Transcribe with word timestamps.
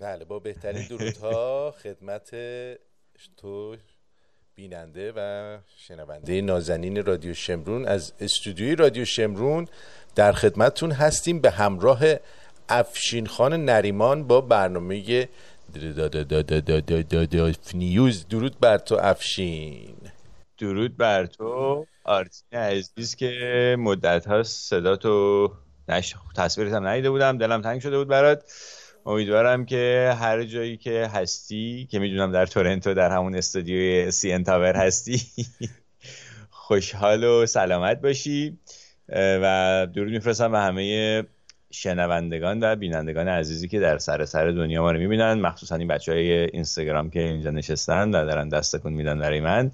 بله 0.00 0.24
با 0.24 0.38
بهترین 0.38 0.86
درودها 0.86 1.74
خدمت 1.82 2.30
تو 3.36 3.76
بیننده 4.54 5.12
و 5.16 5.58
شنونده 5.76 6.40
نازنین 6.40 7.04
رادیو 7.04 7.34
شمرون 7.34 7.86
از 7.86 8.12
استودیوی 8.20 8.76
رادیو 8.76 9.04
شمرون 9.04 9.68
در 10.14 10.32
خدمتتون 10.32 10.92
هستیم 10.92 11.40
به 11.40 11.50
همراه 11.50 12.00
افشین 12.68 13.26
خان 13.26 13.64
نریمان 13.64 14.26
با 14.26 14.40
برنامه 14.40 15.28
نیوز. 17.74 18.28
درود 18.28 18.60
بر 18.60 18.78
تو 18.78 18.94
افشین. 18.94 19.96
درود 20.58 20.96
بر 20.96 21.26
تو. 21.26 21.86
آرتین 22.04 22.58
عزیز 22.58 23.16
که 23.16 23.76
مدت 23.78 24.26
ها 24.26 24.42
صدا 24.42 24.96
تو 24.96 25.52
نش... 25.88 26.14
تصویرت 26.36 26.72
هم 26.72 26.86
ندیده 26.86 27.10
بودم. 27.10 27.38
دلم 27.38 27.62
تنگ 27.62 27.80
شده 27.80 27.98
بود 27.98 28.08
برات. 28.08 28.44
امیدوارم 29.08 29.64
که 29.64 30.14
هر 30.20 30.44
جایی 30.44 30.76
که 30.76 31.06
هستی 31.14 31.88
که 31.90 31.98
می‌دونم 31.98 32.32
در 32.32 32.46
تورنتو 32.46 32.94
در 32.94 33.10
همون 33.10 33.34
استودیوی 33.34 34.10
سی 34.10 34.32
ان 34.32 34.44
تاور 34.44 34.76
هستی 34.76 35.22
خوشحال 36.50 37.24
و 37.24 37.46
سلامت 37.46 38.00
باشی. 38.00 38.58
و 39.16 39.86
درود 39.94 40.12
میفرستم 40.12 40.52
به 40.52 40.58
همه 40.58 41.24
شنوندگان 41.70 42.58
و 42.62 42.76
بینندگان 42.76 43.28
عزیزی 43.28 43.68
که 43.68 43.80
در 43.80 43.98
سر 43.98 44.24
سر 44.24 44.50
دنیا 44.50 44.82
ما 44.82 44.92
رو 44.92 44.98
می‌بینن. 44.98 45.34
مخصوصا 45.34 45.76
این 45.76 45.88
بچه 45.88 46.12
های 46.12 46.32
اینستاگرام 46.32 47.10
که 47.10 47.20
اینجا 47.20 47.50
نشستن 47.50 48.08
و 48.08 48.26
دارن 48.26 48.48
دستکون 48.48 48.92
میدن 48.92 49.18
برای 49.18 49.40
من. 49.40 49.70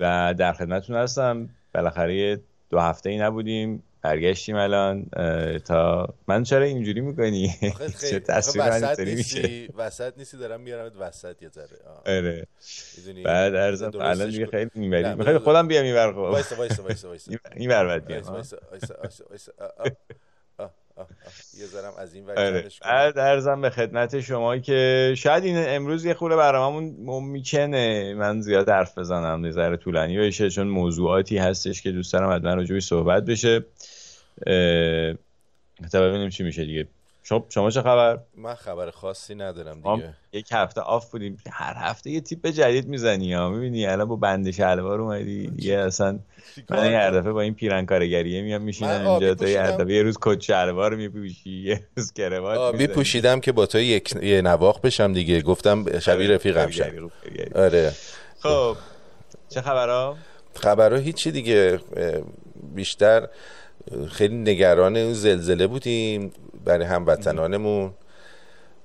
و 0.00 0.34
در 0.38 0.52
خدمتتون 0.52 0.96
هستم. 0.96 1.48
بالاخره 1.74 2.40
دو 2.70 2.78
هفته 2.78 3.10
ای 3.10 3.18
نبودیم. 3.18 3.82
برگشتیم 4.02 4.56
الان 4.56 5.06
تا 5.58 6.08
من 6.28 6.42
چرا 6.42 6.64
اینجوری 6.64 7.00
می‌کنی؟ 7.00 7.54
چه 8.10 8.20
تصویر 8.20 8.64
وسط 8.68 9.00
نیستی 9.00 9.68
وسط 9.76 10.12
نیستی 10.18 10.36
دارم 10.36 10.60
میارم 10.60 10.92
وسط 10.98 11.42
یه 11.42 11.48
ذره. 11.48 11.66
آره. 12.06 12.46
بعد 13.24 13.54
ارزم 13.54 13.90
الان 13.94 14.30
دیگه 14.30 14.46
خیلی 14.46 14.70
می‌بری. 14.74 15.14
می‌خوای 15.14 15.38
خودم 15.38 15.68
بیام 15.68 15.84
این 15.84 15.94
ور 15.94 16.06
وایسا 16.06 16.56
وایسا 16.56 16.82
وایسا 16.82 17.08
وایسا. 17.08 17.32
این 17.56 17.70
ور 17.70 17.86
بعد 17.86 18.06
بیام. 18.06 18.22
وایسا 18.22 18.56
وایسا 18.70 18.94
وایسا 19.30 19.52
یه 21.60 21.66
ذرم 21.66 21.92
از 21.98 22.14
این 22.14 22.30
آره. 22.30 22.68
بعد 22.82 23.18
ارزم 23.18 23.60
به 23.60 23.70
خدمت 23.70 24.20
شما 24.20 24.58
که 24.58 25.14
شاید 25.16 25.44
این 25.44 25.56
امروز 25.68 26.04
یه 26.04 26.14
خورده 26.14 26.36
برامون 26.36 26.84
می‌کنه 27.22 28.14
من 28.14 28.40
زیاد 28.40 28.68
حرف 28.68 28.98
بزنم 28.98 29.44
یه 29.44 29.50
ذره 29.50 29.76
طولانی 29.76 30.18
بشه 30.18 30.50
چون 30.50 30.66
موضوعاتی 30.66 31.38
هستش 31.38 31.82
که 31.82 31.92
دوست 31.92 32.12
دارم 32.12 32.36
حتما 32.36 32.54
راجعش 32.54 32.84
صحبت 32.84 33.24
بشه. 33.24 33.64
تا 35.92 36.08
ببینیم 36.08 36.28
چی 36.28 36.42
میشه 36.42 36.64
دیگه. 36.64 36.86
شما 37.24 37.46
شما 37.48 37.70
چه 37.70 37.82
خبر؟ 37.82 38.18
من 38.36 38.54
خبر 38.54 38.90
خاصی 38.90 39.34
ندارم 39.34 39.74
دیگه. 39.74 40.14
یک 40.32 40.48
هفته 40.52 40.80
آف 40.80 41.10
بودیم. 41.10 41.36
هر 41.50 41.74
هفته 41.76 42.10
یه 42.10 42.20
تیپ 42.20 42.46
جدید 42.46 42.88
می‌زنی 42.88 43.32
ها. 43.34 43.50
می‌بینی 43.50 43.86
الان 43.86 44.08
با 44.08 44.16
بند 44.16 44.50
شلوار 44.50 45.00
اومدی. 45.00 45.46
دیگه 45.46 45.78
اصلا 45.78 46.18
من 46.70 46.94
هر 46.94 47.10
دفعه 47.10 47.32
با 47.32 47.40
این 47.40 47.54
پیرن 47.54 47.86
کارگریه 47.86 48.42
میام 48.42 48.62
میشینم 48.62 49.06
اینجا. 49.06 49.34
تا 49.34 49.48
یه 49.48 49.62
دفعه 49.62 49.94
یه 49.94 50.02
روز 50.02 50.18
کت 50.22 50.40
شلوار 50.40 50.94
میپوشی 50.94 51.50
یه 51.50 51.86
روز 51.96 52.12
کروات 52.12 52.58
آبی 52.58 52.86
پوشیدم 52.86 53.40
که 53.40 53.52
با 53.52 53.66
تو 53.66 53.78
یک 53.78 54.16
یه 54.22 54.42
نواخ 54.42 54.80
بشم 54.80 55.12
دیگه. 55.12 55.42
گفتم 55.42 55.98
شبیه 55.98 56.26
آره، 56.26 56.34
رفیقم 56.34 56.70
شم. 56.70 57.10
آره. 57.54 57.92
خب 58.40 58.76
چه 59.48 59.60
خبرها؟ 59.60 60.16
خبرها 60.54 60.98
هیچی 60.98 61.30
دیگه. 61.30 61.80
بیشتر 62.74 63.28
خیلی 64.08 64.36
نگران 64.36 64.96
اون 64.96 65.12
زلزله 65.12 65.66
بودیم 65.66 66.32
برای 66.64 66.86
هموطنانمون. 66.86 67.94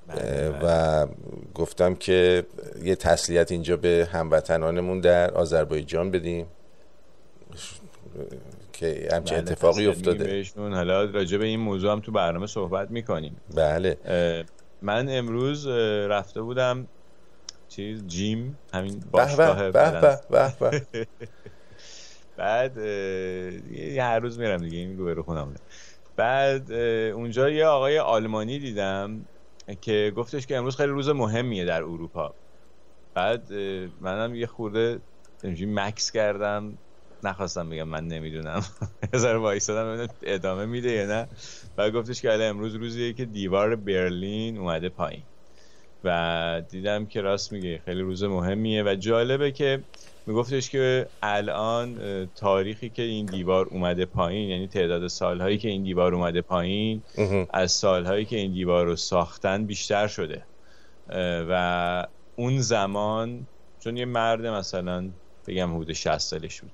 بله، 0.08 0.50
بله. 0.50 0.59
و 0.64 1.08
گفتم 1.56 1.95
که 1.95 2.45
یه 2.84 2.95
تسلیت 2.95 3.52
اینجا 3.52 3.78
به 3.78 4.09
هموطنانمون 4.12 5.00
در 5.00 5.31
آذربایجان 5.31 6.12
بدیم 6.12 6.45
که 8.74 9.09
همچه 9.12 9.36
بله، 9.36 9.44
اتفاقی 9.44 9.88
افتاده. 9.88 10.44
حالا 10.57 11.03
راجع 11.03 11.38
به 11.38 11.46
این 11.46 11.59
موضوع 11.59 11.91
هم 11.91 12.00
تو 12.00 12.12
برنامه 12.12 12.47
صحبت 12.47 12.91
می‌کنیم. 12.91 13.36
بله. 13.56 13.97
من 14.81 15.09
امروز 15.09 15.68
رفته 16.07 16.41
بودم 16.41 16.88
چیز 17.69 18.07
جیم 18.07 18.57
همین 18.74 19.03
باشگاه 19.12 19.72
به 19.72 20.02
به 20.31 20.53
به 20.59 20.81
بعد 22.38 22.78
یه 22.78 24.03
هر 24.03 24.20
روز 24.20 24.40
میرم 24.40 24.58
دیگه 24.58 24.78
این 24.78 24.98
رو 24.98 25.24
خونم 25.24 25.56
بعد 26.16 26.72
اونجا 26.72 27.50
یه 27.50 27.66
آقای 27.66 28.00
آلمانی 28.00 28.59
دیدم 28.59 29.25
که 29.81 30.14
گفتش 30.16 30.48
که 30.48 30.58
امروز 30.58 30.75
خیلی 30.75 30.92
روز 30.92 31.09
مهمیه 31.09 31.66
در 31.66 31.84
اروپا. 31.84 32.34
بعد 33.14 33.53
منم 34.02 34.36
یه 34.36 34.48
خورده 34.48 35.00
مکس 35.62 36.12
کردم. 36.12 36.78
نخواستم 37.24 37.70
بگم 37.70 37.84
من 37.84 38.08
نمی‌دونم. 38.08 38.62
ذره 39.16 39.38
وایسادم 39.38 40.08
ادامه 40.24 40.66
میده 40.66 40.92
یا 40.92 41.06
نه. 41.06 41.28
بعد 41.75 41.94
گفتش 41.94 42.22
که 42.22 42.31
امروز 42.31 42.75
روزیه 42.75 43.14
که 43.14 43.25
دیوار 43.25 43.75
برلین 43.75 44.58
اومده 44.58 44.90
پایین. 44.90 45.24
و 46.04 46.62
دیدم 46.69 47.06
که 47.06 47.22
راست 47.22 47.52
میگه 47.52 47.81
خیلی 47.86 48.02
روز 48.02 48.24
مهمیه. 48.24 48.84
و 48.84 48.96
جالبه 48.96 49.52
که 49.52 49.80
میگفتش 50.27 50.69
که 50.69 51.07
الان 51.21 51.99
تاریخی 52.35 52.89
که 52.89 53.01
این 53.01 53.25
دیوار 53.25 53.65
اومده 53.65 54.05
پایین 54.05 54.49
یعنی 54.49 54.67
تعداد 54.67 55.07
سالهایی 55.07 55.57
که 55.57 55.67
این 55.67 55.83
دیوار 55.83 56.15
اومده 56.15 56.41
پایین 56.41 57.03
از 57.49 57.71
سالهایی 57.71 58.25
که 58.25 58.35
این 58.35 58.51
دیوار 58.51 58.85
رو 58.85 58.95
ساختن 58.95 59.65
بیشتر 59.65 60.07
شده. 60.07 60.45
و 61.49 62.07
اون 62.35 62.61
زمان 62.61 63.47
چون 63.79 63.97
یه 63.97 64.05
مرد 64.05 64.45
مثلا 64.45 65.09
بگم 65.47 65.75
حدود 65.75 65.93
60 65.93 66.17
سالش 66.17 66.61
بود 66.61 66.71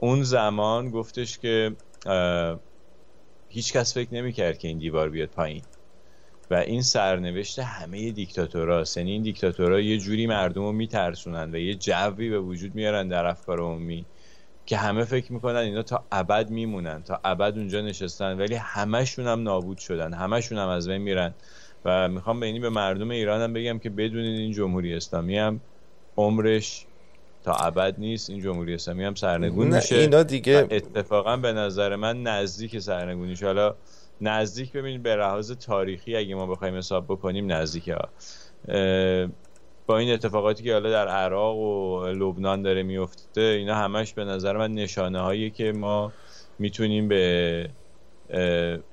اون 0.00 0.22
زمان 0.22 0.90
گفتش 0.90 1.38
که 1.38 1.76
هیچ 3.48 3.72
کس 3.72 3.94
فکر 3.94 4.14
نمی‌کرد 4.14 4.58
که 4.58 4.68
این 4.68 4.78
دیوار 4.78 5.10
بیاد 5.10 5.28
پایین. 5.28 5.62
و 6.50 6.54
این 6.54 6.82
سرنوشت 6.82 7.58
همه 7.58 8.10
دیکتاتورها 8.10 8.84
یعنی 8.96 9.10
این 9.10 9.22
دیکتاتورها 9.22 9.80
یه 9.80 9.98
جوری 9.98 10.26
مردم 10.26 10.62
رو 10.62 10.72
میترسونن 10.72 11.54
و 11.54 11.58
یه 11.58 11.74
جوی 11.74 12.30
به 12.30 12.40
وجود 12.40 12.74
میارن 12.74 13.08
در 13.08 13.26
افکار 13.26 13.60
عمومی 13.60 14.04
که 14.66 14.76
همه 14.76 15.04
فکر 15.04 15.32
می‌کنن 15.32 15.56
اینا 15.56 15.82
تا 15.82 16.04
ابد 16.12 16.50
میمونن 16.50 17.02
تا 17.02 17.20
ابد 17.24 17.58
اونجا 17.58 17.80
نشستن 17.80 18.38
ولی 18.38 18.54
همشون 18.54 19.26
هم 19.26 19.42
نابود 19.42 19.78
شدن 19.78 20.12
همشون 20.12 20.58
هم 20.58 20.68
از 20.68 20.88
بین 20.88 21.02
میرن. 21.02 21.34
و 21.84 22.08
می‌خوام 22.08 22.40
به 22.40 22.46
اینی 22.46 22.60
به 22.60 22.68
مردم 22.68 23.10
ایران 23.10 23.40
هم 23.40 23.52
بگم 23.52 23.78
که 23.78 23.90
بدونید 23.90 24.38
این 24.38 24.52
جمهوری 24.52 24.94
اسلامی 24.94 25.38
هم 25.38 25.60
عمرش 26.16 26.86
تا 27.44 27.52
ابد 27.52 27.94
نیست 27.98 28.30
این 28.30 28.40
جمهوری 28.40 28.74
اسلامی 28.74 29.04
هم 29.04 29.14
سرنگون 29.14 29.74
میشه 29.74 29.96
اینا 29.96 30.22
دیگه 30.22 30.66
اتفاقا 30.70 31.36
به 31.36 31.52
نظر 31.52 31.96
من 31.96 32.22
نزدیک 32.22 32.78
سرنگونیش. 32.78 33.42
حالا 33.42 33.74
نزدیک 34.20 34.72
ببینید 34.72 35.02
به 35.02 35.16
لحاظ 35.16 35.52
تاریخی 35.52 36.16
اگه 36.16 36.34
ما 36.34 36.46
بخوایم 36.46 36.76
حساب 36.76 37.04
بکنیم 37.04 37.52
نزدیک 37.52 37.88
ها. 37.88 38.08
با 39.86 39.98
این 39.98 40.12
اتفاقاتی 40.12 40.62
که 40.62 40.72
حالا 40.72 40.90
در 40.90 41.08
عراق 41.08 41.56
و 41.56 42.06
لبنان 42.06 42.62
داره 42.62 42.82
میفته 42.82 43.40
اینا 43.40 43.74
همش 43.74 44.12
به 44.14 44.24
نظر 44.24 44.56
من 44.56 44.74
نشانه 44.74 45.20
هایی 45.20 45.50
که 45.50 45.72
ما 45.72 46.12
می‌تونیم 46.58 47.08
به 47.08 47.68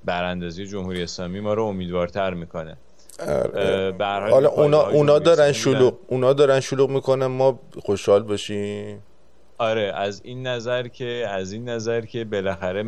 براندازی 0.06 0.68
جمهوری 0.68 1.04
اسلامی 1.04 1.40
ما 1.40 1.54
رو 1.54 1.64
امیدوارتر 1.64 2.34
می‌کنه. 2.34 2.78
آره. 3.20 3.96
حالا 4.00 4.50
اونا 4.50 4.82
اونا 4.82 5.20
دارن 5.20 5.52
شلوغ 5.52 5.94
اونا 6.08 6.34
دارن 6.34 6.60
شلوغ 6.60 6.90
می‌کنن 6.90 7.26
ما 7.26 7.60
خوشحال 7.86 8.24
باشیم 8.24 9.04
آره 9.58 9.92
از 9.96 10.22
این 10.26 10.48
نظر 10.48 10.88
که 10.88 11.26
از 11.30 11.52
این 11.52 11.70
نظر 11.70 12.02
که 12.02 12.26
بالاخره 12.26 12.84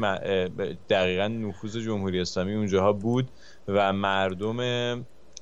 دقیقا 0.89 1.27
نفوذ 1.27 1.77
جمهوری 1.77 2.21
اسلامی 2.21 2.53
اونجاها 2.53 2.93
بود 2.93 3.29
و 3.67 3.93
مردم 3.93 4.59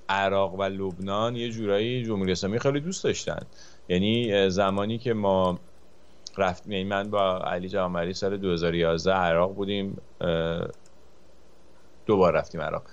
عراق 0.10 0.54
و 0.54 0.64
لبنان 0.64 1.36
یه 1.36 1.50
جورایی 1.50 2.06
جمهوری 2.06 2.32
اسلامی 2.32 2.60
خیلی 2.60 2.80
دوست 2.80 3.04
داشتن. 3.04 3.40
یعنی 3.90 4.50
زمانی 4.50 4.98
که 4.98 5.14
ما 5.14 5.60
رفتیم 6.38 6.72
یعنی 6.72 6.84
من 6.84 7.10
با 7.10 7.38
علی 7.38 7.70
جوامری 7.70 8.14
سال 8.14 8.38
2011 8.38 9.14
عراق 9.14 9.54
بودیم 9.54 9.98
دوبار 12.06 12.34
رفتیم 12.34 12.62
عراق. 12.62 12.84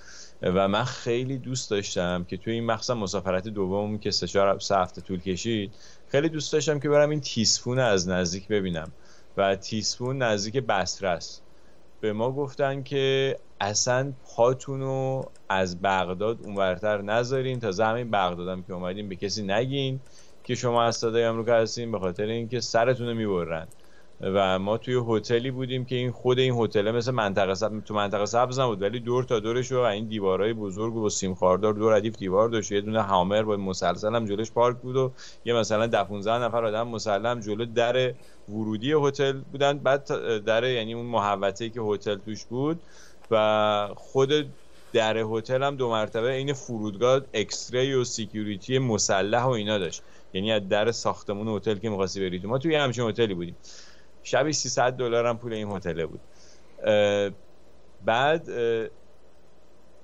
و 0.43 0.69
من 0.69 0.85
خیلی 0.85 1.39
دوست 1.39 1.71
داشتم 1.71 2.25
که 2.25 2.37
توی 2.37 2.53
این 2.53 2.67
مخصوصا 2.67 2.95
مسافرت 2.95 3.49
دوم 3.49 3.99
که 3.99 4.11
سه 4.11 4.27
چهار 4.27 4.59
هفته 4.71 5.01
طول 5.01 5.21
کشید 5.21 5.75
خیلی 6.13 6.29
دوست 6.29 6.53
داشتم 6.53 6.81
که 6.81 6.89
برم 6.89 7.11
این 7.11 7.21
تیسفون 7.21 7.79
از 7.79 8.09
نزدیک 8.09 8.49
ببینم. 8.49 8.93
و 9.37 9.57
تیسفون 9.57 10.23
نزدیک 10.23 10.57
بسره 10.57 11.09
است. 11.09 11.43
به 12.01 12.13
ما 12.13 12.33
گفتن 12.33 12.83
که 12.83 13.37
اصلا 13.61 14.13
پاتونو 14.37 15.23
از 15.49 15.83
بغداد 15.83 16.39
اونورتر 16.43 17.03
نذارین 17.03 17.61
تا 17.61 17.71
زمین 17.71 18.11
بغدادم 18.11 18.63
که 18.63 18.73
اومدین 18.73 19.09
به 19.09 19.17
کسی 19.17 19.43
نگین 19.43 20.01
که 20.45 20.55
شما 20.55 20.83
از 20.83 20.97
صدای 20.97 21.27
آمریکا 21.27 21.55
هستین 21.55 21.93
به 21.93 21.99
خاطر 21.99 22.25
اینکه 22.25 22.61
سرتون 22.61 23.09
رو 23.09 23.15
می‌برن. 23.15 23.69
و 24.23 24.59
ما 24.59 24.79
توی 24.79 25.03
هتلی 25.09 25.51
بودیم 25.51 25.85
که 25.85 25.95
این 25.95 26.11
خود 26.11 26.39
این 26.39 26.55
هتل 26.55 26.91
مثل 26.91 27.11
منطقه 27.11 27.55
سب... 27.55 27.81
تو 27.81 27.95
منطقه 27.95 28.27
سبز 28.27 28.59
نبود 28.59 28.83
ولی 28.83 29.01
دور 29.01 29.25
تا 29.25 29.41
دورش 29.41 29.73
از 29.73 29.79
این 29.79 30.09
دیوارهای 30.09 30.53
بزرگ 30.53 30.97
و 30.97 31.09
سیم 31.09 31.35
خاردار 31.35 31.73
دو 31.73 31.97
ردیف 31.97 32.17
دیوار 32.17 32.49
داشت. 32.49 32.73
یه 32.73 32.81
دونه 32.81 33.03
هامر 33.03 33.43
با 33.43 33.57
مسلسل 33.57 34.15
هم 34.15 34.25
جلوش 34.25 34.53
پارک 34.53 34.77
بود 34.77 34.97
و 34.97 35.13
یه 35.45 35.55
مثلا 35.55 35.87
10 35.87 36.05
15 36.05 36.45
نفر 36.45 36.65
آدم 36.65 36.89
مسلح 36.89 37.41
جلو 37.41 37.65
در 37.65 38.15
ورودی 38.49 38.93
هتل 38.93 39.33
بودن. 39.33 39.79
بعد 39.79 40.07
در 40.45 40.65
یعنی 40.65 40.95
اون 40.95 41.07
محوطه‌ای 41.07 41.71
که 41.71 41.81
هتل 41.81 42.17
توش 42.17 42.45
بود 42.45 42.81
و 43.31 43.89
خود 43.95 44.47
در 44.93 45.17
هتل 45.17 45.63
هم 45.63 45.77
دو 45.77 45.91
مرتبه 45.91 46.33
این 46.33 46.53
فرودگاه 46.53 47.21
X-ray 47.35 47.95
و 47.95 48.05
security 48.05 48.79
مسلح 48.79 49.43
و 49.43 49.49
اینا 49.49 49.79
داشت. 49.79 50.03
یعنی 50.33 50.53
از 50.53 50.69
در 50.69 50.93
ساختمون 50.93 51.49
هتل 51.49 51.75
که 51.75 51.91
می‌خواستی 51.91 52.21
بری 52.21 52.39
ما 52.39 52.59
توی 52.59 52.75
همچین 52.75 53.09
هتلی 53.09 53.35
بودیم. 53.35 53.57
شبی 54.23 54.53
300 54.53 54.93
دلار 54.93 55.27
هم 55.27 55.39
پول 55.39 55.53
این 55.53 55.71
هتل 55.71 56.07
بود. 56.07 56.21
بعد 58.05 58.49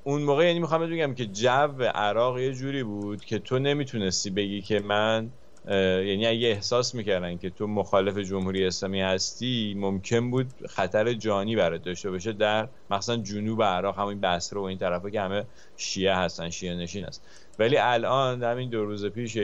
اون 0.05 0.23
موقع 0.23 0.47
یعنی 0.47 0.59
می‌خوام 0.59 0.91
بگم 0.91 1.15
که 1.15 1.27
جو 1.27 1.83
عراق 1.83 2.39
یه 2.39 2.55
جوری 2.55 2.83
بود 2.83 3.25
که 3.25 3.39
تو 3.39 3.59
نمی‌تونستی 3.59 4.31
بگی 4.31 4.63
که 4.63 4.81
من 4.81 5.31
یعنی 5.69 6.27
اگه 6.27 6.49
احساس 6.49 6.95
می‌کردن 6.95 7.39
که 7.39 7.51
تو 7.51 7.67
مخالف 7.67 8.19
جمهوری 8.19 8.67
اسلامی 8.67 9.01
هستی 9.01 9.75
ممکن 9.79 10.31
بود 10.31 10.47
خطر 10.69 11.13
جانی 11.13 11.57
برات 11.57 11.83
داشته 11.83 12.11
باشه 12.11 12.33
در 12.33 12.69
مثلا 12.91 13.17
جنوب 13.17 13.63
عراق 13.63 13.99
همین 13.99 14.21
بصره 14.21 14.61
و 14.61 14.63
این 14.63 14.79
طرفا 14.79 15.11
که 15.11 15.21
همه 15.21 15.45
شیعه 15.77 16.15
هستن 16.17 16.51
شیعه 16.51 16.75
نشین 16.75 17.05
هست. 17.05 17.23
ولی 17.59 17.77
الان 17.77 18.43
همین 18.43 18.71
دو 18.71 18.85
روز 18.85 19.07
پیش 19.07 19.37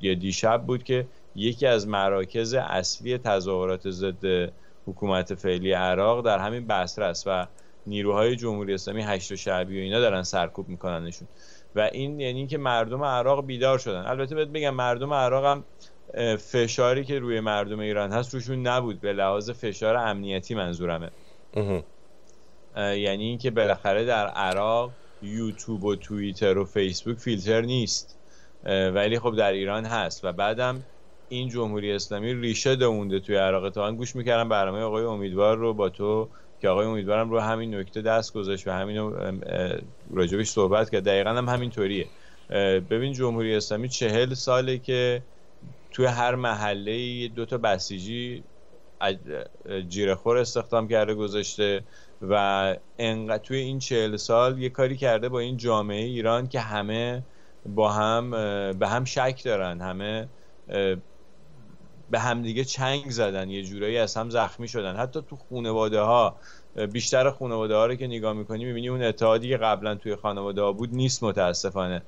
یه 0.00 0.14
دیشب 0.14 0.62
بود 0.66 0.82
که 0.82 1.06
یکی 1.38 1.66
از 1.66 1.88
مراکز 1.88 2.54
اصلی 2.54 3.18
تظاهرات 3.18 3.90
ضد 3.90 4.52
حکومت 4.86 5.34
فعلی 5.34 5.72
عراق 5.72 6.24
در 6.24 6.38
همین 6.38 6.66
بصره 6.66 7.04
است 7.04 7.26
و 7.26 7.46
نیروهای 7.86 8.36
جمهوری 8.36 8.74
اسلامی 8.74 9.02
هشت 9.02 9.32
و 9.32 9.36
شعبی 9.36 9.78
و 9.78 9.82
اینا 9.82 10.00
دارن 10.00 10.22
سرکوب 10.22 10.68
میکننشون. 10.68 11.28
و 11.76 11.80
این 11.80 12.20
یعنی 12.20 12.46
که 12.46 12.58
مردم 12.58 13.02
عراق 13.02 13.46
بیدار 13.46 13.78
شدن. 13.78 14.06
البته 14.06 14.34
بهت 14.34 14.48
بگم 14.48 14.74
مردم 14.74 15.12
عراق 15.12 15.44
هم 15.44 15.64
فشاری 16.36 17.04
که 17.04 17.18
روی 17.18 17.40
مردم 17.40 17.78
ایران 17.78 18.12
هست 18.12 18.34
روشون 18.34 18.66
نبود. 18.66 19.00
به 19.00 19.12
لحاظ 19.12 19.50
فشار 19.50 19.96
امنیتی 19.96 20.54
منظورمه. 20.54 21.10
یعنی 22.76 23.24
اینکه 23.24 23.50
بالاخره 23.50 24.04
در 24.04 24.26
عراق 24.26 24.90
یوتیوب 25.22 25.84
و 25.84 25.96
توییتر 25.96 26.58
و 26.58 26.64
فیسبوک 26.64 27.18
فیلتر 27.18 27.60
نیست. 27.60 28.18
ولی 28.64 29.18
خب 29.18 29.36
در 29.36 29.52
ایران 29.52 29.84
هست. 29.84 30.24
و 30.24 30.32
بعدم 30.32 30.82
این 31.28 31.48
جمهوری 31.48 31.92
اسلامی 31.92 32.34
ریشه 32.34 32.76
دونده 32.76 33.20
توی 33.20 33.36
عراق 33.36 33.70
تا 33.70 33.92
گوش 33.92 34.16
می‌کردم 34.16 34.48
برنامه 34.48 34.80
آقای 34.80 35.04
امیدوار 35.04 35.56
رو 35.56 35.74
با 35.74 35.88
تو 35.88 36.28
که 36.60 36.68
آقای 36.68 36.86
امیدوارم 36.86 37.30
رو 37.30 37.40
همین 37.40 37.74
نکته 37.74 38.02
دست 38.02 38.32
گذاشت 38.32 38.66
و 38.66 38.70
همین 38.70 39.12
راجبش 40.10 40.48
صحبت 40.48 40.90
کرد. 40.90 41.04
دقیقا 41.04 41.30
هم 41.30 41.48
همین 41.48 41.70
طوریه. 41.70 42.06
ببین 42.90 43.12
جمهوری 43.12 43.54
اسلامی 43.54 43.88
چهل 43.88 44.34
ساله 44.34 44.78
که 44.78 45.22
توی 45.90 46.06
هر 46.06 46.34
محله 46.34 47.28
دو 47.28 47.46
تا 47.46 47.58
بسیجی 47.58 48.44
جیره 49.88 50.14
خور 50.14 50.36
استخدام 50.36 50.88
کرده 50.88 51.14
گذاشته 51.14 51.84
و 52.22 52.76
انقدر 52.98 53.42
توی 53.42 53.56
این 53.56 53.78
چهل 53.78 54.16
سال 54.16 54.58
یه 54.58 54.68
کاری 54.68 54.96
کرده 54.96 55.28
با 55.28 55.38
این 55.38 55.56
جامعه 55.56 56.04
ایران 56.04 56.48
که 56.48 56.60
همه 56.60 57.22
با 57.66 57.92
هم 57.92 58.30
به 58.78 58.88
هم 58.88 59.04
شک 59.04 59.40
دارن 59.44 59.80
همه 59.80 60.28
به 62.10 62.18
همدیگه 62.18 62.64
چنگ 62.64 63.10
زدن 63.10 63.50
یه 63.50 63.62
جورایی 63.62 63.98
از 63.98 64.16
هم 64.16 64.30
زخمی 64.30 64.68
شدن. 64.68 64.96
حتی 64.96 65.20
تو 65.30 65.36
خانواده 65.36 66.00
ها 66.00 66.36
بیشتر 66.92 67.30
خانواده 67.30 67.74
ها 67.74 67.86
رو 67.86 67.94
که 67.94 68.06
نگاه 68.06 68.32
می‌کنی 68.32 68.64
می‌بینی 68.64 68.88
اون 68.88 69.02
اتحادی 69.02 69.48
که 69.48 69.56
قبلا 69.56 69.94
توی 69.94 70.16
خانواده 70.16 70.62
ها 70.62 70.72
بود 70.72 70.94
نیست 70.94 71.22
متاسفانه. 71.22 72.02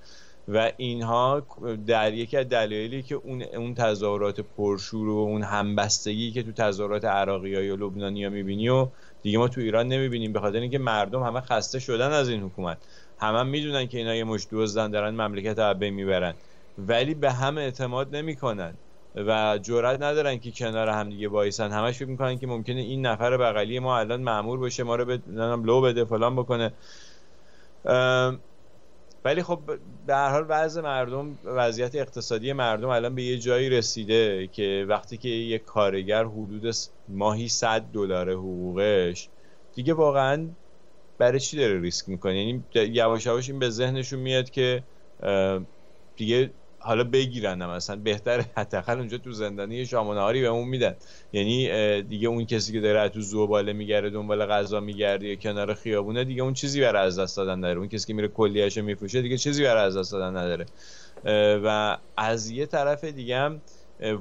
و 0.48 0.72
اینها 0.76 1.46
در 1.86 2.14
یکی 2.14 2.36
از 2.36 2.48
دلایلی 2.48 3.02
که 3.02 3.14
اون 3.14 3.42
اون 3.42 3.74
تظاهرات 3.74 4.40
پرشور 4.40 5.08
و 5.08 5.16
اون 5.16 5.42
همبستگی 5.42 6.32
که 6.32 6.42
تو 6.42 6.52
تظاهرات 6.52 7.04
عراقی 7.04 7.68
و 7.70 7.76
لبنانی 7.76 8.24
ها 8.24 8.30
می‌بینی 8.30 8.68
و 8.68 8.88
دیگه 9.22 9.38
ما 9.38 9.48
تو 9.48 9.60
ایران 9.60 9.88
نمی‌بینیم 9.88 10.32
به 10.32 10.40
خاطر 10.40 10.58
اینکه 10.60 10.78
مردم 10.78 11.22
همه 11.22 11.40
خسته 11.40 11.78
شدن 11.78 12.12
از 12.12 12.28
این 12.28 12.42
حکومت. 12.42 12.78
همه 13.18 13.38
هم 13.38 13.46
می‌دونن 13.46 13.86
که 13.88 13.98
اینا 13.98 14.14
یه 14.14 14.24
مش 14.24 14.46
دزدن 14.52 14.90
دارن 14.90 15.14
مملکت 15.14 15.58
رو 15.58 15.90
می‌برن. 15.90 16.34
ولی 16.78 17.14
به 17.14 17.32
هم 17.32 17.58
اعتماد 17.58 18.16
نمی‌کنن. 18.16 18.78
و 19.14 19.58
جرئت 19.62 20.02
ندارن 20.02 20.38
که 20.38 20.50
کنار 20.50 20.88
هم 20.88 21.08
دیگه 21.10 21.28
وایسن. 21.28 21.70
همش 21.70 21.96
فکر 21.96 22.08
می‌کنن 22.08 22.38
که 22.38 22.46
ممکنه 22.46 22.80
این 22.80 23.06
نفر 23.06 23.36
بغلی 23.36 23.78
ما 23.78 23.98
الان 23.98 24.22
مامور 24.22 24.58
باشه 24.58 24.82
ما 24.82 24.96
رو 24.96 25.04
به 25.04 25.20
لو 25.64 25.80
بده 25.80 26.04
فلان 26.04 26.36
بکنه. 26.36 26.72
ولی 29.24 29.42
خب 29.42 29.60
به 30.06 30.14
هر 30.14 30.30
حال 30.30 30.46
وضع 30.48 30.80
مردم 30.80 31.38
وضعیت 31.44 31.94
اقتصادی 31.94 32.52
مردم 32.52 32.88
الان 32.88 33.14
به 33.14 33.22
یه 33.22 33.38
جایی 33.38 33.70
رسیده 33.70 34.46
که 34.46 34.86
وقتی 34.88 35.16
که 35.16 35.28
یه 35.28 35.58
کارگر 35.58 36.24
حدود 36.24 36.74
ماهی 37.08 37.48
100 37.48 37.80
دلار 37.80 38.30
حقوقش 38.32 39.28
دیگه 39.74 39.94
واقعا 39.94 40.48
برای 41.18 41.40
چی 41.40 41.56
داره 41.56 41.80
ریسک 41.80 42.08
می‌کنه؟ 42.08 42.44
یعنی 42.44 42.64
یواش 42.74 43.26
یواش 43.26 43.50
این 43.50 43.58
به 43.58 43.70
ذهنشون 43.70 44.18
میاد 44.18 44.50
که 44.50 44.82
دیگه 46.16 46.50
حالا 46.82 47.04
بگیرن 47.04 47.66
مثلا 47.66 47.96
بهتره 47.96 48.44
حداقل 48.56 48.98
اونجا 48.98 49.18
تو 49.18 49.32
زندانی 49.32 49.86
شام 49.86 50.06
و 50.08 50.12
اون 50.18 50.68
میدن. 50.68 50.96
یعنی 51.32 52.02
دیگه 52.02 52.28
اون 52.28 52.46
کسی 52.46 52.72
که 52.72 52.80
داره 52.80 53.08
تو 53.08 53.20
زوباله 53.20 53.72
میگرده 53.72 54.10
دنبال 54.10 54.46
غذا 54.46 54.80
میگرده 54.80 55.28
یا 55.28 55.34
کنار 55.34 55.74
خیابونه 55.74 56.24
دیگه 56.24 56.42
اون 56.42 56.54
چیزی 56.54 56.80
برای 56.80 57.06
از 57.06 57.18
دست 57.18 57.36
دادن 57.36 57.58
نداره. 57.58 57.78
اون 57.78 57.88
کسی 57.88 58.06
که 58.06 58.14
میره 58.14 58.28
کلیهش 58.28 58.78
میفروشه 58.78 59.22
دیگه 59.22 59.36
چیزی 59.36 59.62
برای 59.64 59.84
از 59.84 59.96
دست 59.96 60.12
دادن 60.12 60.36
نداره. 60.36 60.66
و 61.64 61.98
از 62.16 62.50
یه 62.50 62.66
طرف 62.66 63.04
دیگه 63.04 63.36
هم 63.36 63.60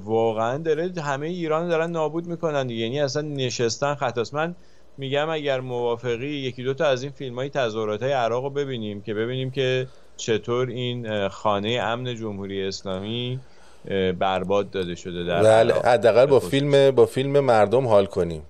واقعا 0.04 0.58
داره 0.58 0.92
همه 1.02 1.26
ایران 1.26 1.68
دارن 1.68 1.90
نابود 1.90 2.26
می‌کنن 2.26 2.66
دیگه. 2.66 2.82
یعنی 2.82 3.00
اصلا 3.00 3.22
نشستن 3.22 3.94
خطاست. 3.94 4.34
من 4.34 4.56
میگم 4.98 5.28
اگر 5.28 5.60
موافقی 5.60 6.26
یکی 6.26 6.62
دو 6.62 6.74
تا 6.74 6.86
از 6.86 7.02
این 7.02 7.12
فیلم 7.12 7.34
های 7.34 7.48
تظاهرات 7.48 8.02
های 8.02 8.12
عراق 8.12 8.44
رو 8.44 8.50
ببینیم 8.50 9.02
که 9.02 9.14
ببینیم 9.14 9.50
که 9.50 9.86
چطور 10.20 10.68
این 10.68 11.28
خانه 11.28 11.68
امن 11.68 12.14
جمهوری 12.14 12.68
اسلامی 12.68 13.40
برباد 14.18 14.70
داده 14.70 14.94
شده 14.94 15.24
در 15.24 15.42
بله 15.42 15.74
حداقل 15.74 16.26
با 16.26 16.40
فیلم 16.40 16.90
با 16.90 17.06
فیلم 17.06 17.40
مردم 17.40 17.86
حال 17.86 18.06
کنیم. 18.06 18.42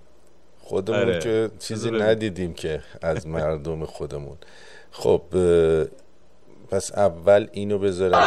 خودمون 0.61 1.00
آره. 1.00 1.19
که 1.19 1.50
چیزی 1.58 1.90
ندیدیم 1.90 2.55
که 2.55 2.81
از 3.02 3.26
مردم 3.26 3.84
خودمون. 3.84 4.37
خب 4.90 5.22
پس 6.70 6.93
اول 6.93 7.46
اینو 7.52 7.78
بذارم. 7.78 8.25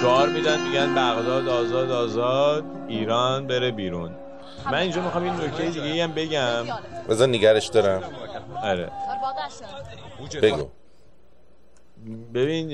شعار 0.00 0.28
میدن 0.28 0.60
میگن 0.68 0.94
بغداد 0.94 1.48
آزاد 1.48 1.90
آزاد 1.90 2.64
ایران 2.88 3.46
بره 3.46 3.70
بیرون. 3.70 4.10
من 4.66 4.78
اینجا 4.78 5.02
می‌خوام 5.02 5.24
این 5.24 5.32
نکته 5.34 5.70
دیگه 5.70 6.04
هم 6.04 6.12
بگم. 6.12 6.64
بذار 7.08 7.28
نگرش 7.28 7.66
دارم. 7.66 8.02
آره. 8.62 8.90
بگو. 10.42 10.68
ببین 12.34 12.72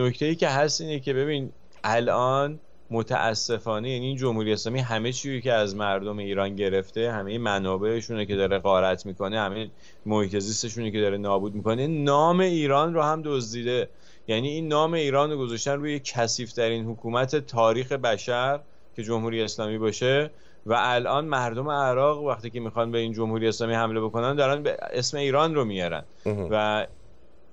نکته 0.00 0.26
ای 0.26 0.34
که 0.34 0.48
هست 0.48 0.80
اینه 0.80 1.00
که 1.00 1.12
ببین 1.12 1.52
الان 1.84 2.60
متاسفانه 2.90 3.90
یعنی 3.90 4.06
این 4.06 4.16
جمهوری 4.16 4.52
اسلامی 4.52 4.80
همه 4.80 5.12
چیزی 5.12 5.40
که 5.40 5.52
از 5.52 5.76
مردم 5.76 6.18
ایران 6.18 6.56
گرفته 6.56 7.12
همه 7.12 7.38
منابعشونه 7.38 8.26
که 8.26 8.36
داره 8.36 8.58
غارت 8.58 9.06
می‌کنه 9.06 9.40
همه 9.40 9.70
محیط 10.06 10.38
زیستشونه 10.38 10.90
که 10.90 11.00
داره 11.00 11.16
نابود 11.16 11.54
می‌کنه 11.54 11.86
نام 11.86 12.40
ایران 12.40 12.94
رو 12.94 13.02
هم 13.02 13.22
دزدیده. 13.24 13.88
یعنی 14.28 14.48
این 14.48 14.68
نام 14.68 14.94
ایران 14.94 15.30
رو 15.30 15.38
گذاشتن 15.38 15.72
روی 15.72 16.00
کثیف 16.04 16.58
حکومت 16.58 17.36
تاریخ 17.36 17.92
بشر 17.92 18.60
که 18.96 19.02
جمهوری 19.02 19.42
اسلامی 19.42 19.78
باشه. 19.78 20.30
و 20.68 20.74
الان 20.78 21.24
مردم 21.24 21.68
عراق 21.68 22.22
وقتی 22.22 22.50
که 22.50 22.60
می‌خوان 22.60 22.90
به 22.90 22.98
این 22.98 23.12
جمهوری 23.12 23.48
اسلامی 23.48 23.74
حمله 23.74 24.00
بکنن 24.00 24.34
دارن 24.36 24.62
به 24.62 24.76
اسم 24.80 25.16
ایران 25.16 25.54
رو 25.54 25.64
میارن. 25.64 26.04
و 26.50 26.86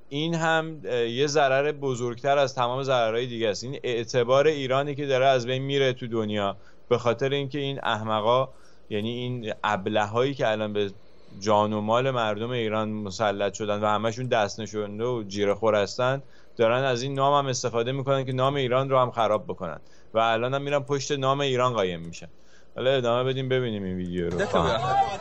این 0.09 0.35
هم 0.35 0.85
یه 1.09 1.27
ضرر 1.27 1.71
بزرگتر 1.71 2.37
از 2.37 2.55
تمام 2.55 2.83
ضررهای 2.83 3.25
دیگه 3.25 3.49
است. 3.49 3.63
این 3.63 3.79
اعتبار 3.83 4.47
ایرانی 4.47 4.95
که 4.95 5.05
داره 5.05 5.25
از 5.25 5.47
بین 5.47 5.61
میره 5.61 5.93
تو 5.93 6.07
دنیا 6.07 6.57
به 6.89 6.97
خاطر 6.97 7.29
اینکه 7.29 7.59
این 7.59 7.79
احمقا 7.83 8.49
یعنی 8.89 9.09
این 9.09 9.53
ابله 9.63 10.33
که 10.33 10.51
الان 10.51 10.73
به 10.73 10.91
جان 11.39 11.73
و 11.73 11.81
مال 11.81 12.11
مردم 12.11 12.49
ایران 12.49 12.89
مسلط 12.89 13.53
شدن 13.53 13.79
و 13.79 13.85
همشون 13.85 14.25
دست 14.25 14.59
نشونده 14.59 15.03
و 15.03 15.23
جیره 15.27 15.53
خور 15.53 15.75
هستن 15.75 16.21
دارن 16.57 16.83
از 16.83 17.01
این 17.01 17.13
نام 17.13 17.43
هم 17.43 17.49
استفاده 17.49 17.91
می‌کنن 17.91 18.25
که 18.25 18.33
نام 18.33 18.55
ایران 18.55 18.89
رو 18.89 18.99
هم 18.99 19.11
خراب 19.11 19.43
بکنن. 19.43 19.79
و 20.13 20.19
الان 20.19 20.53
هم 20.53 20.61
میرن 20.61 20.79
پشت 20.79 21.11
نام 21.11 21.39
ایران 21.39 21.73
قایم 21.73 21.99
میشن. 21.99 22.27
حالا 22.75 22.97
ادامه 22.97 23.23
بدیم 23.31 23.49
ببینیم 23.49 23.83
این 23.83 23.95
ویدیو 23.95 24.29
رو 24.29 24.37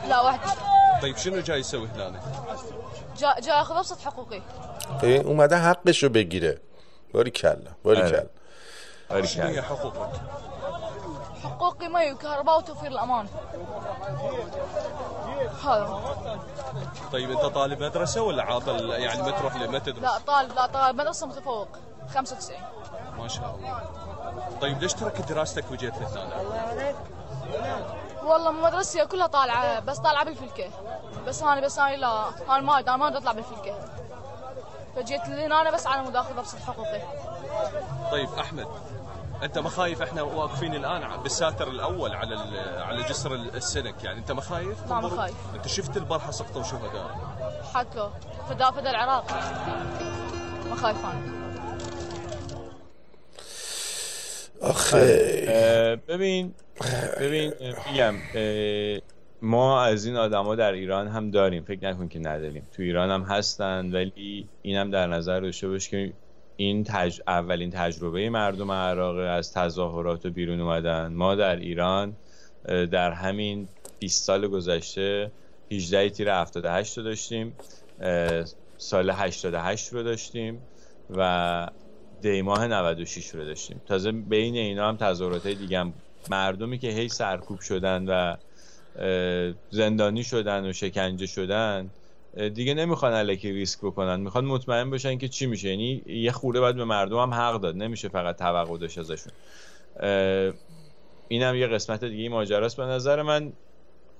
لا 0.09 0.23
واحد 0.23 0.39
طيب 1.01 1.17
شنو 1.17 1.39
جاي 1.41 1.59
يسوي 1.59 1.87
هنا؟ 1.87 2.19
جا 3.17 3.35
جا 3.39 3.53
ياخذ 3.53 3.75
ابسط 3.77 4.01
حقوقي 4.01 4.41
اومده 5.03 5.57
حقش 5.59 6.03
رو 6.03 6.09
بگیره 6.09 6.57
باری 7.13 7.31
کلا 7.31 7.71
باری 7.83 8.01
آره. 8.01 8.09
کلا 8.11 8.25
باری 9.09 9.27
شنو 9.27 9.45
هي 9.47 9.53
کلا 9.53 9.61
حقوقك؟ 9.61 10.09
حقوقي 11.43 11.87
مي 11.87 12.11
وكهرباء 12.11 12.57
وتوفير 12.57 12.91
الامان 12.91 13.27
هذا 15.63 15.99
طيب 17.11 17.31
انت 17.31 17.41
طالب 17.45 17.83
مدرسه 17.83 18.21
ولا 18.21 18.43
عاطل 18.43 18.89
يعني 18.89 19.21
ما 19.21 19.31
تروح 19.31 19.55
ل- 19.55 19.67
ما 19.71 19.79
تدرس؟ 19.79 20.03
لا 20.03 20.17
طالب 20.27 20.53
لا 20.55 20.65
طالب 20.65 20.95
مدرسه 21.01 21.27
متفوق 21.27 21.67
95 22.13 22.57
ما 23.17 23.27
شاء 23.27 23.55
الله 23.55 23.81
طيب 24.61 24.81
ليش 24.81 24.93
تركت 24.93 25.29
دراستك 25.29 25.71
وجيت 25.71 25.93
لهنا؟ 25.97 26.93
والله 28.23 28.51
مدرستي 28.51 29.05
كلها 29.05 29.27
طالعة 29.27 29.79
بس 29.79 29.97
طالعة 29.97 30.25
بالفلكة. 30.25 30.69
بس 31.27 31.41
أنا 31.43 31.61
بس 31.61 31.79
أنا 31.79 31.95
لا 31.95 32.29
أنا 32.49 32.61
ما 32.61 32.79
أنا 32.79 32.97
ما 32.97 33.17
أطلع 33.17 33.31
بالفلكة. 33.31 33.79
فجيت 34.95 35.27
لهنا 35.27 35.61
أنا 35.61 35.71
بس 35.71 35.87
على 35.87 36.01
مود 36.03 36.15
اخذ 36.15 36.37
ابسط 36.37 36.57
حقوقي 36.59 37.01
طيب 38.11 38.29
أحمد 38.39 38.67
أنت 39.43 39.57
ما 39.57 39.69
خايف 39.69 40.01
إحنا 40.01 40.21
واقفين 40.21 40.75
الآن 40.75 41.17
بالساتر 41.23 41.67
الأول 41.67 42.13
على 42.15 42.35
ال- 42.35 42.83
على 42.83 43.03
جسر 43.03 43.33
السنك؟ 43.33 44.03
يعني 44.03 44.19
أنت 44.19 44.31
ما 44.31 44.41
خايف؟ 44.41 44.89
لا، 44.89 44.95
ما 44.99 45.09
خايف. 45.09 45.35
أنت 45.55 45.67
شفت 45.67 45.97
البارحه 45.97 46.31
سقطوا 46.31 46.63
شهداء 46.63 47.17
حكوا 47.73 48.09
فدا 48.49 48.71
فدا 48.71 48.89
العراق. 48.89 49.25
ما 50.69 50.75
خايف 50.75 50.97
أنا. 51.05 51.21
آخه 54.61 54.99
آه، 55.47 55.99
ببین 56.07 56.53
ببین 57.19 57.53
میگم 57.91 58.15
ما 59.41 59.81
از 59.81 60.05
این 60.05 60.15
آدما 60.15 60.55
در 60.55 60.71
ایران 60.71 61.07
هم 61.07 61.31
داریم. 61.31 61.63
فکر 61.63 61.89
نکن 61.89 62.07
که 62.07 62.19
نداریم. 62.19 62.67
تو 62.75 62.83
ایران 62.83 63.09
هم 63.09 63.21
هستن 63.21 63.91
ولی 63.91 64.47
اینم 64.61 64.91
در 64.91 65.07
نظر 65.07 65.39
داشته 65.39 65.67
باش 65.67 65.89
که 65.89 66.13
این 66.57 66.83
تج... 66.83 67.21
اولین 67.27 67.71
تجربه 67.71 68.29
مردم 68.29 68.71
عراق 68.71 69.37
از 69.37 69.53
تظاهرات 69.53 70.25
و 70.25 70.29
بیرون 70.29 70.61
اومدن. 70.61 71.13
ما 71.13 71.35
در 71.35 71.55
ایران 71.55 72.15
در 72.91 73.11
همین 73.11 73.67
20 73.99 74.23
سال 74.23 74.47
گذشته 74.47 75.31
18 75.71 76.09
تیر 76.09 76.29
78 76.29 76.97
رو 76.97 77.03
داشتیم 77.03 77.53
سال 78.77 79.09
88 79.09 79.93
رو 79.93 80.03
داشتیم 80.03 80.61
و 81.17 81.67
دیماه 82.21 82.67
96 82.67 83.29
رو 83.29 83.45
داشتیم. 83.45 83.81
تازه 83.87 84.11
بین 84.11 84.55
اینا 84.55 84.89
هم 84.89 84.97
تظاهرات 84.97 85.47
دیگه 85.47 85.79
هم 85.79 85.93
مردمی 86.31 86.77
که 86.77 86.87
هی 86.87 87.09
سرکوب 87.09 87.59
شدن 87.59 88.05
و 88.07 88.35
زندانی 89.69 90.23
شدن 90.23 90.69
و 90.69 90.73
شکنجه 90.73 91.25
شدن 91.25 91.89
دیگه 92.53 92.73
نمی‌خوان 92.73 93.13
الکی 93.13 93.51
ریسک 93.51 93.79
بکنن. 93.79 94.19
می‌خوان 94.19 94.45
مطمئن 94.45 94.89
باشن 94.89 95.17
که 95.17 95.27
چی 95.27 95.45
میشه. 95.45 95.69
یعنی 95.69 96.01
یه 96.05 96.31
خورده 96.31 96.59
باید 96.59 96.75
به 96.75 96.85
مردم 96.85 97.17
هم 97.17 97.33
حق 97.33 97.61
داد. 97.61 97.75
نمیشه 97.75 98.09
فقط 98.09 98.37
توقع 98.37 98.77
داشت 98.77 98.97
ازشون. 98.97 99.33
اینم 101.27 101.55
یه 101.55 101.67
قسمت 101.67 102.03
دیگه 102.03 102.29
ماجراست. 102.29 102.77
به 102.77 102.83
نظر 102.83 103.21
من 103.21 103.53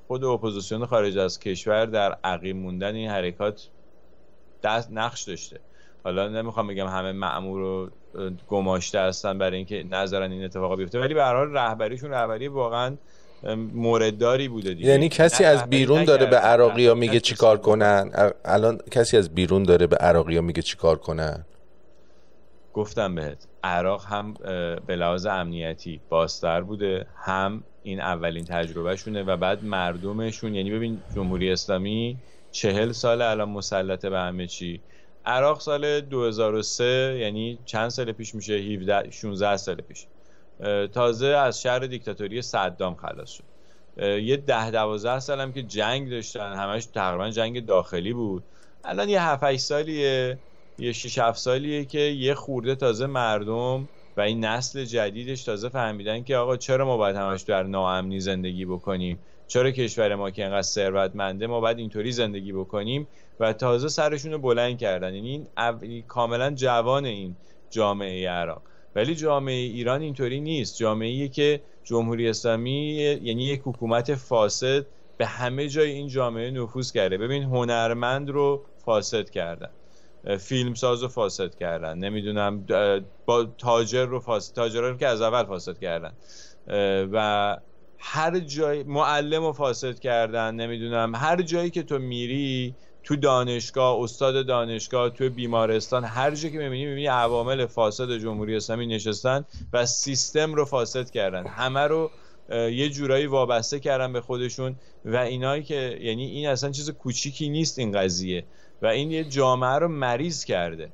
خود 0.07 0.23
اپوزیسیون 0.23 0.85
خارج 0.85 1.17
از 1.17 1.39
کشور 1.39 1.85
در 1.85 2.17
عقیم 2.23 2.57
موندن 2.57 2.95
این 2.95 3.09
حرکات 3.09 3.67
دست 4.63 4.91
نقش 4.91 5.23
داشته. 5.23 5.59
حالا 6.03 6.27
نمی‌خوام 6.27 6.67
بگم 6.67 6.87
همه 6.87 7.11
مأمور 7.11 7.61
و 7.61 7.89
گماشته 8.47 8.99
هستن 8.99 9.37
برای 9.37 9.57
اینکه 9.57 9.85
نذارن 9.91 10.31
این 10.31 10.43
اتفاقا 10.43 10.75
بیفته. 10.75 10.99
ولی 10.99 11.13
به 11.13 11.23
هر 11.23 11.35
حال 11.35 11.53
رهبریشون 11.53 12.11
رهبری 12.11 12.47
واقعا 12.47 12.95
موردداری 13.73 14.47
بوده 14.47 14.73
دیگه. 14.73 14.89
یعنی 14.89 15.09
کسی 15.09 15.43
از 15.43 15.63
بیرون 15.63 16.03
داره 16.03 16.25
به 16.25 16.37
عراقی 16.37 16.87
ها 16.87 16.93
میگه 16.93 17.19
چیکار 17.19 17.57
کنن؟ 17.57 18.11
الان 18.45 18.79
کسی 18.91 19.17
از 19.17 19.35
بیرون 19.35 19.63
داره 19.63 19.87
به 19.87 19.95
عراقی 19.95 20.35
ها 20.35 20.41
میگه 20.41 20.61
چیکار 20.61 20.97
کنن؟ 20.97 21.45
گفتم 22.73 23.15
بهت 23.15 23.47
عراق 23.63 24.05
هم 24.05 24.33
به 24.87 24.95
لحاظ 24.95 25.25
امنیتی 25.25 26.01
بازتر 26.09 26.61
بوده 26.61 27.05
هم 27.23 27.63
این 27.83 28.01
اولین 28.01 28.45
تجربهشونه 28.45 29.23
و 29.23 29.37
بعد 29.37 29.63
مردمشون. 29.63 30.55
یعنی 30.55 30.71
ببین 30.71 30.99
جمهوری 31.15 31.51
اسلامی 31.51 32.17
چهل 32.51 32.91
سال 32.91 33.21
الان 33.21 33.49
مسلطه 33.49 34.09
به 34.09 34.19
همه 34.19 34.47
چی. 34.47 34.81
عراق 35.25 35.59
سال 35.59 36.01
2003 36.01 37.17
یعنی 37.19 37.59
چند 37.65 37.89
سال 37.89 38.11
پیش 38.11 38.35
میشه؟ 38.35 38.53
17 38.53 39.11
16 39.11 39.57
سال 39.57 39.75
پیش. 39.75 40.05
تازه 40.93 41.27
از 41.27 41.61
شهر 41.61 41.79
دیکتاتوری 41.79 42.41
صدام 42.41 42.95
خلاص 42.95 43.29
شد. 43.29 43.43
یه 44.03 44.37
ده 44.37 45.19
سال 45.19 45.41
هم 45.41 45.53
که 45.53 45.63
جنگ 45.63 46.09
داشتن 46.09 46.53
همش 46.53 46.85
تقریبا 46.85 47.29
جنگ 47.29 47.65
داخلی 47.65 48.13
بود. 48.13 48.43
الان 48.83 49.09
یه 49.09 49.21
7 49.21 49.43
8 49.43 49.59
سالیه 49.59 50.37
یه 50.79 50.91
6 50.91 51.17
7 51.17 51.39
سالیه 51.39 51.85
که 51.85 51.99
یه 51.99 52.33
خورده 52.33 52.75
تازه 52.75 53.05
مردم 53.05 53.87
و 54.17 54.21
این 54.21 54.45
نسل 54.45 54.83
جدیدش 54.83 55.43
تازه 55.43 55.69
فهمیدن 55.69 56.23
که 56.23 56.37
آقا 56.37 56.57
چرا 56.57 56.85
ما 56.85 56.97
باید 56.97 57.15
همش 57.15 57.41
در 57.41 57.63
ناامنی 57.63 58.19
زندگی 58.19 58.65
بکنیم؟ 58.65 59.19
چرا 59.47 59.71
کشور 59.71 60.15
ما 60.15 60.31
که 60.31 60.41
اینقدر 60.41 60.61
ثروتمنده 60.61 61.47
ما 61.47 61.59
باید 61.59 61.77
اینطوری 61.77 62.11
زندگی 62.11 62.53
بکنیم؟ 62.53 63.07
و 63.39 63.53
تازه 63.53 63.87
سرشون 63.87 64.31
رو 64.31 64.37
بلند 64.37 64.77
کردن. 64.77 65.13
یعنی 65.13 65.29
این 65.29 65.47
او- 65.57 66.01
کاملا 66.07 66.51
جوان 66.51 67.05
این 67.05 67.35
جامعه 67.69 68.29
عراق. 68.29 68.61
ولی 68.95 69.15
جامعه 69.15 69.55
ایران 69.55 70.01
اینطوری 70.01 70.39
نیست. 70.39 70.77
جامعه 70.77 71.27
که 71.27 71.61
جمهوری 71.83 72.29
اسلامی 72.29 72.93
یعنی 73.21 73.43
یک 73.43 73.61
حکومت 73.63 74.15
فاسد 74.15 74.85
به 75.17 75.25
همه 75.25 75.67
جای 75.67 75.91
این 75.91 76.07
جامعه 76.07 76.51
نفوذ 76.51 76.91
کرده. 76.91 77.17
ببین 77.17 77.43
هنرمند 77.43 78.29
رو 78.29 78.65
فاسد 78.85 79.29
کردن. 79.29 79.69
فیلمساز 80.39 81.01
رو 81.01 81.07
فاسد 81.07 81.55
کردن. 81.55 81.97
نمی‌دونم 81.97 82.65
با 83.25 83.43
تاجر 83.57 84.05
رو 84.05 84.19
فاسد 84.19 84.55
تاجر 84.55 84.81
رو 84.81 84.97
که 84.97 85.07
از 85.07 85.21
اول 85.21 85.43
فاسد 85.43 85.79
کردن. 85.79 86.13
و 87.11 87.57
هر 87.97 88.39
جای 88.39 88.83
معلم 88.83 89.43
رو 89.45 89.53
فاسد 89.53 89.99
کردن 89.99 90.55
نمی‌دونم. 90.55 91.15
هر 91.15 91.41
جایی 91.41 91.69
که 91.69 91.83
تو 91.83 91.99
میری 91.99 92.75
تو 93.03 93.15
دانشگاه 93.15 94.01
استاد 94.01 94.47
دانشگاه 94.47 95.09
تو 95.09 95.29
بیمارستان 95.29 96.03
هر 96.03 96.31
جایی 96.31 96.53
که 96.53 96.59
می‌بینی 96.59 96.85
می‌بینی 96.85 97.07
عوامل 97.07 97.65
فاسد 97.65 98.17
جمهوری 98.17 98.55
اسلامی 98.55 98.87
نشستن 98.87 99.45
و 99.73 99.85
سیستم 99.85 100.53
رو 100.53 100.65
فاسد 100.65 101.09
کردن. 101.09 101.47
همه 101.47 101.79
رو 101.79 102.11
یه 102.49 102.89
جورایی 102.89 103.25
وابسته 103.25 103.79
کردن 103.79 104.13
به 104.13 104.21
خودشون 104.21 104.75
و 105.05 105.15
اینایی 105.15 105.63
که 105.63 105.99
یعنی 106.01 106.25
این 106.25 106.47
اصلا 106.47 106.71
چیز 106.71 106.89
کوچیکی 106.89 107.49
نیست 107.49 107.79
این 107.79 107.91
قضیه. 107.91 108.45
و 108.81 108.87
این 108.87 109.11
یه 109.11 109.23
جامعه 109.23 109.79
رو 109.79 109.87
مریض 109.87 110.45
کرده 110.45 110.93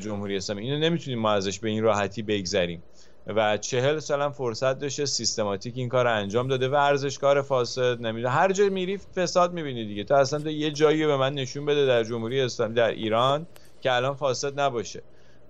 جمهوری 0.00 0.36
اسلامی. 0.36 0.62
اینو 0.62 0.78
نمی‌تونیم 0.78 1.18
ما 1.18 1.32
ازش 1.32 1.58
به 1.58 1.68
این 1.68 1.82
راحتی 1.82 2.22
بگذریم. 2.22 2.82
و 3.28 3.56
چهل 3.56 3.98
سال 3.98 4.30
فرصت 4.30 4.78
داشته 4.78 5.06
سیستماتیک 5.06 5.74
این 5.76 5.88
کار 5.88 6.06
انجام 6.06 6.48
داده 6.48 6.68
ورزشکار 6.68 7.42
فاسد 7.42 8.00
نمی‌دونه. 8.00 8.34
هر 8.34 8.52
جای 8.52 8.68
میری 8.68 8.98
فساد 9.16 9.52
می‌بینی 9.52 9.84
دیگه. 9.84 10.04
تو 10.04 10.14
اصلا 10.14 10.38
تو 10.38 10.50
یه 10.50 10.70
جایی 10.70 11.06
به 11.06 11.16
من 11.16 11.34
نشون 11.34 11.66
بده 11.66 11.86
در 11.86 12.04
جمهوری 12.04 12.40
اسلامی 12.40 12.74
در 12.74 12.90
ایران 12.90 13.46
که 13.80 13.92
الان 13.92 14.14
فاسد 14.14 14.60
نباشه. 14.60 15.02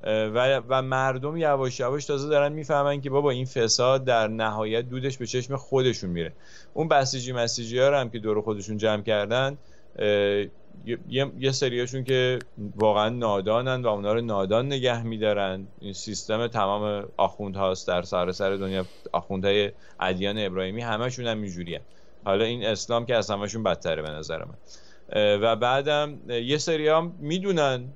و, 0.05 0.63
و 0.69 0.83
مردم 0.83 1.37
یواش 1.37 1.81
یواش 1.81 2.05
تازه 2.05 2.29
دارن 2.29 2.53
می‌فهمن 2.53 3.01
که 3.01 3.11
بابا 3.11 3.31
این 3.31 3.45
فساد 3.45 4.05
در 4.05 4.29
نهایت 4.29 4.89
دودش 4.89 5.19
به 5.19 5.27
چشم 5.27 5.57
خودشون 5.57 6.11
میره. 6.11 6.33
اون 6.75 6.89
بسیجی 6.89 7.33
مسیجی 7.33 7.79
ها 7.79 8.01
هم 8.01 8.11
که 8.11 8.19
دور 8.19 8.41
خودشون 8.41 8.77
جمع 8.77 9.03
کردن 9.03 9.59
یه, 10.87 11.33
یه 11.39 11.53
سریاشون 11.53 12.05
که 12.05 12.39
واقعا 12.77 13.09
نادانن 13.09 13.83
و 13.83 13.89
اونا 13.89 14.13
رو 14.13 14.21
نادان 14.21 14.67
نگه 14.67 15.03
میدارن. 15.03 15.67
این 15.81 15.93
سیستم 15.93 16.47
تمام 16.47 17.09
آخوند 17.17 17.57
هاست 17.57 17.89
در 17.89 18.03
سراسر 18.03 18.57
دنیا. 18.57 18.85
آخوندهای 19.13 19.73
ادیان 20.01 20.39
ابراهیمی 20.39 20.83
همشون 20.83 21.27
هم 21.27 21.43
اینجوریه. 21.43 21.81
حالا 22.25 22.45
این 22.45 22.67
اسلام 22.67 23.07
که 23.07 23.17
از 23.17 23.31
همشون 23.31 23.63
بدتره 23.63 24.03
به 24.03 24.11
نظر 24.11 24.45
من. 24.45 24.55
و 25.43 25.57
بعدم 25.57 26.19
یه 26.29 26.59
سری 26.59 26.89
هم 26.89 27.15
می‌دونن. 27.19 27.89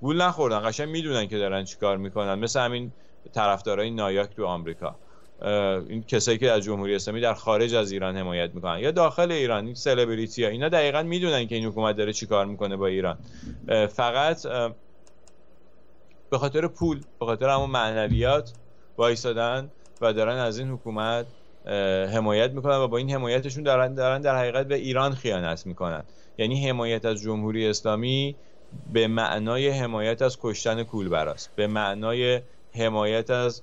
گول 0.00 0.22
نخوردن. 0.22 0.60
قشنگ 0.60 0.88
می‌دونن 0.88 1.26
که 1.26 1.38
دارن 1.38 1.64
چیکار 1.64 1.96
می‌کنن. 1.96 2.34
مثل 2.34 2.60
همین 2.60 2.92
طرفدارای 3.32 3.90
نایاک 3.90 4.30
تو 4.36 4.46
آمریکا. 4.46 4.96
این 5.42 6.02
کسایی 6.02 6.38
که 6.38 6.50
از 6.50 6.62
جمهوری 6.64 6.94
اسلامی 6.94 7.20
در 7.20 7.34
خارج 7.34 7.74
از 7.74 7.92
ایران 7.92 8.16
حمایت 8.16 8.50
می‌کنن. 8.54 8.78
یا 8.78 8.90
داخل 8.90 9.32
ایران 9.32 9.66
این 9.66 9.74
سلبریتی 9.74 10.44
ها 10.44 10.50
اینا 10.50 10.68
دقیقا 10.68 11.02
می‌دونن 11.02 11.46
که 11.46 11.54
این 11.54 11.64
حکومت 11.64 11.96
داره 11.96 12.12
چیکار 12.12 12.46
می‌کنه 12.46 12.76
با 12.76 12.86
ایران. 12.86 13.18
فقط 13.88 14.46
به 16.30 16.38
خاطر 16.38 16.66
پول 16.66 17.00
به 17.20 17.26
خاطر 17.26 17.48
همون 17.48 17.70
معنویات 17.70 18.52
وایسادن 18.96 19.70
و 20.00 20.12
دارن 20.12 20.36
از 20.36 20.58
این 20.58 20.68
حکومت 20.68 21.26
حمایت 22.14 22.50
می‌کنن 22.50 22.76
و 22.76 22.88
با 22.88 22.96
این 22.96 23.10
حمایتشون 23.10 23.62
دارن 23.62 23.94
دارن 23.94 24.20
در 24.20 24.36
حقیقت 24.36 24.68
به 24.68 24.74
ایران 24.74 25.14
خیانت 25.14 25.66
می‌کنن. 25.66 26.02
یعنی 26.38 26.68
حمایت 26.68 27.04
از 27.04 27.22
جمهوری 27.22 27.66
اسلامی 27.66 28.36
به 28.92 29.06
معنای 29.06 29.68
حمایت 29.68 30.22
از 30.22 30.38
کشتن 30.40 30.82
کولبراست. 30.82 31.50
به 31.56 31.66
معنای 31.66 32.40
حمایت 32.74 33.30
از 33.30 33.62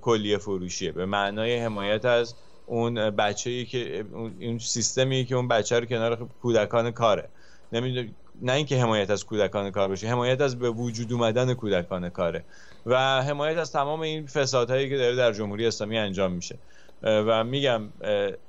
کلیه 0.00 0.38
فروشیه. 0.38 0.92
به 0.92 1.06
معنای 1.06 1.56
حمایت 1.56 2.04
از 2.04 2.34
اون 2.66 3.10
بچه‌ای 3.10 3.64
که 3.64 4.04
اون 4.12 4.58
سیستمی 4.58 5.24
که 5.24 5.34
اون 5.34 5.48
بچه 5.48 5.80
رو 5.80 5.86
کنار 5.86 6.28
کودکان 6.42 6.90
کاره. 6.90 7.28
نمی‌دونم 7.72 8.08
نه 8.42 8.52
اینکه 8.52 8.78
حمایت 8.82 9.10
از 9.10 9.26
کودکان 9.26 9.70
کار 9.70 9.88
باشه 9.88 10.08
حمایت 10.08 10.40
از 10.40 10.58
به 10.58 10.70
وجود 10.70 11.12
اومدن 11.12 11.54
کودکان 11.54 12.08
کاره 12.08 12.44
و 12.86 13.22
حمایت 13.22 13.58
از 13.58 13.72
تمام 13.72 14.00
این 14.00 14.26
فسادهایی 14.26 14.88
که 14.88 14.96
داره 14.96 15.16
در 15.16 15.32
جمهوری 15.32 15.66
اسلامی 15.66 15.98
انجام 15.98 16.32
میشه. 16.32 16.58
و 17.02 17.44
میگم 17.44 17.82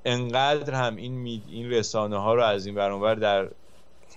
انقدر 0.06 0.74
هم 0.74 0.96
این 0.96 1.42
این 1.50 1.72
رسانه 1.72 2.18
ها 2.18 2.34
رو 2.34 2.44
از 2.44 2.66
این 2.66 2.76
برانور 2.76 3.16
در 3.16 3.48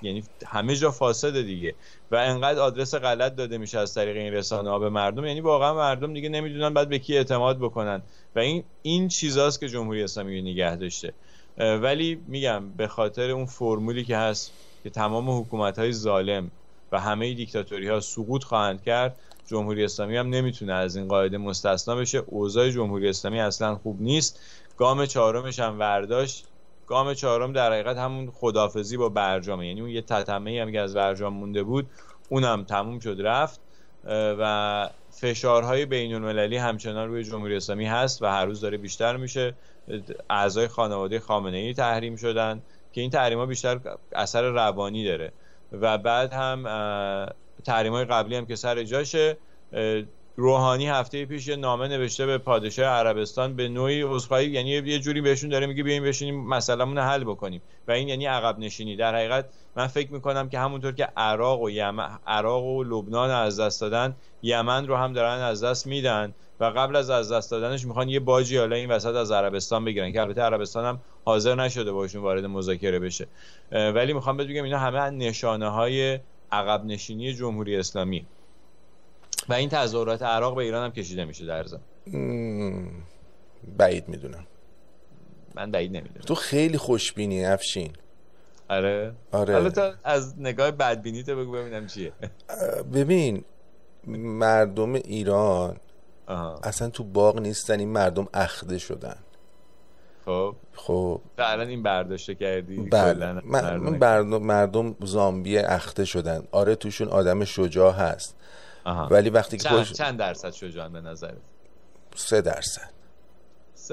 یعنی 0.03 0.25
همه 0.47 0.77
جا 0.77 0.91
فاسده 0.91 1.43
دیگه. 1.43 1.75
و 2.11 2.17
انقدر 2.17 2.61
آدرس 2.61 2.95
غلط 2.95 3.35
داده 3.35 3.59
میشه 3.59 3.79
از 3.79 3.95
طریق 3.95 4.17
این 4.17 4.33
رسانه 4.33 4.71
ها 4.71 4.79
به 4.79 4.91
مردم. 4.91 5.27
یعنی 5.27 5.41
واقعا 5.41 5.75
مردم 5.75 6.13
دیگه 6.13 6.29
نمی‌دونن 6.29 6.75
بعد 6.75 6.89
به 6.89 6.99
کی 6.99 7.17
اعتماد 7.17 7.59
بکنن. 7.59 8.03
و 8.37 8.39
این 8.39 8.65
این 8.83 9.09
چیزاست 9.09 9.61
که 9.61 9.69
جمهوری 9.69 10.03
اسلامی 10.03 10.43
نگه 10.43 10.77
داشته. 10.77 11.13
ولی 11.59 12.21
میگم 12.29 12.71
به 12.77 12.87
خاطر 12.87 13.31
اون 13.31 13.47
فرمولی 13.47 14.05
که 14.05 14.17
هست 14.17 14.53
که 14.83 14.91
تمام 14.91 15.41
حکومت 15.41 15.79
های 15.79 15.93
ظالم 15.93 16.51
و 16.93 17.01
همه 17.01 17.35
دیکتاتوری 17.35 17.89
ها 17.89 18.01
سقوط 18.01 18.45
خواهند 18.45 18.83
کرد 18.83 19.17
جمهوری 19.47 19.85
اسلامی 19.85 20.17
هم 20.17 20.29
نمی‌تونه 20.29 20.73
از 20.73 20.97
این 20.97 21.09
قاعده 21.09 21.39
مستثنا 21.39 21.97
بشه. 21.97 22.23
اوضاع 22.27 22.71
جمهوری 22.71 23.09
اسلامی 23.09 23.41
اصلا 23.41 23.75
خوب 23.75 24.03
نیست. 24.03 24.41
گام 24.77 25.07
چهارمش 25.07 25.59
هم 25.59 25.81
ورداشت. 25.81 26.45
گام 26.87 27.15
چهارم 27.15 27.53
در 27.53 27.73
حقیقت 27.73 27.97
همون 27.97 28.31
خدافزی 28.31 28.97
با 28.97 29.09
برجامه. 29.09 29.69
یعنی 29.69 29.81
اون 29.81 29.91
یه 29.91 30.03
تتمه 30.03 30.63
هم 30.63 30.73
که 30.73 30.81
از 30.81 30.95
برجام 30.95 31.35
مونده 31.35 31.63
بود 31.63 31.87
اونم 32.29 32.65
تموم 32.65 32.99
شد 32.99 33.17
رفت. 33.21 33.61
و 34.39 34.89
فشارهای 35.11 35.87
بین 35.87 36.15
المللی 36.15 36.57
همچنان 36.57 37.09
روی 37.09 37.25
جمهوری 37.25 37.57
اسلامی 37.57 37.87
هست 37.87 38.23
و 38.23 38.27
هر 38.27 38.45
روز 38.45 38.61
داره 38.61 38.79
بیشتر 38.79 39.17
میشه. 39.17 39.55
اعضای 40.31 40.69
خانواده 40.69 41.21
خامنه 41.21 41.57
ای 41.57 41.75
تحریم 41.75 42.17
شدن 42.17 42.63
که 42.93 43.01
این 43.01 43.11
تحریم 43.11 43.39
ها 43.39 43.47
بیشتر 43.47 43.81
اثر 44.13 44.43
روانی 44.43 45.05
داره. 45.05 45.33
و 45.73 45.99
بعد 45.99 46.33
هم 46.33 46.65
تحریم 47.65 47.93
های 47.93 48.05
قبلی 48.05 48.37
هم 48.37 48.47
که 48.47 48.57
سر 48.57 48.83
جاشه 48.83 49.37
روحانی 50.37 50.89
هفته 50.89 51.25
پیش 51.25 51.49
یه 51.49 51.57
نامه 51.57 51.89
نوشته 51.89 52.27
به 52.27 52.39
پادشاه 52.39 52.87
عربستان 52.87 53.57
به 53.57 53.69
نوعی 53.69 54.03
عذرخواهی 54.03 54.47
یعنی 54.47 54.71
یه 54.71 54.99
جوری 54.99 55.21
بهشون 55.21 55.51
داره 55.51 55.67
میگه 55.67 55.83
بیاین 55.83 56.03
بشینیم 56.03 56.49
مسئلهمون 56.49 56.99
حل 56.99 57.25
بکنیم. 57.25 57.63
و 57.89 57.93
این 57.93 58.09
یعنی 58.09 58.27
عقب 58.27 58.59
نشینی. 58.59 58.97
در 58.97 59.15
حقیقت 59.15 59.49
من 59.77 59.87
فکر 59.87 60.13
می‌کنم 60.13 60.49
که 60.49 60.59
همونطور 60.59 60.93
که 60.93 61.09
عراق 61.17 61.61
و 61.63 61.71
یمن 61.71 62.19
عراق 62.27 62.65
و 62.65 62.85
لبنان 62.85 63.31
از 63.31 63.61
دست 63.61 63.81
دادن 63.81 64.17
یمن 64.43 64.87
رو 64.87 64.97
هم 64.97 65.13
دارن 65.13 65.41
از 65.41 65.65
دست 65.65 65.87
میدن 65.87 66.35
و 66.61 66.65
قبل 66.65 66.97
از 66.97 67.11
از 67.11 67.33
دست 67.33 67.51
دادنش 67.51 67.85
می‌خوان 67.87 68.09
یه 68.09 68.21
باجی 68.21 68.57
حالا 68.57 68.77
این 68.77 68.91
وسط 68.91 69.15
از 69.15 69.31
عربستان 69.31 69.85
بگیرن 69.85 70.13
که 70.13 70.21
البته 70.21 70.41
عربستان 70.41 70.85
هم 70.85 71.01
حاضر 71.25 71.55
نشده 71.55 71.93
باشون 71.93 72.23
وارد 72.23 72.45
مذاکره 72.45 72.99
بشه. 72.99 73.29
ولی 73.73 74.13
می‌خوام 74.13 74.37
بگم 74.37 74.65
اینا 74.65 74.79
همه 74.79 75.11
نشانه 75.11 75.69
های 75.69 76.19
عقب 76.53 76.85
نشینی 76.85 77.35
جمهوری 77.35 77.77
اسلامی. 77.77 78.27
و 79.49 79.53
این 79.53 79.69
تظاهرات 79.69 80.23
عراق 80.23 80.57
به 80.57 80.63
ایران 80.63 80.85
هم 80.85 80.93
کشیده 80.93 81.25
میشه 81.25 81.47
در 81.47 81.65
زن 81.65 81.81
بعید 83.79 84.09
می‌دونم. 84.09 84.47
من 85.55 85.71
بعید 85.71 85.97
نمی‌دونم. 85.97 86.25
تو 86.27 86.35
خیلی 86.35 86.79
خوشبینی 86.79 87.45
افشین. 87.45 87.93
آره. 88.69 89.13
آره. 89.33 89.55
حالا 89.55 89.71
تا 89.71 89.93
از 90.05 90.41
نگاه 90.41 90.71
بدبینی 90.71 91.23
تو 91.23 91.37
بگو 91.37 91.53
ببینم 91.53 91.87
چیه. 91.87 92.13
ببین 92.95 93.45
مردم 94.07 94.95
ایران 94.95 95.77
اصلا 96.63 96.91
تو 96.91 97.05
باغ 97.05 97.41
نیستن 97.41 97.79
این 97.79 97.89
مردم 97.89 98.29
اخده 98.35 98.79
شدن. 98.79 99.17
خب. 100.25 100.57
خب. 100.73 101.21
الان 101.39 101.69
این 101.69 101.83
برداشته 101.83 102.35
کردی؟ 102.35 102.77
بله. 102.77 103.33
مردم, 103.33 104.43
مردم 104.43 104.97
زامبی 105.01 105.59
اخته 105.59 106.05
شدن. 106.05 106.45
آره 106.51 106.75
توشون 106.75 107.09
آدم 107.09 107.45
شجاع 107.45 107.93
هست. 107.93 108.37
ولی 108.87 109.31
وقتی 109.31 109.57
که 109.57 109.69
چند, 109.69 109.85
چند 109.85 110.19
درصد 110.19 110.51
شجاع 110.51 110.89
به 110.89 111.01
نظرت؟ 111.01 111.37
سه 112.15 112.41
درصد. 112.41 112.91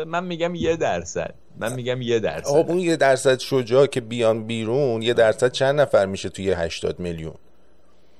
من 0.07 0.23
میگم 0.23 0.55
یه 0.55 0.75
درصد. 0.75 1.33
من 1.57 1.73
میگم 1.73 2.01
یه 2.01 2.19
درصد. 2.19 2.47
خب 2.47 2.65
اون 2.67 2.79
یه 2.79 2.95
درصد 2.95 3.39
شجاع 3.39 3.85
که 3.85 4.01
بیان 4.01 4.47
بیرون 4.47 5.01
یه 5.01 5.13
درصد 5.13 5.51
چند 5.51 5.81
نفر 5.81 6.05
میشه 6.05 6.29
توی 6.29 6.51
80 6.51 6.99
میلیون؟ 6.99 7.35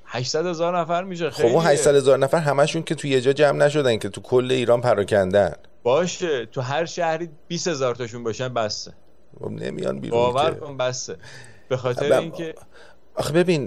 800 0.06 0.46
هزار 0.46 0.80
نفر 0.80 1.04
میشه. 1.04 1.30
خیلی 1.30 1.50
خب 1.50 1.56
اون 1.56 1.66
800 1.66 1.96
هزار 1.96 2.18
نفر 2.18 2.38
همشون 2.38 2.84
که 2.84 2.96
توی 2.96 3.10
یه 3.10 3.22
جا 3.22 3.34
جمع 3.34 3.66
نشدن 3.66 3.98
که 3.98 4.10
تو 4.10 4.22
کل 4.22 4.52
ایران 4.52 4.82
پراکندن. 4.82 5.54
باشه. 5.84 6.46
تو 6.46 6.62
هر 6.62 6.86
شهری 6.86 7.30
20 7.48 7.68
هزار 7.68 7.96
تاشون 7.96 8.24
باشن 8.24 8.54
بسته 8.54 8.94
خب 9.40 9.50
نمیان 9.50 10.00
بیرون 10.00 10.20
باور 10.20 10.54
کن 10.54 10.78
بسته 10.78 11.18
به 11.70 11.78
خاطر 11.78 12.14
اینکه 12.14 12.56
آخه 13.16 13.34
ببین 13.34 13.66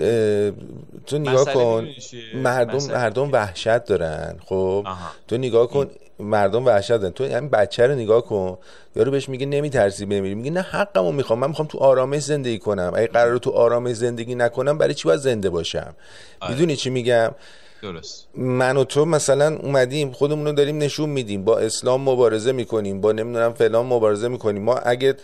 تو 1.07 1.19
نگاه 1.19 1.45
کن 1.45 1.89
مردم 2.35 2.93
مردم 2.93 3.33
وحشت 3.33 3.85
دارن 3.85 4.37
خب؟ 4.47 4.87
تو 5.29 5.37
نگاه 5.37 5.67
کن 5.67 5.91
مردم 6.19 6.65
وحشت 6.65 6.93
دارن. 6.93 7.11
تو 7.11 7.25
همین 7.25 7.51
بچه 7.51 7.87
رو 7.87 7.95
نگاه 7.95 8.25
کن 8.25 8.59
یارو 8.97 9.11
بهش 9.11 9.29
میگه 9.29 9.47
نمیترسی 9.47 10.07
بمیری. 10.07 10.35
میگه 10.35 10.51
نه 10.51 10.61
حقمو 10.61 11.13
می‌خوام. 11.13 11.39
من 11.39 11.49
می‌خوام 11.49 11.69
تو 11.69 11.79
آرامش 11.79 12.23
زندگی 12.23 12.59
کنم. 12.59 12.93
اگه 12.97 13.07
قرار 13.07 13.39
تو 13.39 13.51
آرامش 13.51 13.97
زندگی 13.97 14.35
نکنم 14.35 14.79
برای 14.79 14.95
چی 14.95 15.09
باید 15.09 15.21
زنده 15.21 15.51
باشم؟ 15.51 15.95
آره. 16.41 16.53
می‌دونی 16.53 16.77
چی 16.77 16.91
میگم؟ 16.91 17.35
درست. 17.83 18.29
من 18.35 18.77
و 18.77 18.85
تو 18.85 19.05
مثلا 19.05 19.57
اومدیم 19.57 20.13
خودمون 20.13 20.47
رو 20.47 20.53
داریم 20.53 20.79
نشون 20.79 21.11
میدیم. 21.11 21.45
با 21.45 21.59
اسلام 21.59 22.01
مبارزه 22.01 22.53
می‌کنیم 22.53 23.01
با 23.01 23.13
نمی‌دونم 23.13 23.53
فلان 23.53 23.87
مبارزه 23.87 24.29
می‌کنیم. 24.29 24.63
ما 24.63 24.75
اگه 24.75 25.15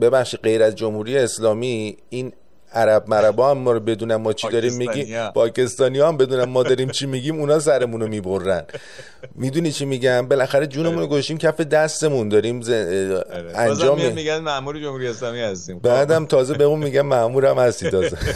ببخشید 0.00 0.40
غیر 0.40 0.62
از 0.62 0.74
جمهوری 0.74 1.18
اسلامی 1.18 1.96
این 2.08 2.32
عرب 2.74 3.08
مربا 3.08 3.50
هم 3.50 3.58
ما 3.58 3.72
رو 3.72 3.80
بدونن 3.80 4.16
ما 4.16 4.32
چی 4.32 4.48
داریم 4.48 4.72
میگیم. 4.74 5.28
پاکستانی 5.30 6.00
هم 6.00 6.16
بدونن 6.16 6.44
ما 6.44 6.62
داریم 6.62 6.88
چی 6.90 7.06
میگیم 7.06 7.40
اونا 7.40 7.58
سرمون 7.58 8.00
رو 8.00 8.06
می‌برن. 8.06 8.64
می‌دونی 9.34 9.72
چی 9.72 9.84
میگم؟ 9.84 10.28
بالاخره 10.28 10.66
جونمون 10.66 10.98
رو 10.98 11.06
گوشیم 11.06 11.38
کف 11.38 11.60
دستمون 11.60 12.28
داریم 12.28 12.60
ز... 12.62 12.70
آره. 12.70 13.52
انجام 13.54 14.12
میگن 14.12 14.38
مامور 14.38 14.78
جمهوری 14.80 15.08
اسلامی 15.08 15.40
هستیم. 15.40 15.78
بعدم 15.78 16.26
تازه 16.26 16.54
به 16.54 16.64
اون 16.64 16.78
میگن 16.78 17.00
مامور 17.00 17.46
هم 17.46 17.58
هستی 17.58 17.90
تازه. 17.90 18.16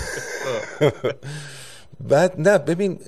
بعد 2.10 2.32
نه 2.38 2.58
ببین 2.58 2.98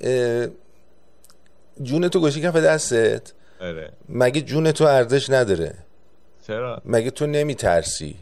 جون 1.83 2.07
تو 2.09 2.19
گوشی 2.19 2.41
کف 2.41 2.55
دستت؟ 2.55 3.33
آره. 3.61 3.91
مگه 4.09 4.41
جون 4.41 4.71
تو 4.71 4.83
ارزش 4.83 5.29
نداره؟ 5.29 5.73
چرا؟ 6.47 6.81
مگه 6.85 7.11
تو 7.11 7.27
نمیترسی؟ 7.27 8.15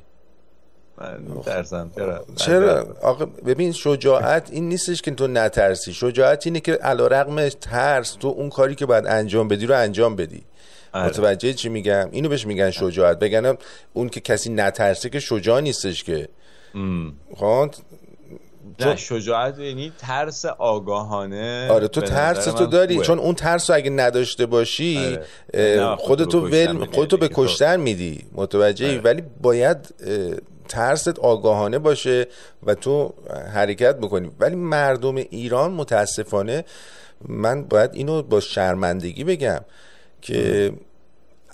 من 1.01 1.41
ترسم 1.45 1.91
چرا؟ 1.95 2.25
چرا؟ 2.35 2.95
آقا 3.01 3.25
ببین 3.25 3.71
شجاعت 3.71 4.49
این 4.51 4.69
نیستش 4.69 5.01
که 5.01 5.11
تو 5.11 5.27
نترسی. 5.27 5.93
شجاعت 5.93 6.47
اینه 6.47 6.59
که 6.59 6.73
علا 6.73 7.07
رقم 7.07 7.49
ترس 7.49 8.11
تو 8.11 8.27
اون 8.27 8.49
کاری 8.49 8.75
که 8.75 8.85
باید 8.85 9.07
انجام 9.07 9.47
بدی 9.47 9.65
رو 9.65 9.75
انجام 9.75 10.15
بدی. 10.15 10.43
آره. 10.93 11.05
متوجه 11.05 11.53
چی 11.53 11.69
میگم؟ 11.69 12.09
اینو 12.11 12.29
بهش 12.29 12.47
میگن 12.47 12.71
شجاعت. 12.71 13.19
بگن 13.19 13.57
اون 13.93 14.09
که 14.09 14.19
کسی 14.19 14.49
نترسه 14.49 15.09
که 15.09 15.19
شجاع 15.19 15.61
نیستش 15.61 16.03
که. 16.03 16.27
خب؟ 17.35 17.69
نه 18.79 18.95
شجاعت 18.95 19.59
یعنی 19.59 19.91
ترس 19.99 20.45
آگاهانه 20.45 21.67
آره 21.71 21.87
تو 21.87 22.01
ترس 22.01 22.45
تو 22.45 22.65
داری 22.65 22.99
چون 22.99 23.19
اون 23.19 23.35
ترس 23.35 23.69
رو 23.69 23.75
اگه 23.75 23.89
نداشته 23.89 24.45
باشی 24.45 25.17
آره. 25.53 25.95
خودتو 25.95 26.47
ول 26.47 26.85
خودتو 26.85 27.17
به 27.17 27.29
کشتن 27.33 27.79
میدی. 27.79 28.25
متوجهی؟ 28.31 28.89
آره. 28.89 29.01
ولی 29.01 29.23
باید 29.41 29.77
ترست 30.69 31.19
آگاهانه 31.19 31.79
باشه 31.79 32.27
و 32.63 32.73
تو 32.73 33.13
حرکت 33.53 33.95
بکنی. 33.95 34.31
ولی 34.39 34.55
مردم 34.55 35.15
ایران 35.15 35.71
متاسفانه 35.71 36.65
من 37.27 37.63
باید 37.63 37.89
اینو 37.93 38.21
با 38.21 38.39
شرمندگی 38.39 39.23
بگم 39.23 39.61
که 40.21 40.71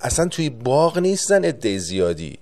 اصلا 0.01 0.28
توی 0.28 0.49
باغ 0.49 0.99
نیستن 0.99 1.45
عده 1.45 1.78
زیادی. 1.78 2.38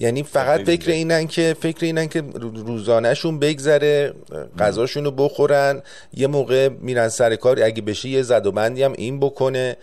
یعنی 0.00 0.22
فقط 0.22 0.60
فکر 0.60 0.90
اینن 0.90 1.26
که 1.26 1.56
فکر 1.60 1.84
اینن 1.84 2.08
که 2.08 2.22
روزانهشون 2.66 3.38
بگذره 3.38 4.14
غذاشون 4.58 5.04
رو 5.04 5.10
بخورن 5.10 5.82
یه 6.14 6.26
موقع 6.26 6.68
میرن 6.68 7.08
سر 7.08 7.36
کار 7.36 7.62
اگه 7.62 7.82
بشه 7.82 8.08
یه 8.08 8.22
زد 8.22 8.46
و 8.46 8.52
بندی 8.52 8.82
هم 8.82 8.92
این 8.92 9.20
بکنه. 9.20 9.76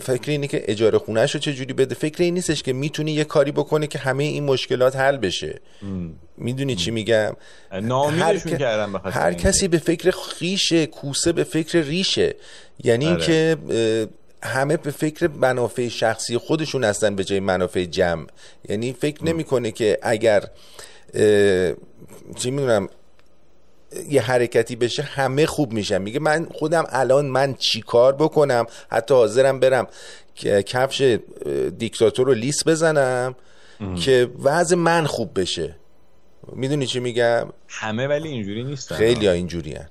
فکر 0.00 0.30
اینه 0.30 0.46
که 0.46 0.64
اجاره 0.68 0.98
خونهش 0.98 1.34
رو 1.34 1.40
چجوری 1.40 1.72
بده؟ 1.72 1.94
فکر 1.94 2.22
این 2.22 2.34
نیستش 2.34 2.62
که 2.62 2.72
می‌تونی 2.72 3.12
یه 3.12 3.24
کاری 3.24 3.52
بکنه 3.52 3.86
که 3.86 3.98
همه 3.98 4.24
این 4.24 4.44
مشکلات 4.44 4.96
حل 4.96 5.16
بشه. 5.16 5.60
می‌دونی 6.36 6.76
چی 6.76 6.90
میگم؟ 6.90 7.36
هر, 7.70 8.36
هر 9.04 9.32
کسی 9.32 9.68
به 9.68 9.78
فکر 9.78 10.10
خیشه 10.10 10.86
کوسه 10.86 11.32
به 11.32 11.44
فکر 11.44 11.78
ریشه. 11.78 12.34
یعنی 12.84 13.06
آره. 13.06 13.16
اینکه 13.16 13.56
همه 14.42 14.76
به 14.76 14.90
فکر 14.90 15.28
منافع 15.28 15.88
شخصی 15.88 16.38
خودشون 16.38 16.84
هستن 16.84 17.16
به 17.16 17.24
جای 17.24 17.40
منافع 17.40 17.84
جمع. 17.84 18.26
یعنی 18.68 18.92
فکر 18.92 19.24
نمی‌کنه 19.24 19.70
که 19.70 19.98
اگر 20.02 20.44
چی 22.36 22.50
می‌دونم 22.50 22.88
یه 24.08 24.22
حرکتی 24.22 24.76
بشه 24.76 25.02
همه 25.02 25.46
خوب 25.46 25.72
میشن. 25.72 26.02
میگه 26.02 26.20
من 26.20 26.46
خودم 26.54 26.84
الان 26.88 27.26
من 27.26 27.54
چی 27.54 27.80
کار 27.80 28.12
بکنم؟ 28.12 28.66
حتی 28.90 29.14
حاضرم 29.14 29.60
برم 29.60 29.88
کفش 30.66 31.18
دیکتاتور 31.78 32.26
رو 32.26 32.34
لیس 32.34 32.68
بزنم 32.68 33.34
که 34.04 34.30
وضع 34.42 34.76
من 34.76 35.06
خوب 35.06 35.40
بشه. 35.40 35.76
می‌دونی 36.52 36.86
چی 36.86 37.00
میگم؟ 37.00 37.48
همه 37.68 38.06
ولی 38.06 38.28
اینجوری 38.28 38.64
نیستن. 38.64 38.96
خیلی 38.96 39.26
ها 39.26 39.32
اینجوری 39.32 39.72
هن. 39.72 39.88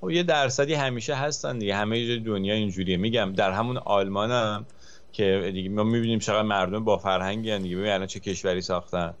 خب 0.00 0.10
یه 0.10 0.22
درصدی 0.22 0.74
همیشه 0.74 1.14
هستن 1.14 1.58
دیگه. 1.58 1.74
همه 1.74 2.06
جای 2.06 2.18
دنیا 2.18 2.54
اینجوریه. 2.54 2.96
میگم 2.96 3.32
در 3.36 3.52
همون 3.52 3.76
آلمان 3.76 4.30
هم 4.30 4.66
که 5.12 5.50
دیگه 5.54 5.68
ما 5.68 5.84
می‌بینیم 5.84 6.18
چقدر 6.18 6.42
مردم 6.42 6.84
با 6.84 6.98
فرهنگی 6.98 7.58
دیگه. 7.58 7.76
ببین 7.76 7.90
الان 7.90 8.06
چه 8.06 8.20
کشوری 8.20 8.60
ساختن. 8.60 9.14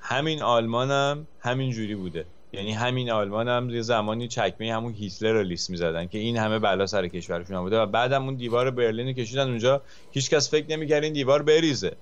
همین 0.00 0.42
آلمان 0.42 0.90
هم 0.90 1.26
همین 1.40 1.70
جوری 1.70 1.94
بوده. 1.94 2.24
یعنی 2.52 2.72
همین 2.72 3.10
آلمان 3.10 3.48
هم 3.48 3.70
یه 3.70 3.82
زمانی 3.82 4.28
چکمه 4.28 4.74
همون 4.74 4.92
هیتلر 4.92 5.32
رو 5.32 5.42
لیست 5.42 5.70
می‌زدن 5.70 6.06
که 6.06 6.18
این 6.18 6.36
همه 6.36 6.58
بلا 6.58 6.86
سر 6.86 7.08
کشورشون 7.08 7.60
بوده 7.60 7.78
و 7.78 7.86
بعدم 7.86 8.24
اون 8.24 8.34
دیوار 8.34 8.70
برلین 8.70 9.12
کشیدن. 9.12 9.48
اونجا 9.48 9.82
هیچکس 10.10 10.50
فکر 10.50 10.66
نمی‌کرد 10.70 11.04
این 11.04 11.12
دیوار 11.12 11.42
بریزه. 11.42 11.92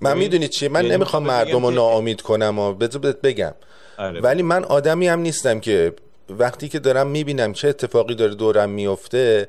من 0.00 0.18
می‌دونید 0.18 0.50
چیه 0.50 0.68
من 0.68 0.82
یعنی 0.82 0.94
نمی‌خوام 0.94 1.22
مردم 1.22 1.66
رو 1.66 1.70
ناامید 1.70 2.20
کنم 2.20 2.58
و 2.58 2.72
بذار 2.72 3.12
بگم. 3.12 3.54
آره. 3.98 4.20
ولی 4.20 4.42
من 4.42 4.64
آدمی 4.64 5.08
هم 5.08 5.20
نیستم 5.20 5.60
که 5.60 5.92
وقتی 6.30 6.68
که 6.68 6.78
دارم 6.78 7.06
می‌بینم 7.06 7.52
چه 7.52 7.68
اتفاقی 7.68 8.14
داره 8.14 8.34
دورم 8.34 8.70
میفته 8.70 9.48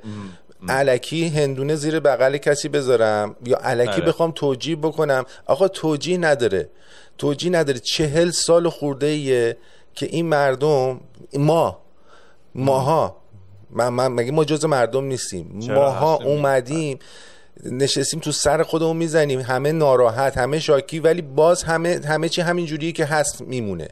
علکی 0.70 1.28
هندونه 1.28 1.76
زیر 1.76 2.00
بغل 2.00 2.38
کسی 2.38 2.70
بذارم 2.70 3.36
یا 3.46 3.58
علکی 3.58 3.92
آره. 3.92 4.06
بخوام 4.06 4.32
توجیه 4.32 4.76
بکنم. 4.76 5.26
آقا 5.46 5.68
توجیه 5.68 6.18
نداره. 6.18 6.70
توجیه 7.18 7.52
نداره. 7.52 7.80
چهل 7.80 8.30
سال 8.30 8.70
خورده 8.70 9.58
که 9.98 10.06
این 10.06 10.26
مردم 10.26 11.00
ما 11.34 11.80
ماها 12.56 13.16
من, 13.70 13.90
من 13.90 14.08
مگه 14.08 14.32
ما 14.32 14.46
جز 14.46 14.66
مردم 14.66 15.04
نیستیم. 15.04 15.60
ماها 15.70 16.16
اومدیم 16.16 17.00
نشستیم 17.66 18.20
تو 18.20 18.32
سر 18.32 18.64
خودمون 18.64 18.98
می‌زنیم 18.98 19.40
همه 19.40 19.72
ناراحت 19.72 20.38
همه 20.38 20.60
شاکی 20.60 21.00
ولی 21.00 21.22
باز 21.22 21.64
همه 21.64 22.02
همه 22.06 22.30
چی 22.30 22.42
همین 22.42 22.66
جوریه 22.66 22.92
که 22.92 23.06
هست 23.06 23.42
میمونه. 23.42 23.88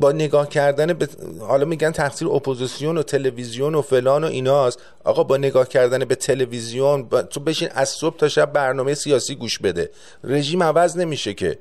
با 0.00 0.12
نگاه 0.12 0.48
کردن 0.48 0.92
به 0.92 1.08
حالا 1.40 1.64
میگن 1.64 1.90
تقصیر 1.90 2.28
اپوزیسیون 2.28 2.98
و 2.98 3.02
تلویزیون 3.02 3.74
و 3.74 3.82
فلان 3.82 4.24
و 4.24 4.26
ایناست. 4.26 4.78
آقا 5.04 5.22
با 5.22 5.36
نگاه 5.36 5.68
کردن 5.68 6.04
به 6.04 6.14
تلویزیون 6.14 7.08
تو 7.08 7.40
بشین 7.40 7.68
از 7.72 7.88
صبح 7.88 8.16
تا 8.16 8.28
شب 8.28 8.52
برنامه 8.52 8.94
سیاسی 8.94 9.34
گوش 9.34 9.58
بده. 9.58 9.90
رژیم 10.24 10.62
عوض 10.62 10.96
نمیشه 10.96 11.34
که. 11.34 11.58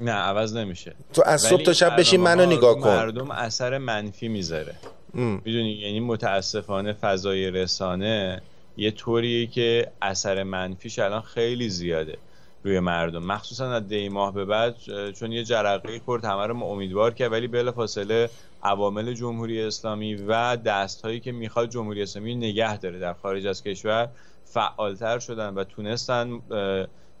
نه 0.00 0.12
عوض 0.12 0.56
نمیشه. 0.56 0.94
تو 1.12 1.22
از 1.26 1.42
صبح 1.42 1.62
تا 1.62 1.72
شب 1.72 1.96
بشین 1.96 2.20
منو 2.20 2.46
نگاه 2.46 2.80
کن. 2.80 2.88
مردم 2.88 3.30
اثر 3.30 3.78
منفی 3.78 4.28
می‌ذاره. 4.28 4.74
می‌دونی؟ 5.14 5.72
یعنی 5.72 6.00
متاسفانه 6.00 6.92
فضای 6.92 7.50
رسانه 7.50 8.42
یه 8.76 8.90
طوریه 8.90 9.46
که 9.46 9.92
اثر 10.02 10.42
منفیش 10.42 10.98
الان 10.98 11.20
خیلی 11.20 11.68
زیاده 11.68 12.18
روی 12.64 12.80
مردم. 12.80 13.22
مخصوصا 13.22 13.72
از 13.72 13.88
دی 13.88 14.08
ماه 14.08 14.34
به 14.34 14.44
بعد 14.44 14.74
چون 15.12 15.32
یه 15.32 15.44
جرقه 15.44 16.00
خورد 16.04 16.24
همه 16.24 16.46
رو 16.46 16.64
امیدوار 16.64 17.14
کرد 17.14 17.32
ولی 17.32 17.46
بلا 17.46 17.72
فاصله 17.72 18.30
عوامل 18.62 19.12
جمهوری 19.12 19.62
اسلامی 19.62 20.14
و 20.14 20.56
دست 20.56 21.02
هایی 21.02 21.20
که 21.20 21.32
می‌خواد 21.32 21.70
جمهوری 21.70 22.02
اسلامی 22.02 22.34
نگه 22.34 22.78
داره. 22.78 22.98
در 22.98 23.12
خارج 23.12 23.46
از 23.46 23.62
کشور 23.62 24.08
فعالتر 24.44 25.18
شدن 25.18 25.54
و 25.54 25.64
تونستن 25.64 26.40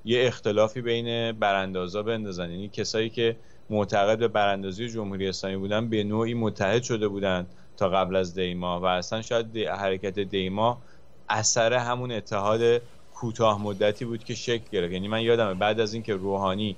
یه 0.06 0.26
اختلافی 0.26 0.80
بین 0.80 1.32
براندازا 1.32 2.02
بندازن. 2.02 2.50
یعنی 2.50 2.68
کسایی 2.68 3.10
که 3.10 3.36
معتقد 3.70 4.18
به 4.18 4.28
براندازی 4.28 4.88
جمهوری 4.88 5.28
اسلامی 5.28 5.56
بودن 5.56 5.88
به 5.88 6.04
نوعی 6.04 6.34
متحد 6.34 6.82
شده 6.82 7.08
بودن 7.08 7.46
تا 7.76 7.88
قبل 7.88 8.16
از 8.16 8.34
دیما 8.34 8.80
و 8.80 8.84
اصلا 8.84 9.22
شاید 9.22 9.52
دی 9.52 9.64
حرکت 9.64 10.18
دیما 10.18 10.82
اثر 11.28 11.72
همون 11.72 12.12
اتحاد 12.12 12.82
کوتاه 13.14 13.62
مدتی 13.62 14.04
بود 14.04 14.24
که 14.24 14.34
شکل 14.34 14.64
گرفت. 14.72 14.92
یعنی 14.92 15.08
من 15.08 15.22
یادمه 15.22 15.54
بعد 15.54 15.80
از 15.80 15.94
اینکه 15.94 16.14
روحانی 16.14 16.76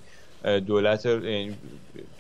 دولت 0.66 1.02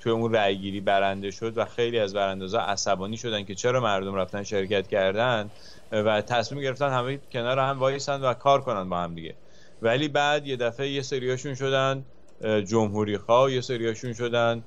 توی 0.00 0.12
اون 0.12 0.34
رأیگیری 0.34 0.80
برنده 0.80 1.30
شد 1.30 1.58
و 1.58 1.64
خیلی 1.64 1.98
از 1.98 2.14
براندازا 2.14 2.60
عصبانی 2.60 3.16
شدن 3.16 3.44
که 3.44 3.54
چرا 3.54 3.80
مردم 3.80 4.14
رفتن 4.14 4.42
شرکت 4.42 4.88
کردن 4.88 5.50
و 5.92 6.22
تصمیم 6.22 6.60
گرفتن 6.60 6.90
همه 6.90 7.18
کنار 7.32 7.58
هم 7.58 7.78
وایسن 7.78 8.20
و 8.20 8.34
کار 8.34 8.60
کنن 8.60 8.88
با 8.88 8.98
هم 8.98 9.14
دیگه. 9.14 9.34
ولی 9.82 10.08
بعد 10.08 10.46
یه 10.46 10.56
دفعه 10.56 10.88
یه 10.88 11.02
سریاشون 11.02 11.54
شدن 11.54 12.04
جمهوری 12.66 13.18
خواه 13.18 13.52
یه 13.52 13.60
سریاشون 13.60 14.12
شدن 14.12 14.64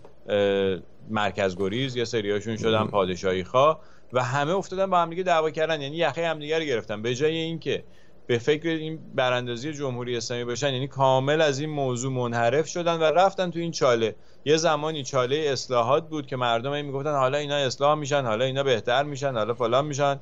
مرکز 1.09 1.55
گریز 1.57 1.95
یه 1.95 2.05
سریاشون 2.05 2.57
شدن 2.57 2.87
پادشاهی 2.87 3.43
خواه 3.43 3.81
و 4.13 4.23
همه 4.23 4.55
افتادن 4.55 4.89
با 4.89 5.01
هم 5.01 5.09
دیگه 5.09 5.23
دعوا 5.23 5.49
کردن. 5.49 5.81
یعنی 5.81 5.97
یخه 5.97 6.27
همدیگه 6.27 6.59
رو 6.59 6.65
گرفتن. 6.65 7.01
به 7.01 7.15
جای 7.15 7.35
اینکه 7.35 7.83
به 8.27 8.37
فکر 8.37 8.69
این 8.69 8.99
براندازی 9.15 9.73
جمهوری 9.73 10.17
اسلامی 10.17 10.43
باشن 10.43 10.73
یعنی 10.73 10.87
کامل 10.87 11.41
از 11.41 11.59
این 11.59 11.69
موضوع 11.69 12.11
منحرف 12.11 12.67
شدن 12.67 12.99
و 12.99 13.03
رفتن 13.03 13.51
تو 13.51 13.59
این 13.59 13.71
چاله. 13.71 14.15
یه 14.45 14.57
زمانی 14.57 15.03
چاله 15.03 15.35
اصلاحات 15.35 16.09
بود 16.09 16.27
که 16.27 16.35
مردم 16.35 16.71
این 16.71 16.85
می‌گفتن 16.85 17.15
حالا 17.15 17.37
اینا 17.37 17.55
اصلاح 17.55 17.95
میشن 17.99 18.21
حالا 18.21 18.45
اینا 18.45 18.63
بهتر 18.63 19.03
میشن 19.03 19.33
حالا 19.33 19.53
فلان 19.53 19.85
میشن. 19.85 20.19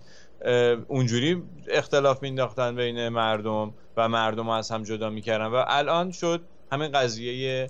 اونجوری 0.88 1.44
اختلاف 1.68 2.22
مینداختن 2.22 2.76
بین 2.76 3.10
مردم 3.10 3.74
و 3.98 4.10
مردم 4.10 4.50
از 4.50 4.72
هم 4.72 4.84
جدا 4.84 5.10
می‌کردن 5.10 5.46
و 5.46 5.64
الان 5.68 6.12
شد 6.12 6.42
همین 6.72 6.92
قضیه 6.92 7.68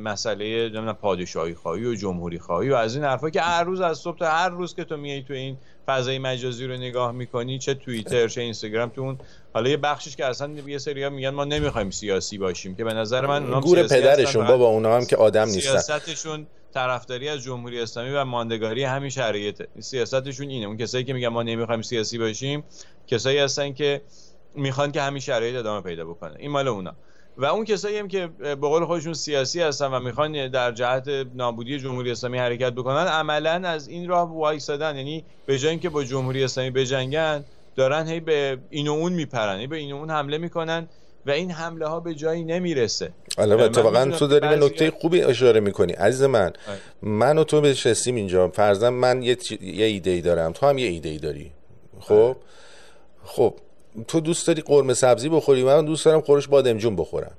مسئله 0.00 0.70
پادشاهی 0.92 1.54
خواهی 1.54 1.84
و 1.84 1.94
جمهوری 1.94 2.38
خواهی 2.38 2.70
و 2.70 2.74
از 2.74 2.94
این 2.94 3.04
حرفا 3.04 3.30
که 3.30 3.40
هر 3.40 3.64
روز 3.64 3.80
از 3.80 3.98
صبح 3.98 4.18
تا 4.18 4.26
هر 4.26 4.48
روز 4.48 4.74
که 4.74 4.84
تو 4.84 4.96
میای 4.96 5.22
تو 5.22 5.34
این 5.34 5.56
فضای 5.86 6.18
مجازی 6.18 6.66
رو 6.66 6.76
نگاه 6.76 7.12
می‌کنی 7.12 7.58
چه 7.58 7.74
توییتر 7.74 8.28
چه 8.28 8.40
اینستاگرام 8.40 8.88
تو 8.88 9.00
اون 9.00 9.18
حالا 9.54 9.70
یه 9.70 9.76
بخشش 9.76 10.16
که 10.16 10.24
اصلا 10.24 10.52
یه 10.66 10.78
سری 10.78 11.08
میگن 11.08 11.30
ما 11.30 11.44
نمی‌خوایم 11.44 11.90
سیاسی 11.90 12.38
باشیم 12.38 12.74
که 12.74 12.84
به 12.84 12.94
نظر 12.94 13.26
من 13.26 13.60
گور 13.60 13.82
پدرشون 13.82 14.46
بابا 14.46 14.66
اونا 14.66 14.96
هم 14.96 15.06
که 15.06 15.16
آدم 15.16 15.48
نیستن. 15.48 15.78
سیاستشون 15.78 16.46
طرفداری 16.74 17.28
از 17.28 17.42
جمهوری 17.42 17.80
اسلامی 17.80 18.10
و 18.10 18.24
ماندگاری 18.24 18.84
همین 18.84 19.10
شرایطه 19.10 19.68
سیاستشون 19.80 20.48
اینه. 20.48 20.66
اون 20.66 20.76
کسایی 20.76 21.04
که 21.04 21.12
میگن 21.12 21.28
ما 21.28 21.42
نمی‌خوایم 21.42 21.82
سیاسی 21.82 22.18
باشیم 22.18 22.64
کسایی 23.06 23.38
هستن 23.38 23.72
که 23.72 24.02
می‌خوان 24.54 24.92
که 24.92 25.02
همین 25.02 25.20
شرایط 25.20 25.56
ادامه 25.56 25.80
پیدا 25.80 26.04
بکنه. 26.04 26.34
این 26.38 26.50
مال 26.50 26.68
اونا. 26.68 26.94
و 27.36 27.44
اون 27.44 27.64
کسایی 27.64 27.98
هم 27.98 28.08
که 28.08 28.26
به 28.26 28.54
قول 28.54 28.84
خودشون 28.84 29.14
سیاسی 29.14 29.60
هستن 29.60 29.86
و 29.86 30.00
می‌خوان 30.00 30.48
در 30.48 30.72
جهت 30.72 31.08
نابودی 31.34 31.78
جمهوری 31.78 32.10
اسلامی 32.10 32.38
حرکت 32.38 32.72
بکنن 32.72 33.06
عملا 33.06 33.68
از 33.68 33.88
این 33.88 34.08
راه 34.08 34.36
وایسادن. 34.36 34.96
یعنی 34.96 35.24
به 35.46 35.58
جای 35.58 35.70
اینکه 35.70 35.88
با 35.88 36.04
جمهوری 36.04 36.44
اسلامی 36.44 36.70
بجنگن 36.70 37.44
دارن 37.76 38.08
هی 38.08 38.20
به 38.20 38.58
این 38.70 38.88
و 38.88 38.92
اون 38.92 39.12
میپرن. 39.12 39.66
به 39.66 39.76
این 39.76 39.92
و 39.92 39.96
اون 39.96 40.10
حمله 40.10 40.38
می‌کنن 40.38 40.88
و 41.26 41.30
این 41.30 41.50
حمله 41.50 41.86
ها 41.86 42.00
به 42.00 42.14
جایی 42.14 42.44
نمی‌رسه. 42.44 43.12
حالا 43.38 43.64
اتفاقا 43.64 44.04
تو 44.04 44.26
داری 44.26 44.48
به 44.48 44.56
نکته 44.56 44.90
خوبی 44.90 45.22
اشاره 45.22 45.60
می‌کنی 45.60 45.92
عزیز 45.92 46.22
من 46.22 46.40
آره. 46.40 46.52
من 47.02 47.38
و 47.38 47.44
تو 47.44 47.60
بشستیم 47.60 48.14
اینجا 48.14 48.48
فرضاً 48.48 48.90
من 48.90 49.22
یه, 49.22 49.36
یه 49.60 49.86
ایده 49.86 50.10
ای 50.10 50.20
دارم 50.20 50.52
تو 50.52 50.66
هم 50.66 50.78
یه 50.78 50.86
ایده 50.86 51.08
ای 51.08 51.18
داری 51.18 51.50
خب 52.00 52.12
آره. 52.12 52.36
خب 53.24 53.54
تو 54.08 54.20
دوست 54.20 54.46
داری 54.46 54.62
قرمه 54.62 54.94
سبزی 54.94 55.28
بخوری 55.28 55.62
من 55.62 55.84
دوست 55.84 56.04
دارم 56.04 56.20
قرش 56.20 56.48
بادمجون 56.48 56.96
بخورم 56.96 57.32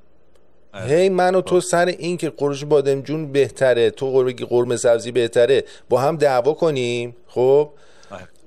آره. 0.73 0.95
هی 0.95 1.09
من 1.09 1.35
و 1.35 1.41
تو 1.41 1.59
خب. 1.59 1.67
سر 1.67 1.85
این 1.85 2.17
که 2.17 2.29
قرش 2.29 2.65
بادمجون 2.65 3.31
بهتره 3.31 3.89
تو 3.89 4.11
قرمه 4.49 4.77
سبزی 4.77 5.11
بهتره 5.11 5.63
با 5.89 6.01
هم 6.01 6.17
دعوا 6.17 6.53
کنیم 6.53 7.15
خب. 7.27 7.69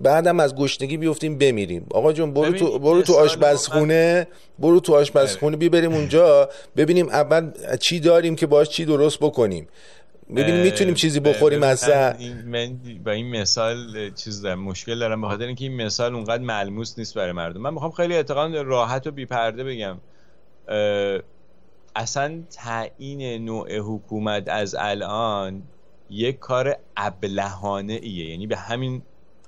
بعدم 0.00 0.40
از 0.40 0.54
گشنگی 0.54 0.96
بیفتیم 0.96 1.38
بمیریم. 1.38 1.86
آقا 1.90 2.12
جون 2.12 2.34
برو 2.34 2.52
تو 2.52 2.78
برو 2.78 3.02
تو 3.02 3.14
آشپزخونه. 3.14 4.26
برو 4.58 4.80
تو 4.80 4.94
آشپزخونه 4.94 5.56
بی 5.56 5.68
بریم 5.68 5.92
اونجا. 5.92 6.48
ببینیم 6.76 7.08
اول 7.08 7.50
چی 7.80 8.00
داریم 8.00 8.36
که 8.36 8.46
باش 8.46 8.68
چی 8.68 8.84
درست 8.84 9.18
بکنیم. 9.18 9.68
ببینیم 10.36 10.62
می‌تونیم 10.62 10.94
چیزی 10.94 11.20
بخوریم 11.20 11.62
اصلا 11.62 12.14
من 12.46 12.78
با 13.04 13.10
این 13.10 13.30
مثال 13.40 14.10
چیز 14.14 14.42
دارم 14.42 14.60
مشکل 14.60 14.98
دارم 14.98 15.20
به 15.20 15.26
خاطر 15.26 15.46
اینکه 15.46 15.64
این 15.64 15.82
مثال 15.82 16.14
اونقدر 16.14 16.42
ملموس 16.42 16.98
نیست 16.98 17.14
برای 17.14 17.32
مردم. 17.32 17.60
من 17.60 17.74
می‌خوام 17.74 17.90
خیلی 17.90 18.14
اعتقاد 18.14 18.56
راحت 18.56 19.06
و 19.06 19.10
بی 19.10 19.26
پرده 19.26 19.64
بگم 19.64 19.98
اصلا 21.96 22.42
تعیین 22.50 23.44
نوع 23.44 23.78
حکومت 23.78 24.48
از 24.48 24.76
الان 24.78 25.62
یک 26.10 26.38
کار 26.38 26.76
ابلهانه 26.96 27.98
ایه 28.02 28.30
یعنی 28.30 28.46
به 28.46 28.56
همین 28.56 29.02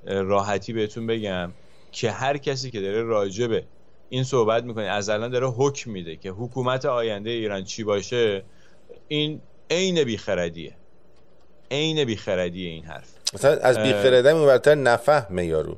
راحتی 0.08 0.72
بهتون 0.72 1.06
بگم 1.06 1.52
که 1.92 2.10
هر 2.10 2.36
کسی 2.36 2.70
که 2.70 2.80
داره 2.80 3.02
راجبه 3.02 3.64
این 4.08 4.24
صحبت 4.24 4.64
می‌کنه 4.64 4.84
از 4.84 5.08
الان 5.08 5.30
داره 5.30 5.46
حکم 5.46 5.90
میده 5.90 6.16
که 6.16 6.30
حکومت 6.30 6.86
آینده 6.86 7.30
ایران 7.30 7.64
چی 7.64 7.84
باشه 7.84 8.44
این 9.08 9.40
عین 9.70 10.04
بیخردیه. 10.04 10.74
عین 11.70 12.04
بیخردیه 12.04 12.68
این 12.68 12.84
حرف. 12.84 13.08
مثلا 13.34 13.58
از 13.62 13.78
بیخرده 13.78 14.32
میورتر 14.32 14.74
نفهمه 14.74 15.46
یارو. 15.46 15.76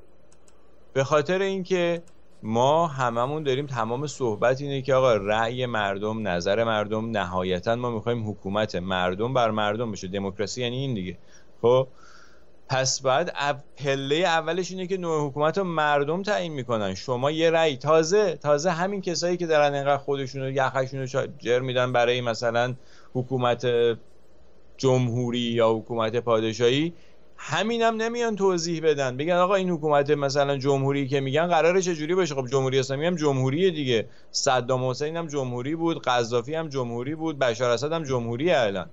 به 0.92 1.04
خاطر 1.04 1.42
اینکه 1.42 2.02
ما 2.42 2.86
هممون 2.86 3.42
داریم 3.42 3.66
تمام 3.66 4.06
صحبت 4.06 4.60
اینه 4.60 4.82
که 4.82 4.94
آقا 4.94 5.14
رأی 5.16 5.66
مردم 5.66 6.28
نظر 6.28 6.64
مردم 6.64 7.10
نهایتا 7.10 7.76
ما 7.76 7.90
می‌خوایم 7.90 8.30
حکومت 8.30 8.74
مردم 8.74 9.34
بر 9.34 9.50
مردم 9.50 9.92
بشه. 9.92 10.08
دموکراسی 10.08 10.62
یعنی 10.62 10.76
این 10.76 10.94
دیگه. 10.94 11.18
خب؟ 11.62 11.88
پس 12.70 13.02
بعد 13.02 13.32
پله 13.76 14.16
اولش 14.16 14.70
اینه 14.70 14.86
که 14.86 14.96
نوع 14.96 15.28
حکومت 15.28 15.58
رو 15.58 15.64
مردم 15.64 16.22
تعیین 16.22 16.52
می‌کنن. 16.52 16.94
شما 16.94 17.30
یه 17.30 17.50
رأی 17.50 17.76
تازه 17.76 18.36
تازه 18.36 18.70
همین 18.70 19.00
کسایی 19.00 19.36
که 19.36 19.46
دارن 19.46 19.74
اینقدر 19.74 19.96
خودشون 19.96 20.42
رو 20.42 20.50
یخشون 20.50 21.00
رو 21.00 21.26
جر 21.38 21.58
میدن 21.58 21.92
برای 21.92 22.20
مثلا 22.20 22.74
حکومت 23.14 23.66
جمهوری 24.76 25.38
یا 25.38 25.72
حکومت 25.72 26.16
پادشاهی 26.16 26.94
همینم 27.36 27.86
هم 27.94 28.02
نمیان 28.02 28.36
توضیح 28.36 28.80
بدن. 28.82 29.16
بگن 29.16 29.34
آقا 29.34 29.54
این 29.54 29.70
حکومت 29.70 30.10
مثلا 30.10 30.56
جمهوری 30.56 31.08
که 31.08 31.20
میگن 31.20 31.46
قراره 31.46 31.82
چه 31.82 31.94
جوری 31.94 32.14
باشه؟ 32.14 32.34
خب 32.34 32.46
جمهوری 32.46 32.78
اسلامی 32.78 33.06
هم 33.06 33.16
جمهوریه 33.16 33.70
دیگه. 33.70 34.08
صدام 34.30 34.90
حسین 34.90 35.16
هم 35.16 35.26
جمهوری 35.26 35.76
بود 35.76 36.02
قذافی 36.02 36.54
هم 36.54 36.68
جمهوری 36.68 37.14
بود 37.14 37.38
بشار 37.38 37.70
اسد 37.70 37.92
هم 37.92 38.04
جمهوری 38.04 38.50
الان. 38.50 38.90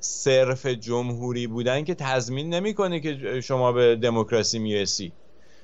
صرف 0.00 0.66
جمهوری 0.66 1.46
بودن 1.46 1.84
که 1.84 1.94
تضمین 1.94 2.54
نمی‌کنه 2.54 3.00
که 3.00 3.40
شما 3.40 3.72
به 3.72 3.96
دموکراسی 3.96 4.58
می‌رسی. 4.58 5.12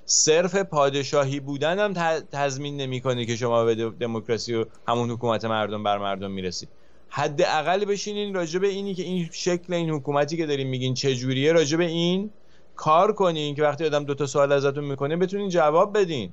صرف 0.05 0.57
پادشاهی 0.57 1.40
بودن 1.40 1.79
هم 1.79 2.22
تضمین 2.33 2.77
نمی‌کنه 2.77 3.27
که 3.27 3.37
شما 3.37 3.64
به 3.64 3.75
دموکراسی 3.75 4.55
و 4.55 4.64
همون 4.88 5.11
حکومت 5.11 5.44
مردم 5.44 5.83
بر 5.83 5.99
مردم 5.99 6.31
می‌رسی. 6.31 6.68
حداقل 7.09 7.85
بشینین 7.85 8.35
راجع 8.35 8.59
به 8.59 8.68
اینی 8.68 8.94
که 8.94 9.03
این 9.03 9.29
شکل 9.33 9.75
این 9.75 9.90
حکومتی 9.90 10.37
که 10.37 10.46
داریم 10.46 10.68
میگین 10.68 10.94
چجوریه 10.94 11.53
راجع 11.53 11.77
به 11.77 11.85
این 11.85 12.31
کار 12.77 13.12
کنین 13.12 13.55
که 13.55 13.62
وقتی 13.62 13.85
آدم 13.85 14.05
دو 14.05 14.14
تا 14.14 14.27
سوال 14.27 14.53
ازتون 14.53 14.85
می‌کنه 14.85 15.16
بتونین 15.16 15.49
جواب 15.49 15.99
بدین. 15.99 16.33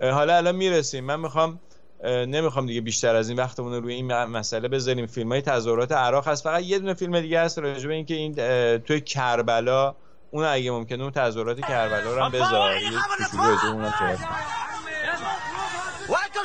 حالا 0.00 0.36
الان 0.36 0.56
می‌رسیم. 0.56 1.04
من 1.04 1.20
می‌خوام 1.20 1.60
نمی‌خوام 2.04 2.66
دیگه 2.66 2.80
بیشتر 2.80 3.16
از 3.16 3.28
این 3.28 3.38
وقتمون 3.38 3.72
رو 3.72 3.80
روی 3.80 3.94
این 3.94 4.06
مسئله 4.24 4.68
بذاریم 4.68 5.06
فیلم 5.06 5.32
های 5.32 5.40
تظاهرات 5.40 5.92
عراق 5.92 6.28
هست 6.28 6.44
فقط 6.44 6.62
یه 6.62 6.78
دونه 6.78 6.94
فیلم 6.94 7.20
دیگه 7.20 7.40
هست 7.40 7.58
راجع 7.58 7.88
به 7.88 7.94
اینکه 7.94 8.14
این 8.14 8.34
توی 8.78 9.00
کربلا 9.00 9.94
اون 10.30 10.44
اگه 10.44 10.70
ممکنه 10.70 11.02
اون 11.02 11.12
تظاهرات 11.12 11.60
کربلا 11.60 12.14
رو 12.14 12.22
هم 12.22 12.30
بذار 12.30 12.76
یه 12.76 12.90
کوچولو 13.30 13.72
اونم 13.72 13.94
صحبت 13.98 14.18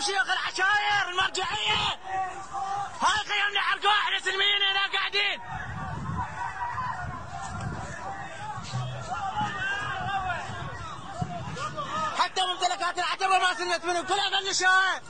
شيوخ 0.02 0.30
العشاير 0.38 1.06
المرجعيه 1.10 1.82
هاي 3.02 3.20
خيمنا 3.30 3.60
حرقوها 3.60 3.94
احنا 3.94 4.20
سلميين 4.20 4.62
حتى 12.32 12.41
ممتلكات 12.41 12.98
العتبة 12.98 13.39
ما 13.39 13.54
سلمت 13.54 13.86
منهم. 13.86 14.06
كلها 14.06 14.41
بلشوها 14.41 15.02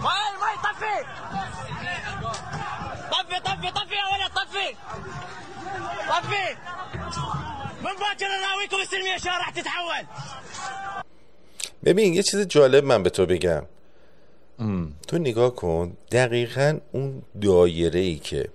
ماي 0.00 0.36
ماي 0.40 0.56
طفي 0.64 1.04
طفي 3.10 3.40
طفي 3.40 3.70
طفي 3.70 3.94
يا 3.94 4.04
ولد 4.14 4.32
طفي. 4.34 4.76
طفي. 6.08 6.56
من 7.80 7.94
باكر 7.94 8.28
ناويكم 8.42 8.76
السلميه 8.76 9.18
شارع 9.18 9.50
تتحول. 9.50 10.06
ببین 11.82 12.14
یه 12.14 12.22
چیز 12.22 12.46
جالب 12.46 12.84
من 12.84 13.02
به 13.02 13.10
تو 13.10 13.26
بگم. 13.26 13.62
تو 15.06 15.18
نگاه 15.18 15.54
کن 15.54 15.96
دقیقا 16.10 16.78
اون 16.92 17.22
دایره 17.40 18.00
ای 18.00 18.16
که 18.16 18.48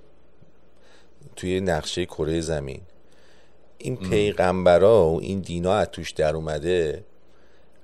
توی 1.35 1.61
نقشه 1.61 2.05
کره 2.05 2.41
زمین 2.41 2.81
این 3.77 3.95
پیغمبرا 3.95 5.09
و 5.09 5.19
این 5.21 5.39
دینا 5.39 5.73
از 5.73 5.87
توش 5.91 6.11
در 6.11 6.35
اومده 6.35 7.03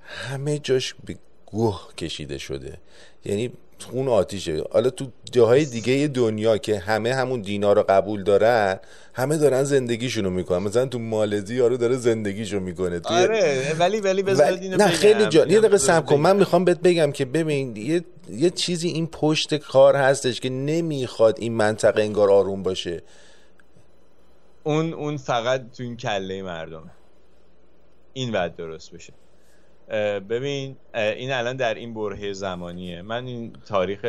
همه 0.02 0.58
جاش 0.58 0.94
به 1.04 1.16
گوه 1.46 1.94
کشیده 1.98 2.38
شده. 2.38 2.78
یعنی 3.24 3.52
اون 3.92 4.08
آتیشه. 4.08 4.64
حالا 4.72 4.90
تو 4.90 5.06
جاهای 5.32 5.64
دیگه 5.64 6.08
دنیا 6.08 6.58
که 6.58 6.78
همه 6.78 7.14
همون 7.14 7.40
دینا 7.40 7.72
رو 7.72 7.84
قبول 7.88 8.24
دارن 8.24 8.80
همه 9.14 9.36
دارن 9.36 9.64
زندگیشونو 9.64 10.30
می‌کنن. 10.30 10.58
مثلا 10.58 10.86
تو 10.86 10.98
مالزی 10.98 11.54
یارو 11.56 11.76
داره 11.76 11.96
زندگیشو 11.96 12.60
می‌کنه. 12.60 13.00
توی... 13.00 13.16
آره 13.16 13.76
ولی 13.78 14.00
ولی 14.00 14.22
بذار 14.22 14.50
نه 14.50 14.88
خیلی 14.88 15.26
جا... 15.26 15.46
یه 15.46 15.60
دقیقه 15.60 15.78
سب 15.78 16.06
کن. 16.06 16.16
من 16.16 16.36
می‌خوام 16.36 16.64
بهت 16.64 16.80
بگم 16.80 17.12
که 17.12 17.24
ببین 17.24 17.76
یه... 17.76 18.04
یه 18.30 18.50
چیزی 18.50 18.88
این 18.88 19.06
پشت 19.06 19.54
کار 19.54 19.96
هستش 19.96 20.40
که 20.40 20.50
نمی‌خواد 20.50 21.38
این 21.38 21.52
منطقه 21.52 22.02
انگار 22.02 22.30
آروم 22.30 22.62
باشه. 22.62 23.02
اون 24.64 24.92
اون 24.92 25.16
فقط 25.16 25.72
تو 25.76 25.82
این 25.82 25.96
کله 25.96 26.42
مردمه. 26.42 26.90
این 28.12 28.32
بعد 28.32 28.56
درست 28.56 28.92
بشه. 28.92 29.12
ببین 30.28 30.76
این 30.94 31.32
الان 31.32 31.56
در 31.56 31.74
این 31.74 31.94
بره 31.94 32.32
زمانیه. 32.32 33.02
من 33.02 33.26
این 33.26 33.52
تاریخ 33.66 34.00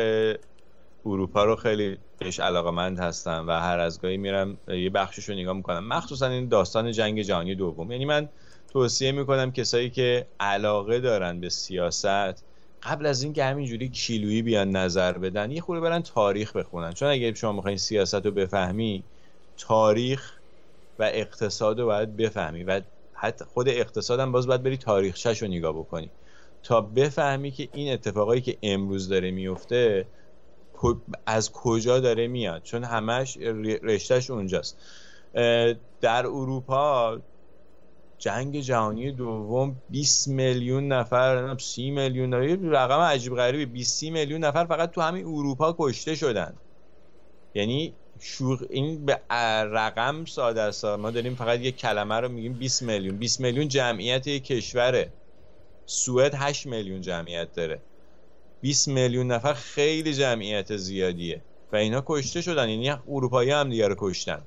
اروپا 1.06 1.44
رو 1.44 1.56
خیلی 1.56 1.98
بهش 2.18 2.40
علاقه 2.40 2.70
مند 2.70 2.98
هستم 2.98 3.44
و 3.48 3.60
هر 3.60 3.78
از 3.78 4.00
گاهی 4.00 4.16
میرم 4.16 4.58
یه 4.68 4.90
بخشش 4.90 5.28
رو 5.28 5.34
نگاه 5.34 5.56
می‌کنم. 5.56 5.88
مخصوصا 5.88 6.26
این 6.26 6.48
داستان 6.48 6.92
جنگ 6.92 7.22
جهانی 7.22 7.54
دوم. 7.54 7.92
یعنی 7.92 8.04
من 8.04 8.28
توصیه 8.72 9.12
می‌کنم 9.12 9.52
کسایی 9.52 9.90
که 9.90 10.26
علاقه 10.40 11.00
دارن 11.00 11.40
به 11.40 11.48
سیاست 11.48 12.44
قبل 12.82 13.06
از 13.06 13.22
اینکه 13.22 13.44
همینجوری 13.44 13.88
کیلویی 13.88 14.42
بیان 14.42 14.70
نظر 14.70 15.12
بدن 15.12 15.50
یه 15.50 15.60
خورده 15.60 15.80
برن 15.80 16.02
تاریخ 16.02 16.56
بخونن. 16.56 16.92
چون 16.92 17.08
اگه 17.08 17.34
شما 17.34 17.52
می‌خواین 17.52 17.76
سیاست 17.76 18.26
رو 18.26 18.30
بفهمی 18.30 19.04
تاریخ 19.58 20.32
و 20.98 21.02
اقتصاد 21.02 21.80
رو 21.80 21.86
باید 21.86 22.16
بفهمی 22.16 22.64
و 22.64 22.80
حتی 23.22 23.44
خود 23.44 23.68
اقتصادم 23.68 24.32
باز 24.32 24.46
باید 24.46 24.62
بری 24.62 24.76
تاریخچش 24.76 25.42
رو 25.42 25.48
نگاه 25.48 25.72
بکنی. 25.72 26.10
تا 26.62 26.80
بفهمی 26.80 27.50
که 27.50 27.68
این 27.72 27.92
اتفاقایی 27.92 28.40
که 28.40 28.58
امروز 28.62 29.08
داره 29.08 29.30
میفته 29.30 30.06
از 31.26 31.52
کجا 31.52 32.00
داره 32.00 32.28
میاد؟ 32.28 32.62
چون 32.62 32.84
همش 32.84 33.36
رشتهش 33.82 34.30
اونجاست. 34.30 34.78
در 36.00 36.26
اروپا 36.26 37.18
جنگ 38.18 38.60
جهانی 38.60 39.12
دوم 39.12 39.82
20 39.88 40.28
میلیون 40.28 40.88
نفر 40.88 41.56
30 41.58 41.90
میلیون 41.90 42.34
نفر 42.34 42.62
رقم 42.62 43.00
عجیب 43.00 43.34
غریبی 43.34 43.66
20 43.66 44.02
میلیون 44.02 44.44
نفر 44.44 44.64
فقط 44.64 44.90
تو 44.90 45.00
همین 45.00 45.26
اروپا 45.26 45.76
کشته 45.78 46.14
شدن. 46.14 46.54
یعنی 47.54 47.94
شوق 48.24 48.66
این 48.70 49.06
به 49.06 49.20
رقم 49.64 50.24
ساده 50.24 50.60
است. 50.60 50.84
ما 50.84 51.10
داریم 51.10 51.34
فقط 51.34 51.60
یک 51.60 51.76
کلمه 51.76 52.14
رو 52.14 52.28
میگیم 52.28 52.52
20 52.52 52.82
میلیون. 52.82 53.16
20 53.16 53.40
میلیون 53.40 53.68
جمعیت 53.68 54.26
یک 54.26 54.44
کشوره 54.44 55.12
سوئد 55.86 56.34
8 56.34 56.66
میلیون 56.66 57.00
جمعیت 57.00 57.52
داره. 57.52 57.80
20 58.60 58.88
میلیون 58.88 59.26
نفر 59.26 59.52
خیلی 59.52 60.14
جمعیت 60.14 60.76
زیادیه. 60.76 61.40
و 61.72 61.76
اینا 61.76 62.02
کشته 62.06 62.42
شدن. 62.42 62.68
یعنی 62.68 62.90
اروپایی 63.08 63.50
هم 63.50 63.70
دیگه 63.70 63.88
رو 63.88 63.94
کشتن. 63.98 64.42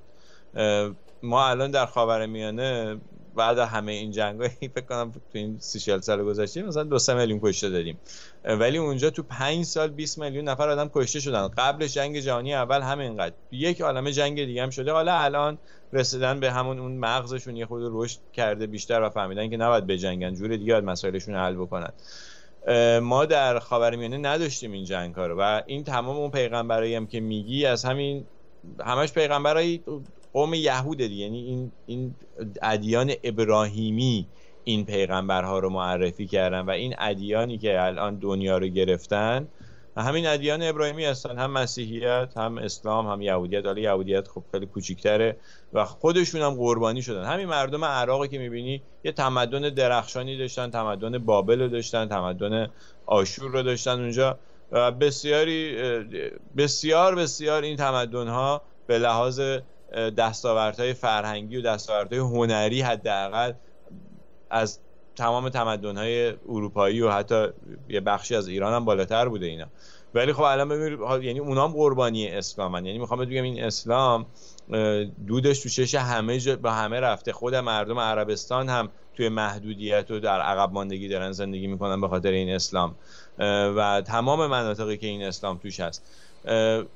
ما 1.23 1.47
الان 1.47 1.71
در 1.71 1.85
خاورمیانه 1.85 2.97
بعد 3.35 3.57
همه 3.57 3.91
این 3.91 4.11
جنگ 4.11 4.47
فکر 4.75 4.81
کنم 4.81 5.11
تو 5.11 5.19
این 5.33 5.57
30 5.59 6.01
سال 6.01 6.23
گذشته 6.23 6.61
مثلا 6.61 6.83
دو 6.83 6.99
سه 6.99 7.13
میلیون 7.13 7.39
کشته 7.43 7.69
دادیم 7.69 7.97
ولی 8.45 8.77
اونجا 8.77 9.09
تو 9.09 9.23
5 9.23 9.65
سال 9.65 9.89
20 9.89 10.19
میلیون 10.19 10.49
نفر 10.49 10.69
آدم 10.69 10.91
کشته 10.93 11.19
شدن. 11.19 11.47
قبلش 11.47 11.93
جنگ 11.93 12.19
جهانی 12.19 12.53
اول 12.53 12.81
همینقدر 12.81 13.35
یک 13.51 13.81
عالمه 13.81 14.11
جنگ 14.11 14.45
دیگه 14.45 14.63
هم 14.63 14.69
شده. 14.69 14.91
حالا 14.91 15.17
الان 15.17 15.57
رسیدن 15.93 16.39
به 16.39 16.51
همون 16.51 16.79
اون 16.79 16.91
مغزشون 16.97 17.55
یه 17.55 17.65
خود 17.65 17.83
رشد 17.85 18.19
کرده 18.33 18.67
بیشتر 18.67 19.01
و 19.01 19.09
فهمیدن 19.09 19.49
که 19.49 19.57
نباید 19.57 19.87
بجنگن. 19.87 20.33
جور 20.33 20.55
دیگه 20.55 20.79
مسائلشون 20.79 21.35
حل 21.35 21.55
بکنن. 21.55 21.89
ما 23.01 23.25
در 23.25 23.59
خاورمیانه 23.59 24.17
نداشتیم 24.17 24.71
این 24.71 24.85
جنگ 24.85 25.15
ها 25.15 25.27
رو 25.27 25.41
و 25.41 25.61
این 25.65 25.83
تمام 25.83 26.17
اون 26.17 26.31
پیغمبرایی 26.31 26.95
هم 26.95 27.07
که 27.07 27.19
میگی 27.19 27.65
از 27.65 27.85
همین 27.85 28.25
همش 28.85 29.13
پیغمبرایی 29.13 29.83
قوم 30.35 30.53
یهود 30.53 30.97
دیگه. 30.97 31.15
یعنی 31.15 31.39
این 31.45 31.71
این 31.85 32.15
ادیان 32.61 33.11
ابراهیمی 33.23 34.27
این 34.63 34.85
پیغمبرها 34.85 35.59
رو 35.59 35.69
معرفی 35.69 36.27
کردن 36.27 36.59
و 36.59 36.69
این 36.69 36.95
ادیانی 36.97 37.57
که 37.57 37.81
الان 37.81 38.15
دنیا 38.15 38.57
رو 38.57 38.67
گرفتن 38.67 39.47
همین 39.97 40.27
ادیان 40.27 40.63
ابراهیمی 40.63 41.05
هستن. 41.05 41.37
هم 41.37 41.51
مسیحیت 41.51 42.33
هم 42.37 42.57
اسلام 42.57 43.07
هم 43.07 43.21
یهودیت. 43.21 43.65
حالا 43.65 43.81
یهودیت 43.81 44.27
خب 44.27 44.43
خیلی 44.51 44.65
کوچیک‌تره 44.65 45.37
و 45.73 45.85
خودشون 45.85 46.41
هم 46.41 46.53
قربانی 46.53 47.01
شدن. 47.01 47.23
همین 47.25 47.45
مردم 47.45 47.85
عراقی 47.85 48.27
که 48.27 48.37
می‌بینی 48.37 48.81
یه 49.03 49.11
تمدن 49.11 49.61
درخشانی 49.61 50.37
داشتن 50.37 50.69
تمدن 50.69 51.17
بابل 51.17 51.61
رو 51.61 51.67
داشتن 51.67 52.07
تمدن 52.07 52.69
آشور 53.05 53.51
رو 53.51 53.63
داشتن 53.63 53.99
اونجا 53.99 54.37
و 54.71 54.91
بسیاری 54.91 55.75
بسیار 56.57 57.15
بسیار 57.15 57.63
این 57.63 57.77
تمدن 57.77 58.27
ها 58.27 58.61
به 58.87 58.99
لحاظ 58.99 59.41
دستاوردهای 60.17 60.93
فرهنگی 60.93 61.57
و 61.57 61.61
دستاوردهای 61.61 62.19
هنری 62.19 62.81
حداقل 62.81 63.53
از 64.49 64.79
تمام 65.15 65.49
تمدن‌های 65.49 66.33
اروپایی 66.49 67.01
و 67.01 67.11
حتی 67.11 67.47
یه 67.89 67.99
بخشی 67.99 68.35
از 68.35 68.47
ایران 68.47 68.73
هم 68.73 68.85
بالاتر 68.85 69.29
بوده 69.29 69.45
اینا. 69.45 69.65
ولی 70.13 70.33
خب 70.33 70.41
الان 70.41 70.69
ببینید 70.69 71.23
یعنی 71.23 71.39
اونام 71.39 71.71
قربانی 71.71 72.27
اسلامن. 72.27 72.85
یعنی 72.85 72.99
می‌خوام 72.99 73.25
بگم 73.25 73.43
این 73.43 73.63
اسلام 73.63 74.25
دودش 75.27 75.59
تو 75.59 75.69
چش 75.69 75.95
همه 75.95 76.39
جا 76.39 76.55
با 76.55 76.71
همه 76.71 76.99
رفته. 76.99 77.33
خود 77.33 77.55
مردم 77.55 77.99
عربستان 77.99 78.69
هم 78.69 78.89
توی 79.17 79.29
محدودیت 79.29 80.11
و 80.11 80.19
در 80.19 80.41
عقب 80.41 80.73
ماندگی 80.73 81.07
دارن 81.07 81.31
زندگی 81.31 81.67
می‌کنن 81.67 82.01
به 82.01 82.07
خاطر 82.07 82.31
این 82.31 82.49
اسلام. 82.49 82.95
و 83.77 84.01
تمام 84.05 84.47
مناطقی 84.47 84.97
که 84.97 85.07
این 85.07 85.23
اسلام 85.23 85.57
توش 85.57 85.79
هست. 85.79 86.05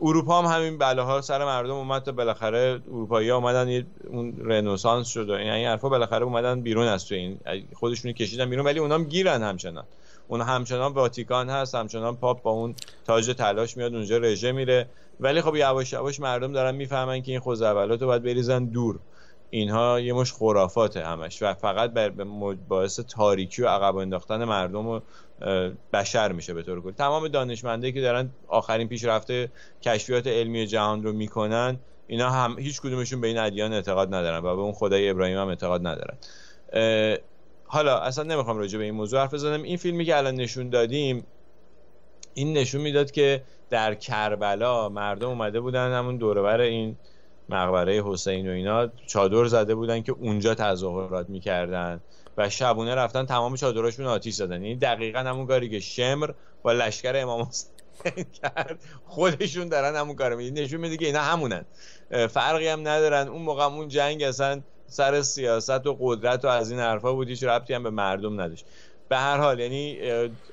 اروپا 0.02 0.42
هم 0.42 0.56
همین 0.56 0.78
بلاها 0.78 1.22
سر 1.22 1.46
مردم 1.46 1.74
اومد 1.74 2.04
تا 2.04 2.12
بالاخره 2.12 2.82
اروپایی 2.88 3.30
ها 3.30 3.36
اومدن 3.36 3.86
اون 4.08 4.34
رنسانس 4.38 5.08
شد 5.08 5.28
یعنی 5.30 5.50
این 5.50 5.68
حرفا 5.68 5.90
بالاخره 5.90 6.24
اومدن 6.24 6.62
بیرون 6.62 6.88
از 6.88 7.06
تو 7.06 7.16
این 7.16 7.40
خودشونو 7.74 8.14
کشیدن 8.14 8.50
بیرون 8.50 8.66
ولی 8.66 8.80
اونام 8.80 9.04
گیرن 9.04 9.44
همچنان. 9.44 9.84
اون 10.28 10.42
همچنان 10.42 10.94
واتیکان 10.94 11.50
هست 11.50 11.76
همچنان 11.76 12.16
پاپ 12.16 12.42
با 12.42 12.52
اون 12.52 12.76
تاج 13.06 13.32
تلاش 13.32 13.78
میاد 13.78 13.96
اونجا 13.96 14.18
رژه 14.18 14.52
میره. 14.52 14.90
ولی 15.20 15.42
خب 15.42 15.56
یواش 15.56 15.94
یواش 15.94 16.20
مردم 16.20 16.54
دارن 16.54 16.76
می‌فهمن 16.76 17.22
که 17.22 17.32
این 17.32 17.42
خوزعبلات 17.42 18.02
رو 18.02 18.08
باید 18.08 18.24
بریزن 18.24 18.66
دور. 18.66 19.00
اینها 19.50 20.00
یه 20.00 20.14
مش 20.14 20.34
خرافاته 20.34 21.06
همش 21.06 21.42
و 21.44 21.54
فقط 21.54 21.92
بر 21.92 22.10
باعث 22.70 23.00
تاریکی 23.00 23.62
و 23.62 23.68
عقب 23.68 23.96
انداختن 23.96 24.46
مردم 24.46 24.88
و 24.88 25.00
بشر 25.94 26.32
میشه 26.32 26.54
به 26.54 26.64
طور 26.64 26.82
کلی. 26.82 26.92
تمام 26.94 27.28
دانشمنده 27.28 27.92
که 27.92 28.02
دارن 28.02 28.30
آخرین 28.48 28.88
پیشرفته 28.88 29.52
کشفیات 29.82 30.28
علمی 30.28 30.68
جهان 30.68 31.04
رو 31.04 31.14
می‌کنن 31.14 31.80
اینا 32.08 32.30
هم 32.30 32.60
هیچ 32.60 32.82
کدومشون 32.82 33.22
به 33.22 33.28
این 33.28 33.38
ادیان 33.38 33.74
اعتقاد 33.74 34.16
ندارن 34.16 34.38
و 34.38 34.56
به 34.56 34.62
اون 34.62 34.72
خدای 34.72 35.10
ابراهیم 35.10 35.38
هم 35.38 35.48
اعتقاد 35.48 35.88
ندارن. 35.88 36.18
حالا 37.66 38.00
اصلا 38.00 38.24
نمی‌خوام 38.24 38.58
راجع 38.58 38.78
به 38.78 38.84
این 38.84 38.94
موضوع 38.94 39.20
حرف 39.20 39.34
بزنم. 39.34 39.64
این 39.64 39.78
فیلمی 39.78 40.06
که 40.06 40.18
الان 40.18 40.36
نشون 40.36 40.70
دادیم 40.70 41.26
این 42.34 42.54
نشون 42.54 42.82
می‌داد 42.82 43.12
که 43.12 43.44
در 43.70 43.96
کربلا 43.96 44.90
مردم 44.90 45.30
اومده 45.30 45.60
بودن 45.60 45.94
همون 45.94 46.18
دوربر 46.18 46.62
این 46.62 46.98
مقبره 47.50 48.04
حسین 48.06 48.50
و 48.50 48.52
اینا 48.52 48.88
چادر 49.08 49.46
زده 49.46 49.76
بودن 49.76 50.02
که 50.02 50.12
اونجا 50.12 50.56
تظاهرات 50.56 51.30
می‌کردن. 51.30 52.02
و 52.40 52.50
شبونه 52.50 52.96
رفتن 52.96 53.26
تمام 53.26 53.56
چادراشون 53.56 54.06
آتیش 54.06 54.36
زدن. 54.36 54.64
یعنی 54.64 54.76
دقیقا 54.76 55.20
همون 55.20 55.48
کاری 55.48 55.70
که 55.70 55.80
شمر 55.80 56.30
با 56.64 56.72
لشکر 56.72 57.16
امام 57.16 57.50
کرد. 58.42 58.80
خودشون 59.06 59.70
دارن 59.70 59.96
همون 59.96 60.16
کارو 60.16 60.38
میدن 60.38 60.62
نشون 60.62 60.80
میده 60.80 60.98
که 60.98 61.06
اینا 61.06 61.20
همونن. 61.20 61.66
فرقی 62.30 62.68
هم 62.68 62.80
ندارن. 62.80 63.28
اون 63.28 63.42
موقع 63.42 63.64
اون 63.64 63.88
جنگ 63.88 64.24
اصلا 64.24 64.62
سر 64.88 65.22
سیاست 65.22 65.88
و 65.88 65.98
قدرت 66.00 66.46
و 66.46 66.48
از 66.48 66.72
این 66.72 66.80
حرفا 66.80 67.14
بود 67.14 67.30
هیچ 67.30 67.44
ربطی 67.44 67.74
هم 67.74 67.84
به 67.84 67.90
مردم 67.90 68.42
نداشت. 68.42 68.66
به 69.10 69.18
هر 69.18 69.38
حال 69.38 69.60
یعنی 69.60 69.98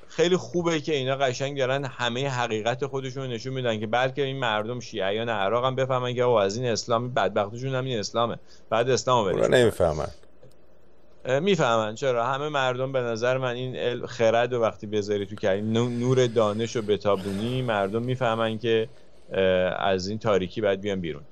خیلی 0.07 0.37
خوبه 0.37 0.79
که 0.79 0.93
اینا 0.93 1.15
قشنگ 1.15 1.57
دارن 1.57 1.85
همه 1.85 2.29
حقیقت 2.29 2.85
خودشون 2.85 3.27
نشون 3.27 3.53
میدن 3.53 3.79
که 3.79 3.87
بلکه 3.87 4.23
این 4.23 4.39
مردم 4.39 4.79
شیعیان 4.79 5.29
عراق 5.29 5.65
هم 5.65 5.75
بفهمن 5.75 6.15
که 6.15 6.25
از 6.25 6.57
این 6.57 6.65
اسلام 6.65 7.13
بدبختشون 7.13 7.75
هم 7.75 7.85
این 7.85 7.99
اسلامه. 7.99 8.39
بعد 8.69 8.89
اسلامو 8.89 9.33
برن 9.33 9.53
نمی‌فهمن. 9.53 10.07
می‌فهمن. 11.27 11.95
چرا؟ 11.95 12.25
همه 12.25 12.49
مردم 12.49 12.91
به 12.91 13.01
نظر 13.01 13.37
من 13.37 13.55
این 13.55 14.05
خرد 14.05 14.53
و 14.53 14.61
وقتی 14.61 14.87
بذاری 14.87 15.25
تو 15.25 15.35
که 15.35 15.49
نور 15.49 16.27
دانش 16.27 16.75
و 16.75 16.81
بتابونی 16.81 17.61
مردم 17.61 18.03
می‌فهمن 18.03 18.57
که 18.57 18.89
از 19.79 20.07
این 20.07 20.19
تاریکی 20.19 20.61
باید 20.61 20.81
بیان 20.81 21.01
بیرون. 21.01 21.23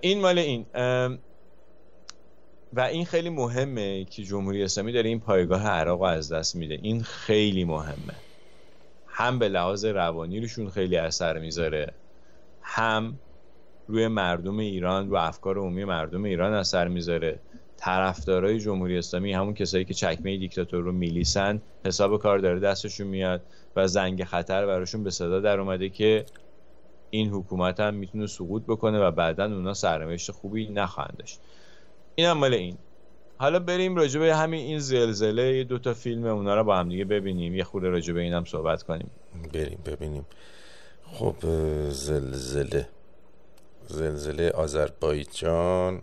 این 0.00 0.20
مال 0.20 0.38
این. 0.38 0.66
و 2.72 2.80
این 2.80 3.04
خیلی 3.04 3.30
مهمه 3.30 4.04
که 4.04 4.24
جمهوری 4.24 4.62
اسلامی 4.62 4.92
داره 4.92 5.08
این 5.08 5.20
پایگاه 5.20 5.66
عراق 5.66 5.98
رو 6.00 6.04
از 6.06 6.32
دست 6.32 6.56
میده. 6.56 6.78
این 6.82 7.02
خیلی 7.02 7.64
مهمه. 7.64 8.14
هم 9.06 9.38
به 9.38 9.48
لحاظ 9.48 9.84
روانی 9.84 10.40
روشون 10.40 10.70
خیلی 10.70 10.96
اثر 10.96 11.38
می‌ذاره 11.38 11.92
هم 12.62 13.18
روی 13.88 14.08
مردم 14.08 14.58
ایران 14.58 15.08
و 15.08 15.14
افکار 15.14 15.58
عمومی 15.58 15.84
مردم 15.84 16.24
ایران 16.24 16.52
اثر 16.52 16.88
می‌ذاره. 16.88 17.38
طرفدارای 17.84 18.60
جمهوری 18.60 18.98
اسلامی 18.98 19.32
همون 19.32 19.54
کسایی 19.54 19.84
که 19.84 19.94
چکمه 19.94 20.36
دیکتاتور 20.36 20.82
رو 20.82 20.92
میلیسن 20.92 21.62
حساب 21.86 22.18
کار 22.18 22.38
داره 22.38 22.60
دستشون 22.60 23.06
میاد 23.06 23.42
و 23.76 23.86
زنگ 23.86 24.24
خطر 24.24 24.66
براشون 24.66 25.04
به 25.04 25.10
صدا 25.10 25.40
در 25.40 25.60
اومده 25.60 25.88
که 25.88 26.24
این 27.10 27.28
حکومت 27.30 27.80
هم 27.80 27.94
می‌تونه 27.94 28.26
سقوط 28.26 28.62
بکنه 28.62 29.00
و 29.00 29.10
بعدا 29.10 29.44
اونا 29.44 29.74
سرنوشت 29.74 30.30
خوبی 30.30 30.68
نخواهند 30.68 31.16
داشت. 31.18 31.40
این 32.14 32.26
هم 32.26 32.38
مال 32.38 32.54
این. 32.54 32.76
حالا 33.38 33.58
بریم 33.58 33.96
راجع 33.96 34.20
به 34.20 34.36
همین 34.36 34.60
این 34.66 34.78
زلزله 34.78 35.64
دو 35.64 35.78
تا 35.78 35.94
فیلم 35.94 36.26
اونا 36.26 36.54
رو 36.54 36.64
با 36.64 36.76
هم 36.76 36.88
دیگه 36.88 37.04
ببینیم. 37.04 37.54
یه 37.54 37.64
خورده 37.64 37.88
راجع 37.88 38.14
به 38.14 38.20
اینم 38.20 38.44
صحبت 38.44 38.82
کنیم. 38.82 39.10
بریم 39.52 39.78
ببینیم. 39.86 40.26
خب 41.12 41.34
زلزله. 41.88 42.88
زلزله 43.88 44.50
آذربایجان. 44.50 46.02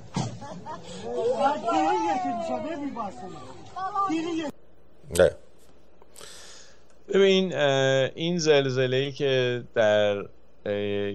بله 5.17 5.35
ببین 7.13 7.53
این 8.15 8.37
زلزله 8.37 8.97
ای 8.97 9.11
که 9.11 9.63
در 9.75 10.25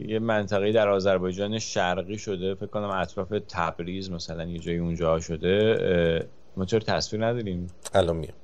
یه 0.06 0.18
منطقه 0.18 0.72
در 0.72 0.88
آذربایجان 0.88 1.58
شرقی 1.58 2.18
شده 2.18 2.54
فکر 2.54 2.66
کنم 2.66 2.90
اطراف 2.90 3.28
تبریز 3.48 4.10
مثلا 4.10 4.44
یه 4.44 4.58
جایی 4.58 4.78
اونجا 4.78 5.20
شده 5.20 6.28
ما 6.56 6.64
چرا 6.64 6.80
تصویر 6.80 7.26
نداریم؟ 7.26 7.66
الان 7.94 8.16
میام 8.16 8.34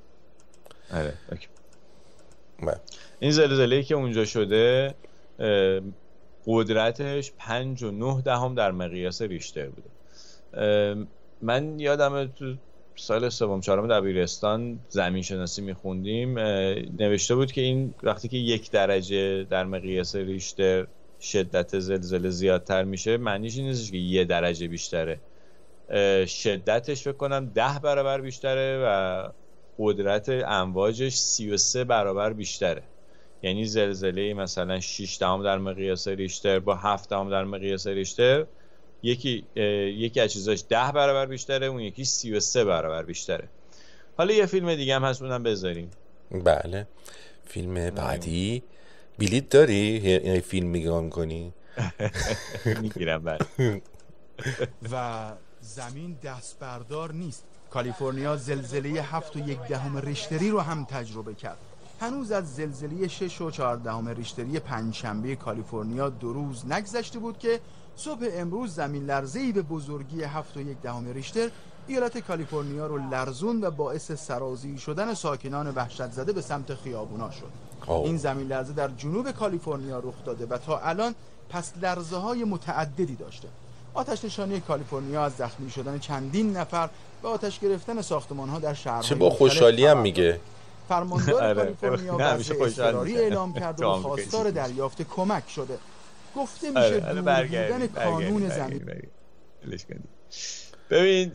آره 0.93 1.13
بله. 2.61 2.79
این 3.19 3.31
زلزله 3.31 3.83
که 3.83 3.95
اونجا 3.95 4.25
شده 4.25 4.93
قدرتش 6.45 7.31
پنج 7.37 7.83
و 7.83 7.91
نه 7.91 8.21
دهم 8.21 8.55
در 8.55 8.71
مقیاس 8.71 9.21
ریشتر 9.21 9.67
بوده. 9.69 9.89
من 11.41 11.79
یادم 11.79 12.25
تو 12.25 12.55
سال 12.95 13.29
سوم 13.29 13.61
چهارم 13.61 13.87
دبیرستان 13.87 14.79
زمین 14.89 15.21
شناسی 15.23 15.61
میخوندیم 15.61 16.39
نوشته 16.99 17.35
بود 17.35 17.51
که 17.51 17.61
این 17.61 17.93
وقتی 18.03 18.27
که 18.27 18.37
یک 18.37 18.71
درجه 18.71 19.43
در 19.43 19.63
مقیاس 19.63 20.15
ریشتر 20.15 20.87
شدت 21.21 21.79
زلزله 21.79 22.29
زیادتر 22.29 22.83
میشه 22.83 23.17
معنیش 23.17 23.57
این 23.57 23.67
نیستش 23.67 23.91
که 23.91 23.97
یه 23.97 24.25
درجه 24.25 24.67
بیشتره. 24.67 25.19
شدتش 26.25 27.03
فکر 27.03 27.11
کنم 27.11 27.51
ده 27.55 27.79
برابر 27.83 28.21
بیشتره 28.21 28.83
و 28.85 29.27
قدرت 29.79 30.29
امواجش 30.29 31.13
33 31.13 31.83
برابر 31.83 32.33
بیشتره. 32.33 32.83
یعنی 33.43 33.65
زلزله 33.65 34.33
مثلا 34.33 34.79
6 34.79 35.17
دهم 35.19 35.43
در 35.43 35.57
مقیاس 35.57 36.07
ریشتر 36.07 36.59
با 36.59 36.75
7 36.75 37.09
دهم 37.09 37.29
در 37.29 37.43
مقیاس 37.43 37.87
ریشتر 37.87 38.45
یکی 39.03 39.45
یکی 39.97 40.19
از 40.19 40.31
چیزاش 40.33 40.63
ده 40.69 40.91
برابر 40.91 41.25
بیشتره 41.25 41.65
اون 41.65 41.79
یکی 41.79 42.05
سی 42.05 42.33
و 42.33 42.39
سه 42.39 42.63
برابر 42.63 43.03
بیشتره. 43.03 43.47
حالا 44.17 44.33
یه 44.33 44.45
فیلم 44.45 44.75
دیگه 44.75 44.95
هم 44.95 45.03
هست 45.03 45.21
اونم 45.21 45.43
بذاریم. 45.43 45.91
بله. 46.31 46.87
فیلم 47.45 47.89
بعدی. 47.89 48.63
بلیت 49.19 49.49
داری؟ 49.49 50.01
یه 50.25 50.39
فیلم 50.39 50.67
میگم 50.69 51.09
کنی 51.09 51.53
می‌گیرم 52.81 53.23
بله. 53.23 53.39
و 54.91 55.31
زمین 55.61 56.17
دست 56.23 56.59
بردار 56.59 57.13
نیست. 57.13 57.43
کالیفرنیا 57.69 58.35
زلزله 58.35 58.89
هفت 58.89 59.35
و 59.35 59.49
یک 59.49 59.59
دهم 59.69 59.97
ریشتری 59.97 60.49
رو 60.49 60.59
هم 60.59 60.85
تجربه 60.85 61.33
کرد. 61.33 61.57
هنوز 62.01 62.31
از 62.31 62.55
زلزله 62.55 63.07
6 63.07 63.41
و 63.41 63.51
14 63.51 64.13
ریشتری 64.13 64.59
پنجشنبه 64.59 65.35
کالیفرنیا 65.35 66.09
دو 66.09 66.33
روز 66.33 66.65
نگذشته 66.71 67.19
بود 67.19 67.37
که 67.37 67.59
صبح 67.95 68.27
امروز 68.33 68.75
زمین 68.75 69.09
ای 69.11 69.51
به 69.51 69.61
بزرگی 69.61 70.23
7 70.23 70.57
و 70.57 70.61
یک 70.61 70.77
دهم 70.81 71.13
ریشتر 71.13 71.49
ایالت 71.87 72.17
کالیفرنیا 72.17 72.87
رو 72.87 72.97
لرزون 72.97 73.63
و 73.63 73.71
باعث 73.71 74.11
سرازی 74.11 74.77
شدن 74.77 75.13
ساکنان 75.13 75.67
وحشت 75.75 76.11
زده 76.11 76.33
به 76.33 76.41
سمت 76.41 76.75
خیابونا 76.75 77.31
شد. 77.31 77.49
خب. 77.81 77.91
این 77.91 78.17
زمین 78.17 78.47
لرزه 78.47 78.73
در 78.73 78.87
جنوب 78.87 79.31
کالیفرنیا 79.31 79.99
رخ 79.99 80.25
داده 80.25 80.45
و 80.45 80.57
تا 80.57 80.79
الان 80.79 81.15
پس 81.49 81.73
لرزه 81.81 82.17
های 82.17 82.43
متعددی 82.43 83.15
داشته. 83.15 83.47
آتش 83.93 84.25
نشانی 84.25 84.59
کالیفرنیا 84.59 85.25
از 85.25 85.33
زخمی 85.33 85.69
شدن 85.69 85.99
چندین 85.99 86.57
نفر 86.57 86.89
و 87.23 87.27
آتش 87.27 87.59
گرفتن 87.59 88.01
ساختمان 88.01 88.49
ها 88.49 88.59
در 88.59 88.73
شهرهای 88.73 89.03
چه 89.03 89.15
با 89.15 89.29
خوشحالی 89.29 89.85
هم 89.85 89.97
میگه. 90.01 90.39
فرماندار. 90.89 91.53
کالیفرنیا 91.63 92.17
وضع 92.19 92.55
اعلام 93.05 93.53
کرده 93.53 93.85
و 93.85 93.93
خواستار 93.93 94.51
دریافت 94.51 95.01
کمک 95.01 95.49
شده. 95.49 95.77
گفته 96.35 96.69
میشه 96.69 96.99
بودن 96.99 97.87
کانون 97.87 98.49
زمین. 98.49 99.01
ببین 100.89 101.31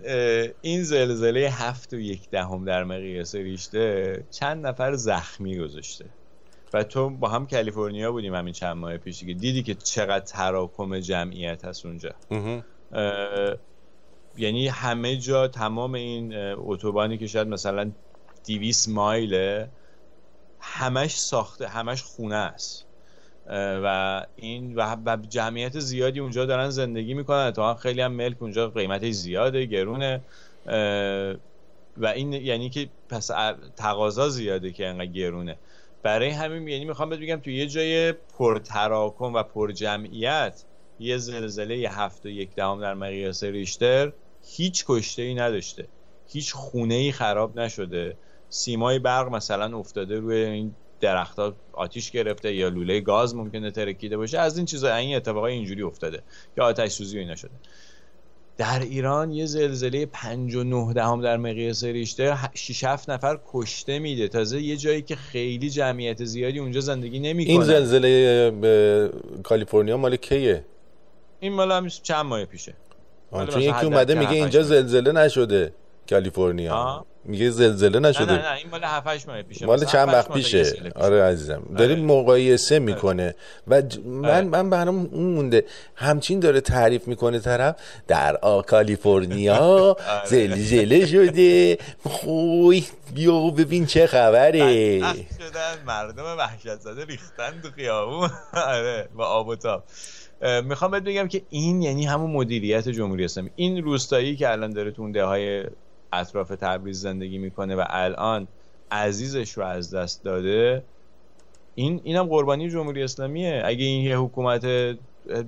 این 0.61 0.83
زلزله 0.83 1.41
هفت 1.41 1.93
و 1.93 2.01
یک 2.01 2.31
دهم 2.31 2.65
در 2.65 2.85
مقیاس 2.85 3.35
ریشته 3.35 4.25
چند 4.31 4.67
نفر 4.67 4.95
زخمی 4.95 5.59
گذاشته. 5.59 6.05
و 6.73 6.85
تو 6.85 7.11
با 7.11 7.29
هم 7.29 7.47
کالیفرنیا 7.47 8.13
بودیم 8.13 8.35
همین 8.35 8.53
چند 8.53 8.77
ماه 8.77 8.97
پیش 8.97 9.21
دیگه. 9.21 9.35
دیدی 9.35 9.63
که 9.63 9.75
چقدر 9.75 10.25
تراکم 10.25 11.01
جمعیت 11.01 11.65
هست 11.65 11.87
اونجا. 11.87 12.15
یعنی 14.37 14.69
همه 14.69 15.17
جا 15.17 15.49
تمام 15.49 15.95
این 15.95 16.35
اتوبانی 16.57 17.19
که 17.19 17.27
شاید 17.27 17.49
مثلا 17.49 17.91
200 18.47 18.89
مایله 18.89 19.71
همش 20.61 21.19
ساخته 21.19 21.69
همش 21.69 22.03
خونه 22.03 22.35
است. 22.35 22.88
و 23.53 24.27
این 24.37 24.75
و 24.77 25.17
جمعیت 25.29 25.79
زیادی 25.79 26.21
اونجا 26.21 26.47
دارن 26.47 26.71
زندگی 26.71 27.15
می‌کنن. 27.15 27.51
تا 27.51 27.75
خیلی 27.75 28.01
هم 28.01 28.13
ملک 28.13 28.43
اونجا 28.43 28.71
قیمتش 28.71 29.13
زیاده 29.13 29.65
گرونه. 29.65 30.25
و 31.97 32.07
این 32.07 32.33
یعنی 32.33 32.71
که 32.71 32.89
پس 33.09 33.31
تقاضا 33.77 34.29
زیاده 34.29 34.73
که 34.73 34.87
انقدر 34.87 35.07
گرونه. 35.07 35.59
برای 36.03 36.31
همین 36.31 36.69
یعنی 36.69 36.85
می‌خوام 36.85 37.09
بهت 37.09 37.21
بگم 37.21 37.37
تو 37.37 37.51
یه 37.51 37.67
جای 37.67 38.13
پر 38.13 38.59
تراکم 38.59 39.35
و 39.35 39.43
پر 39.43 39.73
جمعیت 39.73 40.65
یه 40.99 41.19
زلزله 41.19 41.79
یه 41.79 42.01
هفت 42.01 42.27
و 42.27 42.29
یک 42.29 42.55
دهم 42.55 42.81
در 42.81 42.95
مقیاس 42.95 43.45
ریشتر 43.45 44.13
هیچ 44.43 44.85
کشته 44.89 45.23
ای 45.23 45.35
نداشته. 45.35 45.89
هیچ 46.27 46.53
خونه 46.53 46.95
ای 46.95 47.13
خراب 47.13 47.61
نشده. 47.61 48.17
سیمای 48.49 48.99
برق 48.99 49.29
مثلا 49.29 49.79
افتاده 49.79 50.21
روی 50.21 50.37
این 50.37 50.75
درختها 51.01 51.55
آتیش 51.73 52.11
گرفته 52.11 52.55
یا 52.55 52.69
لوله 52.69 53.01
گاز 53.01 53.35
ممکنه 53.35 53.71
ترکیده 53.71 54.17
باشه 54.17 54.39
از 54.39 54.57
این 54.57 54.67
چیزا 54.67 54.95
این 54.95 55.17
اتفاقای 55.17 55.53
اینجوری 55.53 55.83
افتاده 55.83 56.23
که 56.55 56.63
آتش 56.63 56.91
سوزی 56.91 57.19
اینا 57.19 57.37
شده. 57.37 57.51
در 58.57 58.81
ایران 58.81 59.31
یه 59.31 59.47
زلزله 59.47 60.07
5 60.07 60.55
و 60.55 60.65
9 60.65 60.93
دهم 60.93 61.23
در 61.23 61.37
مقیاس 61.37 61.85
ریشتر 61.85 62.39
6 62.55 62.85
7 62.85 63.11
نفر 63.11 63.39
کشته 63.53 63.99
میده. 63.99 64.29
تازه 64.29 64.63
یه 64.63 64.77
جایی 64.77 65.03
که 65.03 65.17
خیلی 65.17 65.71
جمعیت 65.71 66.25
زیادی 66.25 66.59
اونجا 66.59 66.81
زندگی 66.81 67.19
نمی‌کنه 67.19 67.53
این 67.53 67.63
زلزله 67.63 68.51
به 68.51 69.11
کالیفرنیا 69.43 69.97
مال 69.97 70.17
کیه؟ 70.17 70.65
این 71.41 71.53
مال 71.53 71.73
هم 71.73 71.89
چند 71.89 72.27
ماه 72.27 72.45
پیشه. 72.45 72.75
چون 73.33 73.63
یکی 73.63 73.85
اومده 73.85 74.15
میگه 74.15 74.33
اینجا 74.33 74.63
زلزله 74.63 75.13
نشده. 75.13 75.73
کالیفرنیا. 76.11 77.05
میگه 77.25 77.51
زلزله 77.51 77.99
نشده. 77.99 78.33
نه 78.33 78.39
نه, 78.39 78.53
این 78.57 78.67
مال 78.71 78.85
7 78.85 79.07
8 79.07 79.29
ماه 79.29 79.43
پیشه 79.43 79.67
مال 79.67 79.85
چند 79.85 80.09
وقت 80.09 80.33
پیشه. 80.33 80.93
آره 80.97 81.23
عزیزم. 81.23 81.63
داره 81.79 81.93
آره. 81.93 82.03
مقایسه 82.03 82.75
آره. 82.75 82.85
می‌کنه. 82.85 83.35
و. 83.69 83.83
من 84.05 84.29
آره. 84.31 84.41
من 84.45 84.71
برام 84.71 85.09
اون 85.13 85.25
مونده. 85.25 85.65
همچین 85.95 86.41
داره 86.41 86.61
تعریف 86.61 87.09
می‌کنه 87.09 87.39
طرف. 87.39 87.77
در 88.07 88.37
آ 88.37 88.63
کالیفرنیا 88.63 89.97
زلزله 90.31 91.07
شده. 91.07 91.79
خوی 92.05 92.85
بیا 93.15 93.41
ببین 93.51 93.87
چه 93.87 94.07
خبره. 94.07 94.99
شدن. 94.99 95.85
مردم 95.87 96.25
وحشت 96.39 96.81
زده 96.81 97.05
ریختن 97.05 97.61
تو 97.63 97.69
خیابون. 97.77 98.31
آره. 98.67 99.09
با 99.17 99.27
آب 99.27 99.49
و 99.49 99.57
تاب. 99.57 99.85
می‌خوام 100.65 100.91
بهت 100.91 101.03
بگم 101.03 101.29
که 101.29 101.43
این 101.51 101.83
یعنی 101.83 102.07
همون 102.07 102.31
مدیریت 102.31 102.89
جمهوری 102.89 103.25
اسلامی. 103.25 103.51
این 103.57 103.85
روستایی 103.85 104.37
که 104.37 104.51
الان 104.51 104.73
داره 104.73 104.91
تو 104.91 105.03
اون 105.03 105.17
های 105.17 105.65
اطراف 106.13 106.49
تبریز 106.49 107.01
زندگی 107.01 107.39
می‌کنه 107.39 107.77
و 107.77 107.85
الان 107.89 108.49
عزیزش 108.91 109.53
رو 109.53 109.65
از 109.65 109.95
دست 109.95 110.25
داده. 110.25 110.85
این 111.75 112.01
اینم 112.05 112.27
قربانی 112.27 112.71
جمهوری 112.71 113.03
اسلامیه. 113.03 113.63
اگه 113.65 113.85
این 113.85 114.05
یه 114.05 114.19
حکومت 114.19 114.67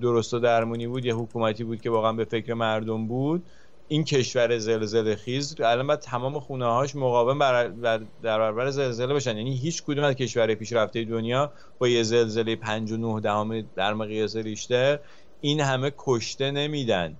درست 0.00 0.34
و 0.34 0.38
درمونی 0.38 0.86
بود 0.86 1.04
یه 1.04 1.14
حکومتی 1.14 1.64
بود 1.64 1.80
که 1.80 1.90
واقعا 1.90 2.12
به 2.12 2.24
فکر 2.24 2.54
مردم 2.54 3.06
بود 3.06 3.42
این 3.88 4.04
کشور 4.04 4.58
زلزله 4.58 5.16
خیز 5.16 5.60
الان 5.60 5.86
باید 5.86 5.98
تمام 6.00 6.40
خونه 6.40 6.64
هاش 6.66 6.96
مقاوم 6.96 7.38
بر 7.38 7.68
در 7.68 7.98
برابر 8.22 8.70
زلزله 8.70 9.14
بشن. 9.14 9.36
یعنی 9.36 9.56
هیچ 9.56 9.82
کدوم 9.82 10.04
از 10.04 10.14
کشورهای 10.14 10.54
پیشرفته 10.54 11.04
دنیا 11.04 11.52
با 11.78 11.88
یه 11.88 12.02
زلزله 12.02 12.56
5 12.56 12.92
و 12.92 12.96
9 12.96 13.20
دهم 13.20 13.60
در 13.60 13.94
مقیاس 13.94 14.36
ریشتر 14.36 14.98
این 15.40 15.60
همه 15.60 15.92
کشته 15.98 16.50
نمیدن. 16.50 17.16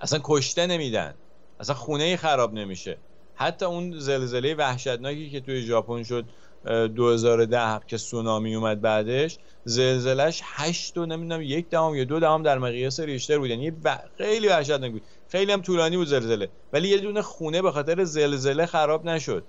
اصلا 0.00 0.20
کشته 0.24 0.66
نمیدن. 0.66 1.14
اصلا 1.60 1.74
خونه 1.74 2.16
خراب 2.16 2.54
نمیشه. 2.54 2.96
حتی 3.34 3.64
اون 3.64 3.98
زلزله 3.98 4.54
وحشتناکی 4.54 5.30
که 5.30 5.40
توی 5.40 5.62
ژاپن 5.62 6.02
شد 6.02 6.24
2010 6.64 7.80
که 7.86 7.96
سونامی 7.96 8.54
اومد 8.54 8.80
بعدش 8.80 9.38
زلزلهش 9.64 10.40
8 10.44 10.98
و 10.98 11.06
نمی‌دونم 11.06 11.42
یک 11.42 11.68
دهم 11.68 11.94
یا 11.94 12.04
دو 12.04 12.20
دهم 12.20 12.42
در 12.42 12.58
مقیاس 12.58 13.00
ریشتر 13.00 13.38
بود. 13.38 13.50
یعنی 13.50 13.72
خیلی 14.18 14.48
وحشتناک 14.48 14.92
بود. 14.92 15.02
خیلی 15.28 15.52
هم 15.52 15.62
طولانی 15.62 15.96
بود 15.96 16.06
زلزله. 16.06 16.48
ولی 16.72 16.88
یه 16.88 16.98
دونه 16.98 17.22
خونه 17.22 17.62
به 17.62 17.72
خاطر 17.72 18.04
زلزله 18.04 18.66
خراب 18.66 19.04
نشد. 19.04 19.44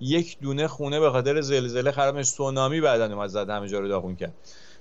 یک 0.00 0.38
دونه 0.40 0.68
خونه 0.68 1.00
به 1.00 1.10
خاطر 1.10 1.40
زلزله 1.40 1.90
خراب 1.90 2.16
نشد. 2.16 2.28
سونامی 2.28 2.80
بعدا 2.80 3.14
اومد 3.14 3.28
زد 3.28 3.50
همه 3.50 3.68
جا 3.68 3.80
رو 3.80 3.88
داغون 3.88 4.16
کرد. 4.16 4.34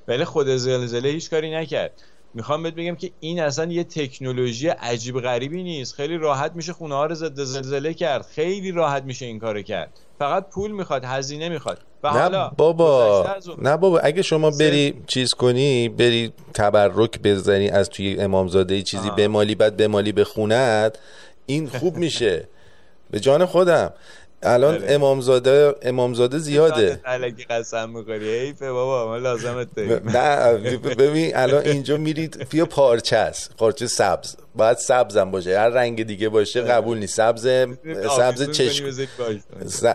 ولی 0.07 0.25
خود 0.25 0.47
زلزله 0.47 1.09
هیچ 1.09 1.29
کاری 1.29 1.51
نکرد. 1.51 2.03
می‌خوام 2.33 2.63
بهت 2.63 2.73
بگم 2.73 2.95
که 2.95 3.11
این 3.19 3.39
اصلا 3.39 3.71
یه 3.71 3.83
تکنولوژی 3.83 4.67
عجیب 4.67 5.19
غریبی 5.19 5.63
نیست. 5.63 5.93
خیلی 5.93 6.17
راحت 6.17 6.51
میشه 6.55 6.73
خونه 6.73 6.95
ها 6.95 7.05
رو 7.05 7.15
ضد 7.15 7.43
زلزله 7.43 7.93
کرد. 7.93 8.25
خیلی 8.25 8.71
راحت 8.71 9.03
میشه 9.03 9.25
این 9.25 9.39
کارو 9.39 9.61
کرد. 9.61 9.99
فقط 10.19 10.49
پول 10.49 10.71
می‌خواد 10.71 11.05
هزینه 11.05 11.49
می‌خواد. 11.49 11.79
و 12.03 12.07
نه 12.07 12.19
حالا 12.19 12.51
بابا 12.57 13.27
نه 13.57 13.77
بابا 13.77 13.99
اگه 13.99 14.21
شما 14.21 14.51
بری 14.51 14.93
چیز 15.07 15.33
کنی 15.33 15.89
بری 15.89 16.33
تبرک 16.53 17.19
بزنی 17.19 17.69
از 17.69 17.89
توی 17.89 18.19
امامزاده 18.19 18.81
چیزی 18.81 19.09
بمالی 19.09 19.55
بعد 19.55 19.77
بمالی 19.77 20.11
به 20.11 20.23
خونت 20.23 20.99
این 21.45 21.67
خوب 21.67 21.97
میشه. 21.97 22.47
به 23.11 23.19
جان 23.19 23.45
خودم. 23.45 23.93
الان 24.43 24.77
بله. 24.77 24.93
امامزاده 24.93 25.75
امامزاده 25.81 26.37
زیاده. 26.37 27.01
الکی 27.05 27.43
قسم 27.43 27.89
می‌خوری. 27.89 28.39
حیفه 28.39 28.71
بابا 28.71 29.07
ما 29.07 29.17
لازمت 29.17 29.67
نه 29.77 30.77
ببین 30.77 31.35
الان 31.35 31.65
اینجا 31.65 31.97
میرید 31.97 32.43
فیا 32.43 32.65
پارچه 32.65 33.17
است. 33.17 33.55
پارچه 33.57 33.87
سبز. 33.87 34.35
باید 34.55 34.77
سبزم 34.77 35.31
باشه. 35.31 35.59
هر 35.59 35.69
رنگ 35.69 36.03
دیگه 36.03 36.29
باشه 36.29 36.61
بله. 36.61 36.71
قبول 36.71 36.97
نیست. 36.97 37.15
سبز 37.15 37.47
سبز 38.17 38.51
چشم. 38.51 38.91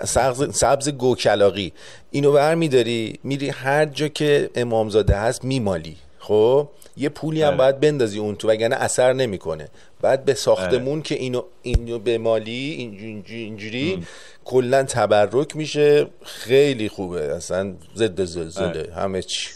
سبز 0.05 0.57
سبز 0.57 0.89
گوکلاقی. 0.89 1.73
اینو 2.11 2.33
برمیداری 2.33 3.19
میری 3.25 3.49
هر 3.49 3.85
جا 3.85 4.09
که 4.09 4.51
امامزاده 4.55 5.17
هست 5.17 5.45
میمالی. 5.45 5.97
خب 6.27 6.69
یه 6.97 7.09
پولی 7.09 7.43
هم 7.43 7.51
بله. 7.51 7.59
باید 7.59 7.81
بندازی 7.81 8.19
اون 8.19 8.37
تو 8.37 8.49
وگرنه 8.49 8.77
اثر 8.77 9.13
نمی‌کنه. 9.13 9.69
بعد 10.01 10.25
به 10.25 10.35
ساختمون 10.35 11.03
که 11.03 11.15
اینو 11.15 11.43
اینو 11.63 11.99
به 11.99 12.19
مالی 12.19 12.93
اینجوری 13.31 14.05
کلا 14.45 14.83
تبرک 14.83 15.57
میشه 15.57 16.07
خیلی 16.23 16.89
خوبه. 16.89 17.35
اصلا 17.35 17.75
ضد 17.97 18.25
زلزله 18.25 18.93
همه 18.97 19.23
چی. 19.23 19.49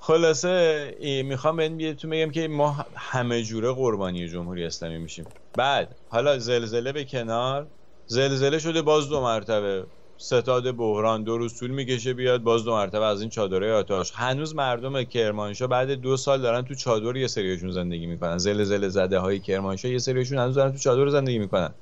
خلاصه 0.00 0.94
می‌خوام 1.24 1.76
بهتون 1.76 2.10
بگم 2.10 2.30
که 2.30 2.48
ما 2.48 2.86
همه 2.94 3.42
جوره 3.42 3.72
قربانی 3.72 4.28
جمهوری 4.28 4.64
اسلامی 4.64 4.98
میشیم. 4.98 5.24
بعد 5.54 5.88
حالا 6.08 6.38
زلزله 6.38 6.92
به 6.92 7.04
کنار 7.04 7.66
زلزله 8.06 8.58
شده 8.58 8.82
باز 8.82 9.08
دو 9.08 9.20
مرتبه. 9.20 9.84
ستاد 10.24 10.76
بحران 10.76 11.22
دو 11.22 11.38
روز 11.38 11.58
طول 11.58 11.70
می‌کشه 11.70 12.14
بیاد 12.14 12.42
باز 12.42 12.64
دو 12.64 12.72
مرتبه 12.72 13.04
از 13.04 13.20
این 13.20 13.30
چادره 13.30 13.72
آتاش 13.72 14.12
هنوز 14.14 14.54
مردم 14.54 15.02
کرمانشاه 15.02 15.68
بعد 15.68 15.90
دو 15.90 16.16
سال 16.16 16.42
دارن 16.42 16.62
تو 16.62 16.74
چادر 16.74 17.16
یه 17.16 17.26
سریشون 17.26 17.70
زندگی 17.70 18.06
می‌کنن. 18.06 18.38
زلزله 18.38 18.88
زده 18.88 19.18
های 19.18 19.40
کرمانشاه 19.40 19.90
یه 19.90 19.98
سریشون 19.98 20.38
هنوز 20.38 20.54
دارن 20.54 20.72
تو 20.72 20.78
چادر 20.78 21.08
زندگی 21.08 21.38
می‌کنن. 21.38 21.74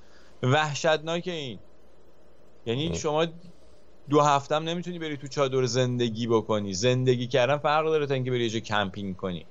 وحشتناک 0.42 1.28
این. 1.28 1.58
یعنی 2.66 2.94
شما 2.94 3.26
دو 4.10 4.20
هفتم 4.20 4.62
نمی‌تونی 4.68 4.98
بری 4.98 5.16
تو 5.16 5.28
چادر 5.28 5.64
زندگی 5.64 6.26
بکنی. 6.26 6.74
زندگی 6.74 7.26
کردن 7.26 7.56
فرق 7.56 7.86
داره 7.86 8.06
تا 8.06 8.14
اینکه 8.14 8.30
بری 8.30 8.46
یه 8.46 8.60
کمپینگ 8.60 9.16
کنی. 9.16 9.46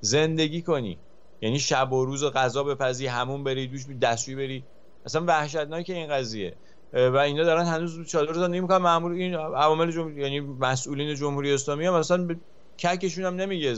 زندگی 0.00 0.62
کنی. 0.62 0.98
یعنی 1.40 1.58
شب 1.58 1.92
و 1.92 2.04
روز 2.04 2.22
و 2.22 2.30
غذا 2.30 2.64
بپزی 2.64 3.06
همون 3.06 3.44
بری 3.44 3.66
دوش 3.66 3.86
دستشویی 4.02 4.36
بری. 4.36 4.64
اصلا 5.06 5.24
وحشتناک 5.24 5.90
این 5.90 6.06
قضیه. 6.06 6.56
و 6.94 7.16
اینا 7.16 7.44
دارن 7.44 7.64
هنوز 7.64 8.06
چادر 8.06 8.32
زندگی 8.32 8.60
می‌کنن 8.60 8.76
معمول 8.76 9.12
این 9.12 9.34
عوامل 9.34 9.90
جمهوری 9.90 10.20
یعنی 10.20 10.40
مسئولین 10.40 11.14
جمهوری 11.14 11.54
اسلامی 11.54 11.86
هم 11.86 11.94
مثلا 11.94 12.24
به 12.24 12.36
ککشون 12.78 13.24
هم 13.24 13.34
نمیگه 13.36 13.74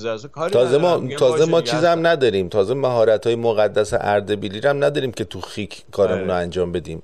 تازه 0.53 0.79
ما 0.79 1.09
تازه 1.19 1.45
ما 1.45 1.63
چیزم 1.63 2.07
نداریم. 2.07 2.49
تازه 2.49 2.75
مهارت 2.75 3.27
های 3.27 3.37
مقدس 3.37 3.95
اردبیلی 3.95 4.69
هم 4.69 4.85
نداریم 4.85 5.13
که 5.13 5.25
تو 5.25 5.41
خیک 5.41 5.85
کارمون 5.93 6.25
رو 6.25 6.33
آره. 6.33 6.43
انجام 6.43 6.73
بدیم. 6.73 7.03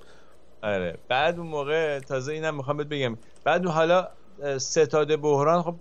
آره. 0.62 0.98
بعد 1.08 1.38
اون 1.38 1.46
موقع 1.46 1.98
تازه 1.98 2.32
اینم 2.32 2.56
می‌خوام 2.56 2.76
بهت 2.76 2.86
بگم. 2.86 3.18
بعد 3.44 3.66
حالا 3.66 4.08
ستاد 4.58 5.16
بحران 5.16 5.62
خب 5.62 5.74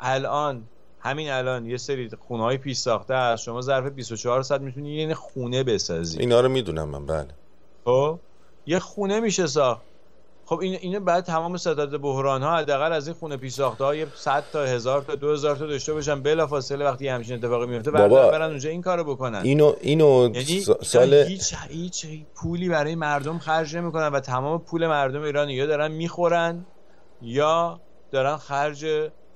الان 0.00 0.62
همین 1.00 1.30
الان 1.30 1.66
یه 1.66 1.76
سری 1.76 2.10
خونه 2.28 2.42
های 2.42 2.58
پیش 2.58 2.76
ساخته 2.76 3.14
هست. 3.14 3.42
شما 3.42 3.60
ظرف 3.60 3.92
24 3.92 4.42
ساعت 4.42 4.60
می‌تونی 4.60 4.94
یه 4.94 5.14
خونه 5.14 5.62
بسازی. 5.64 6.18
اینا 6.18 6.40
رو 6.40 6.48
می‌دونم 6.48 6.88
من 6.88 7.06
بله. 7.06 7.28
خب؟ 7.84 8.18
یه 8.68 8.78
خونه 8.78 9.20
میشه 9.20 9.46
ساخت 9.46 9.82
خب 10.46 10.58
این 10.58 10.78
اینه 10.80 11.00
بعد 11.00 11.24
تمام 11.24 11.56
ستاد 11.56 12.00
بحران 12.00 12.42
ها 12.42 12.56
حداقل 12.56 12.92
از 12.92 13.08
این 13.08 13.16
خونه 13.16 13.36
پیش 13.36 13.52
ساخته 13.52 13.84
ها 13.84 13.94
یه 13.94 14.06
100 14.16 14.44
تا 14.52 14.64
1000 14.64 15.02
تا 15.02 15.14
2000 15.14 15.56
تا 15.56 15.66
داشته 15.66 15.94
باشن. 15.94 16.22
بلا 16.22 16.46
فاصله 16.46 16.84
وقتی 16.84 17.08
همچین 17.08 17.36
اتفاقی 17.36 17.66
میفته 17.66 17.90
بابا. 17.90 18.30
برن 18.30 18.50
اونجا 18.50 18.70
این 18.70 18.82
کارو 18.82 19.04
بکنن. 19.04 19.40
اینو 19.42 19.74
اینو 19.80 20.30
یعنی 20.34 20.64
سال 20.82 21.14
هیچ 21.14 21.54
هیچ 21.68 22.06
پولی 22.34 22.68
برای 22.68 22.94
مردم 22.94 23.38
خرج 23.38 23.76
نمی‌کنن 23.76 24.08
و 24.08 24.20
تمام 24.20 24.60
پول 24.60 24.86
مردم 24.86 25.22
ایران 25.22 25.50
یا 25.50 25.66
دارن 25.66 25.90
می‌خورن 25.90 26.66
یا 27.22 27.80
دارن 28.10 28.36
خرج 28.36 28.86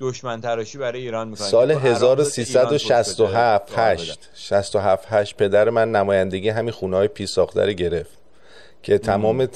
دشمن 0.00 0.40
تراشی 0.40 0.78
برای 0.78 1.00
ایران 1.00 1.28
می‌کنن. 1.28 1.46
سال 1.46 1.70
1367 1.70 3.78
8 3.78 4.30
67 4.34 5.06
8 5.08 5.36
پدر 5.36 5.70
من 5.70 5.92
نمایندگی 5.92 6.48
همین 6.48 6.72
خونه 6.72 6.96
های 6.96 7.08
پی 7.08 7.26
ساخته 7.26 7.72
گرفت. 7.72 8.21
که 8.82 8.98
تمام 8.98 9.48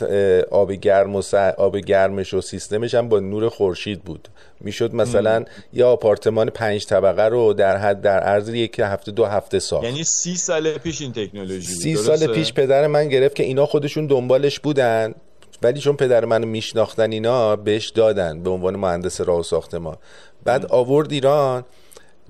آب 0.50 0.72
گرم 0.72 1.16
و 1.16 1.22
آب 1.58 1.76
گرمش 1.76 2.34
و 2.34 2.40
سیستمش 2.40 2.94
هم 2.94 3.08
با 3.08 3.20
نور 3.20 3.48
خورشید 3.48 4.02
بود. 4.02 4.28
می‌شد 4.60 4.94
مثلا 4.94 5.44
یه 5.72 5.84
آپارتمان 5.84 6.50
پنج 6.50 6.86
طبقه 6.86 7.22
رو 7.22 7.52
در 7.52 7.76
حد 7.76 8.00
در 8.00 8.20
عرض 8.20 8.48
یک 8.48 8.78
هفته 8.78 9.12
دو 9.12 9.24
هفته 9.24 9.58
ساخت. 9.58 9.84
یعنی 9.84 10.04
سی 10.04 10.36
سال 10.36 10.78
پیش 10.78 11.00
این 11.00 11.12
تکنولوژی 11.12 11.74
سی 11.74 11.96
سال 11.96 12.26
پیش 12.26 12.52
پدر 12.52 12.86
من 12.86 13.08
گرفت 13.08 13.34
که 13.34 13.42
اینا 13.42 13.66
خودشون 13.66 14.06
دنبالش 14.06 14.60
بودن 14.60 15.14
ولی 15.62 15.80
چون 15.80 15.96
پدر 15.96 16.24
منو 16.24 16.46
میشناختن 16.46 17.12
اینا 17.12 17.56
بهش 17.56 17.88
دادن 17.88 18.42
به 18.42 18.50
عنوان 18.50 18.76
مهندس 18.76 19.20
راه 19.20 19.40
و 19.40 19.42
ساختمان. 19.42 19.96
بعد 20.44 20.66
آورد 20.66 21.12
ایران. 21.12 21.64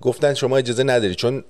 گفتن 0.00 0.34
شما 0.34 0.56
اجازه 0.56 0.82
نداری 0.82 1.14
چون 1.14 1.44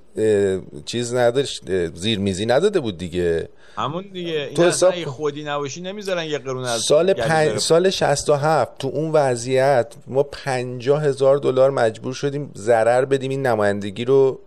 چیز 0.85 1.15
نداری 1.15 1.49
زیرمیزی 1.95 2.47
نداده 2.47 2.81
بود 2.81 2.99
دیگه. 2.99 3.49
همون 3.77 4.05
دیگه 4.13 4.51
تو 4.55 4.65
حساب 4.65 5.05
خودی 5.05 5.45
نباشی 5.45 5.81
نمی‌ذارن 5.81 6.25
یه 6.25 6.39
قرون 6.39 6.65
از 6.65 6.81
سال 6.81 7.13
پن... 7.13 7.59
سال 7.59 7.91
67 7.91 8.79
تو 8.79 8.89
اون 8.89 9.11
وضعیت 9.13 9.95
ما 10.07 10.23
50 10.23 11.05
هزار 11.05 11.37
دلار 11.37 11.71
مجبور 11.71 12.15
شدیم 12.15 12.51
ضرر 12.57 13.05
بدیم 13.05 13.31
این 13.31 13.47
نمایندگی 13.47 14.05
رو 14.05 14.41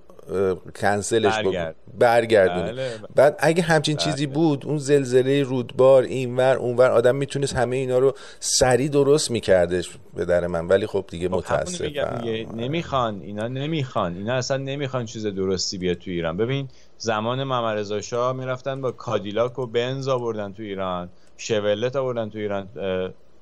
کنسلش 0.81 1.35
برگرد. 1.35 1.75
برگردونیم 1.99 2.75
بله. 2.75 2.91
بعد 3.15 3.35
اگه 3.39 3.63
همچین 3.63 3.95
بله. 3.95 4.05
چیزی 4.05 4.25
بود 4.25 4.65
اون 4.65 4.77
زلزله 4.77 5.43
رودبار 5.43 6.03
اینور 6.03 6.55
اونور 6.55 6.91
آدم 6.91 7.15
می‌تونست 7.15 7.55
همه 7.55 7.75
اینا 7.75 7.99
رو 7.99 8.13
سریع 8.39 8.89
درست 8.89 9.31
میکردش 9.31 9.89
به 10.13 10.25
در 10.25 10.47
من. 10.47 10.67
ولی 10.67 10.87
خب 10.87 11.05
دیگه 11.07 11.29
خب 11.29 11.35
متاسفم. 11.35 12.21
نمی‌خوان. 12.55 13.21
اینا 13.21 13.47
نمی‌خوان. 13.47 14.15
اینا 14.15 14.33
اصلا 14.33 14.57
نمی‌خوان 14.57 15.05
چیز 15.05 15.25
درستی 15.25 15.77
بیاد 15.77 15.97
تو 15.97 16.11
ایران. 16.11 16.37
ببین 16.37 16.67
زمان 16.97 17.43
محمد 17.43 18.01
شاه 18.01 18.33
می‌رفتن 18.33 18.81
با 18.81 18.91
کادیلاک 18.91 19.59
و 19.59 19.65
بنز 19.65 20.07
آوردن 20.07 20.53
تو 20.53 20.63
ایران. 20.63 21.09
شولت 21.37 21.95
آوردن 21.95 22.29
تو 22.29 22.37
ایران. 22.37 22.67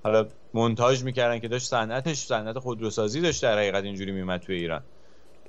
حالا 0.04 0.28
مونتاژ 0.54 1.04
می‌کردن 1.04 1.40
که 1.40 1.48
داشت 1.48 1.68
صنعتش 1.68 2.18
صنعت 2.18 2.60
خودروسازی 2.60 3.22
داشت 3.22 3.44
در 3.44 3.58
حقیقت 3.58 3.84
اینجوری 3.84 4.12
میومد 4.12 4.40
تو 4.40 4.54
ایران. 4.54 4.82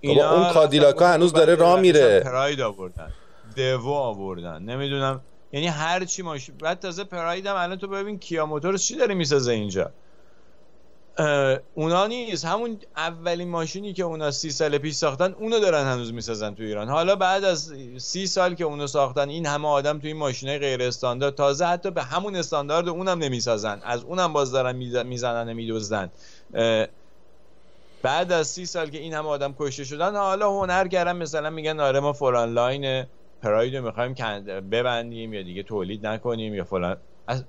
اینا 0.00 0.34
اون 0.34 0.52
کادیلاکا 0.52 1.08
هنوز 1.08 1.32
داره 1.32 1.54
راه 1.54 1.80
میره. 1.80 2.20
پراید 2.20 2.60
آوردن. 2.60 3.12
دوو 3.56 3.92
آوردن. 3.92 4.62
نمی‌دونم 4.62 5.20
یعنی 5.52 5.66
هر 5.66 6.04
چی 6.04 6.22
ماشین 6.22 6.54
بعد 6.56 6.78
تازه 6.78 7.04
پراید 7.04 7.46
هم 7.46 7.56
الان 7.56 7.78
تو 7.78 7.88
ببین 7.88 8.18
کیا 8.18 8.46
موتورز 8.46 8.82
چی 8.82 8.96
داره 8.96 9.14
می‌سازه 9.14 9.52
اینجا. 9.52 9.90
اونا 11.74 12.06
نیست. 12.06 12.44
همون 12.44 12.78
اولین 12.96 13.48
ماشینی 13.48 13.92
که 13.92 14.02
اونا 14.02 14.30
سی 14.30 14.50
سال 14.50 14.78
پیش 14.78 14.94
ساختن 14.94 15.32
اونو 15.32 15.60
دارن 15.60 15.86
هنوز 15.86 16.12
می‌سازن 16.12 16.54
تو 16.54 16.62
ایران. 16.62 16.88
حالا 16.88 17.16
بعد 17.16 17.44
از 17.44 17.72
سی 17.98 18.26
سال 18.26 18.54
که 18.54 18.64
اونو 18.64 18.86
ساختن 18.86 19.28
این 19.28 19.46
همه 19.46 19.68
آدم 19.68 19.98
تو 19.98 20.06
این 20.06 20.16
ماشینای 20.16 20.58
غیر 20.58 20.82
استاندارد 20.82 21.34
تازه 21.34 21.64
حتی 21.64 21.90
به 21.90 22.02
همون 22.02 22.36
استاندارد 22.36 22.88
اونم 22.88 23.18
نمی‌سازن. 23.18 23.80
از 23.84 24.04
اونم 24.04 24.32
باز 24.32 24.52
دارن 24.52 24.76
می‌زنن 25.06 25.52
می‌دزدن 25.52 26.10
بعد 28.02 28.32
از 28.32 28.46
سی 28.48 28.66
سال 28.66 28.90
که 28.90 28.98
این 28.98 29.14
همه 29.14 29.28
آدم 29.28 29.54
کشته 29.58 29.84
شدن 29.84 30.16
حالا 30.16 30.50
هنر 30.50 30.88
کردن 30.88 31.16
مثلا 31.16 31.50
میگن 31.50 31.80
آره 31.80 32.00
ما 32.00 32.12
فلان 32.12 32.52
line 32.52 33.06
پراید 33.42 33.76
رو 33.76 33.84
می‌خوایم 33.84 34.14
ببندیم 34.70 35.32
یا 35.32 35.42
دیگه 35.42 35.62
تولید 35.62 36.06
نکنیم 36.06 36.54
یا 36.54 36.64
فلان. 36.64 36.96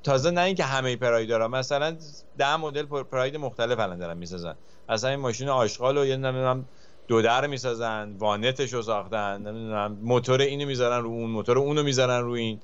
تازه 0.04 0.32
نه 0.32 0.42
اینکه 0.42 0.64
همه 0.64 0.96
پراید 0.96 1.30
دارن 1.30 1.48
مثلا 1.48 1.98
ده 2.38 2.56
مدل 2.56 2.86
پراید 2.86 3.36
مختلف 3.36 3.80
الان 3.80 3.98
دارن 3.98 4.18
می‌سازن. 4.18 4.56
اصلا 4.90 5.10
این 5.10 5.20
ماشین 5.20 5.50
آشغال 5.50 5.98
رو 5.98 6.06
یه 6.06 6.18
نمی‌دونم 6.18 6.70
دو 7.08 7.22
در 7.22 7.48
می‌سازن 7.48 8.16
وانتش 8.18 8.74
رو 8.74 8.82
ساختن 8.82 9.42
نمی‌دونم 9.42 9.98
موتور 10.02 10.42
اینو 10.42 10.66
می‌ذارن 10.66 11.04
رو 11.04 11.10
اون 11.10 11.30
موتور 11.30 11.58
اونو 11.58 11.84
می‌ذارن 11.84 12.24
رو 12.24 12.32
این. 12.32 12.62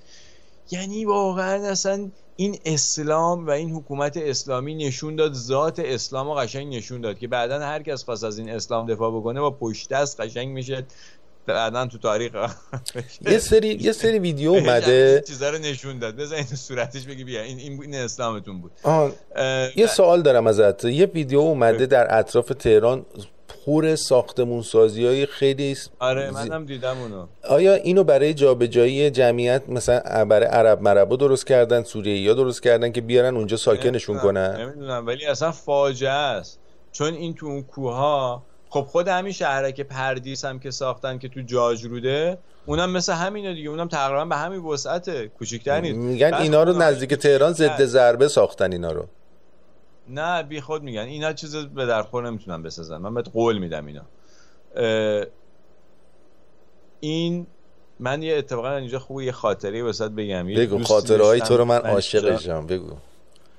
یعنی 0.71 1.05
واقعا 1.05 1.67
اصلا 1.71 2.11
این 2.35 2.59
اسلام 2.65 3.47
و 3.47 3.49
این 3.49 3.71
حکومت 3.71 4.17
اسلامی 4.17 4.75
نشون 4.75 5.15
داد 5.15 5.33
ذات 5.33 5.79
اسلام 5.79 6.27
و 6.27 6.33
قشنگ 6.33 6.75
نشون 6.75 7.01
داد 7.01 7.19
که 7.19 7.27
بعدا 7.27 7.59
هر 7.59 7.83
کس 7.83 8.03
خواست 8.03 8.23
از 8.23 8.37
این 8.37 8.49
اسلام 8.49 8.87
دفاع 8.87 9.11
بکنه 9.11 9.41
با 9.41 9.51
پشت 9.51 9.89
دست 9.89 10.21
قشنگ 10.21 10.47
میشه. 10.47 10.85
بعدا 11.45 11.85
تو 11.85 11.97
تاریخ 11.97 12.31
یه 13.31 13.39
سری 13.39 13.77
یه 13.81 13.91
سری 13.91 14.19
ویدیو 14.19 14.51
اومده. 14.59 15.23
چیزا 15.27 15.49
رو 15.49 15.57
نشون 15.57 15.99
داد. 15.99 16.15
بزن 16.15 16.43
صورتش 16.43 17.03
بگی 17.05 17.23
بیا. 17.23 17.41
این 17.41 17.79
این, 17.81 17.95
اسلامتون 17.95 18.61
بود. 18.61 18.71
یه 19.75 19.87
سوال 19.87 20.21
دارم 20.21 20.47
ازت. 20.47 20.85
یه 20.85 21.05
ویدیو 21.05 21.39
اومده 21.39 21.85
در 21.85 22.19
اطراف 22.19 22.47
تهران. 22.59 23.05
خور 23.65 23.95
ساختمون 23.95 24.61
سازی 24.61 25.05
های 25.05 25.25
خیلی 25.25 25.77
آره 25.99 26.31
منم 26.31 26.65
دیدم 26.65 26.97
اونو. 27.01 27.27
آیا 27.49 27.73
اینو 27.73 28.03
برای 28.03 28.33
جابجایی 28.33 29.09
جمعیت 29.09 29.61
مثلا 29.69 30.25
برای 30.25 30.45
عرب 30.45 30.81
مربا 30.81 31.15
درست 31.15 31.47
کردن 31.47 31.83
سوریه 31.83 32.21
یا 32.21 32.33
درست 32.33 32.63
کردن 32.63 32.91
که 32.91 33.01
بیارن 33.01 33.35
اونجا 33.35 33.57
ساکنشون 33.57 34.19
کنن؟ 34.19 34.55
نمی‌دونم 34.61 35.07
ولی 35.07 35.25
اصلا 35.25 35.51
فاجعه 35.51 36.09
است. 36.09 36.59
چون 36.91 37.13
این 37.13 37.33
تو 37.33 37.45
اون 37.45 37.63
کوها 37.63 38.43
خب 38.69 38.81
خود 38.81 39.07
همین 39.07 39.33
شهرک 39.33 39.81
پردیس 39.81 40.45
هم 40.45 40.59
که 40.59 40.71
ساختن 40.71 41.17
که 41.17 41.29
تو 41.29 41.41
جاجروده 41.41 42.37
اونم 42.65 42.89
مثل 42.89 43.13
همینه 43.13 43.53
دیگه 43.53 43.69
اونم 43.69 43.87
تقریبا 43.87 44.25
به 44.25 44.35
همین 44.35 44.59
وسعته. 44.59 45.27
کوچیک‌تر 45.27 45.81
نیست. 45.81 45.97
میگن 45.97 46.33
اینا 46.33 46.63
رو 46.63 46.73
نزدیک 46.73 47.13
تهران 47.13 47.53
ضد 47.53 47.85
ضربه 47.85 48.27
ساختن 48.27 48.71
اینا 48.71 48.91
رو. 48.91 49.05
نه 50.09 50.43
بی 50.43 50.61
خود 50.61 50.83
میگن. 50.83 51.01
اینا 51.01 51.33
چیز 51.33 51.55
به 51.55 51.85
درخور 51.85 52.29
نمی‌تونن 52.29 52.63
بسازن. 52.63 52.97
من 52.97 53.13
بهت 53.13 53.29
قول 53.29 53.57
میدم 53.57 53.85
اینا. 53.85 54.05
این 56.99 57.47
من 57.99 58.23
یه 58.23 58.37
اتفاقا 58.37 58.75
اینجا 58.75 58.99
خوب 58.99 59.21
یه 59.21 59.31
خاطری 59.31 59.81
واسط 59.81 60.11
بگم. 60.11 60.47
بگو 60.47 60.83
خاطره 60.83 61.25
های 61.25 61.41
تو 61.41 61.57
رو 61.57 61.65
من 61.65 61.77
عاشقشم 61.77 62.67
بگو. 62.67 62.91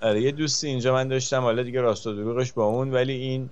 آره 0.02 0.22
یه 0.22 0.32
دوستی 0.32 0.68
اینجا 0.68 0.92
من 0.92 1.08
داشتم. 1.08 1.40
حالا 1.40 1.62
دیگه 1.62 1.80
راست 1.80 2.06
و 2.06 2.12
دروغش 2.12 2.52
با 2.52 2.64
اون 2.64 2.94
ولی 2.94 3.12
این 3.12 3.50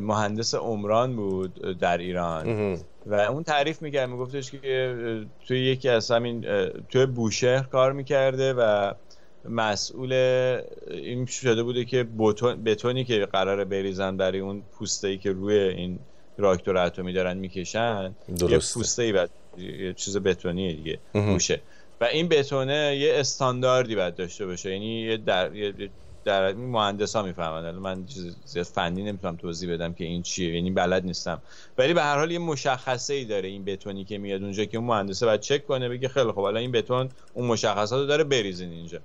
مهندس 0.00 0.54
عمران 0.54 1.16
بود 1.16 1.78
در 1.78 1.98
ایران. 1.98 2.78
و 3.06 3.14
اون 3.14 3.42
تعریف 3.42 3.82
می‌کرد 3.82 4.08
میگفتش 4.08 4.50
که 4.50 5.26
توی 5.48 5.60
یکی 5.60 5.88
از 5.88 6.10
همین 6.10 6.46
توی 6.90 7.06
بوشهر 7.06 7.62
کار 7.62 7.92
می‌کرده 7.92 8.52
و 8.52 8.92
مسئول 9.44 10.12
این 10.90 11.26
شده 11.26 11.62
بوده 11.62 11.84
که 11.84 12.04
بتونی 12.64 13.04
که 13.04 13.26
قرار 13.26 13.64
بریزن 13.64 14.16
برای 14.16 14.40
اون 14.40 14.62
پوسته 14.78 15.08
ای 15.08 15.18
که 15.18 15.32
روی 15.32 15.54
این 15.58 15.98
راکتور 16.38 16.78
اتمی 16.78 17.12
دارن 17.12 17.36
می‌کشن 17.36 18.14
یه 18.28 18.58
پوسته 18.58 19.02
ای 19.02 19.28
یه 19.58 19.92
چیز 19.92 20.16
بتونیه 20.16 20.72
دیگه 20.72 20.98
بوشه 21.12 21.60
و 22.00 22.04
این 22.04 22.28
بتونه 22.28 22.96
یه 23.00 23.12
استانداردی 23.14 23.96
باید 23.96 24.14
داشته 24.14 24.46
باشه. 24.46 24.72
یعنی 24.72 25.00
یه 25.00 25.16
در 25.16 25.54
یه 25.54 25.90
در 26.24 26.42
این 26.42 26.70
مهندس 26.70 27.16
ها 27.16 27.22
می‌فهمن 27.22 27.70
من 27.70 28.04
زیاد 28.44 28.66
فنی 28.66 29.02
نمی‌تونم 29.02 29.36
توضیح 29.36 29.74
بدم 29.74 29.94
که 29.94 30.04
این 30.04 30.22
چیه. 30.22 30.54
یعنی 30.54 30.70
بلد 30.70 31.04
نیستم. 31.04 31.42
ولی 31.78 31.94
به 31.94 32.02
هر 32.02 32.18
حال 32.18 32.30
یه 32.30 32.38
مشخصه 32.38 33.14
ای 33.14 33.24
داره 33.24 33.48
این 33.48 33.64
بتونی 33.64 34.04
که 34.04 34.18
میاد 34.18 34.42
اونجا 34.42 34.64
که 34.64 34.78
اون 34.78 34.86
مهندسه 34.86 35.26
باید 35.26 35.40
چک 35.40 35.66
کنه 35.66 35.88
بگه 35.88 36.08
خیلی 36.08 36.32
خب 36.32 36.40
حالا 36.40 36.60
این 36.60 36.72
بتون 36.72 37.08
اون 37.32 37.46
مشخصات 37.46 38.00
رو 38.00 38.06
داره 38.06 38.24
بریزین 38.24 38.70
اینجا. 38.70 39.00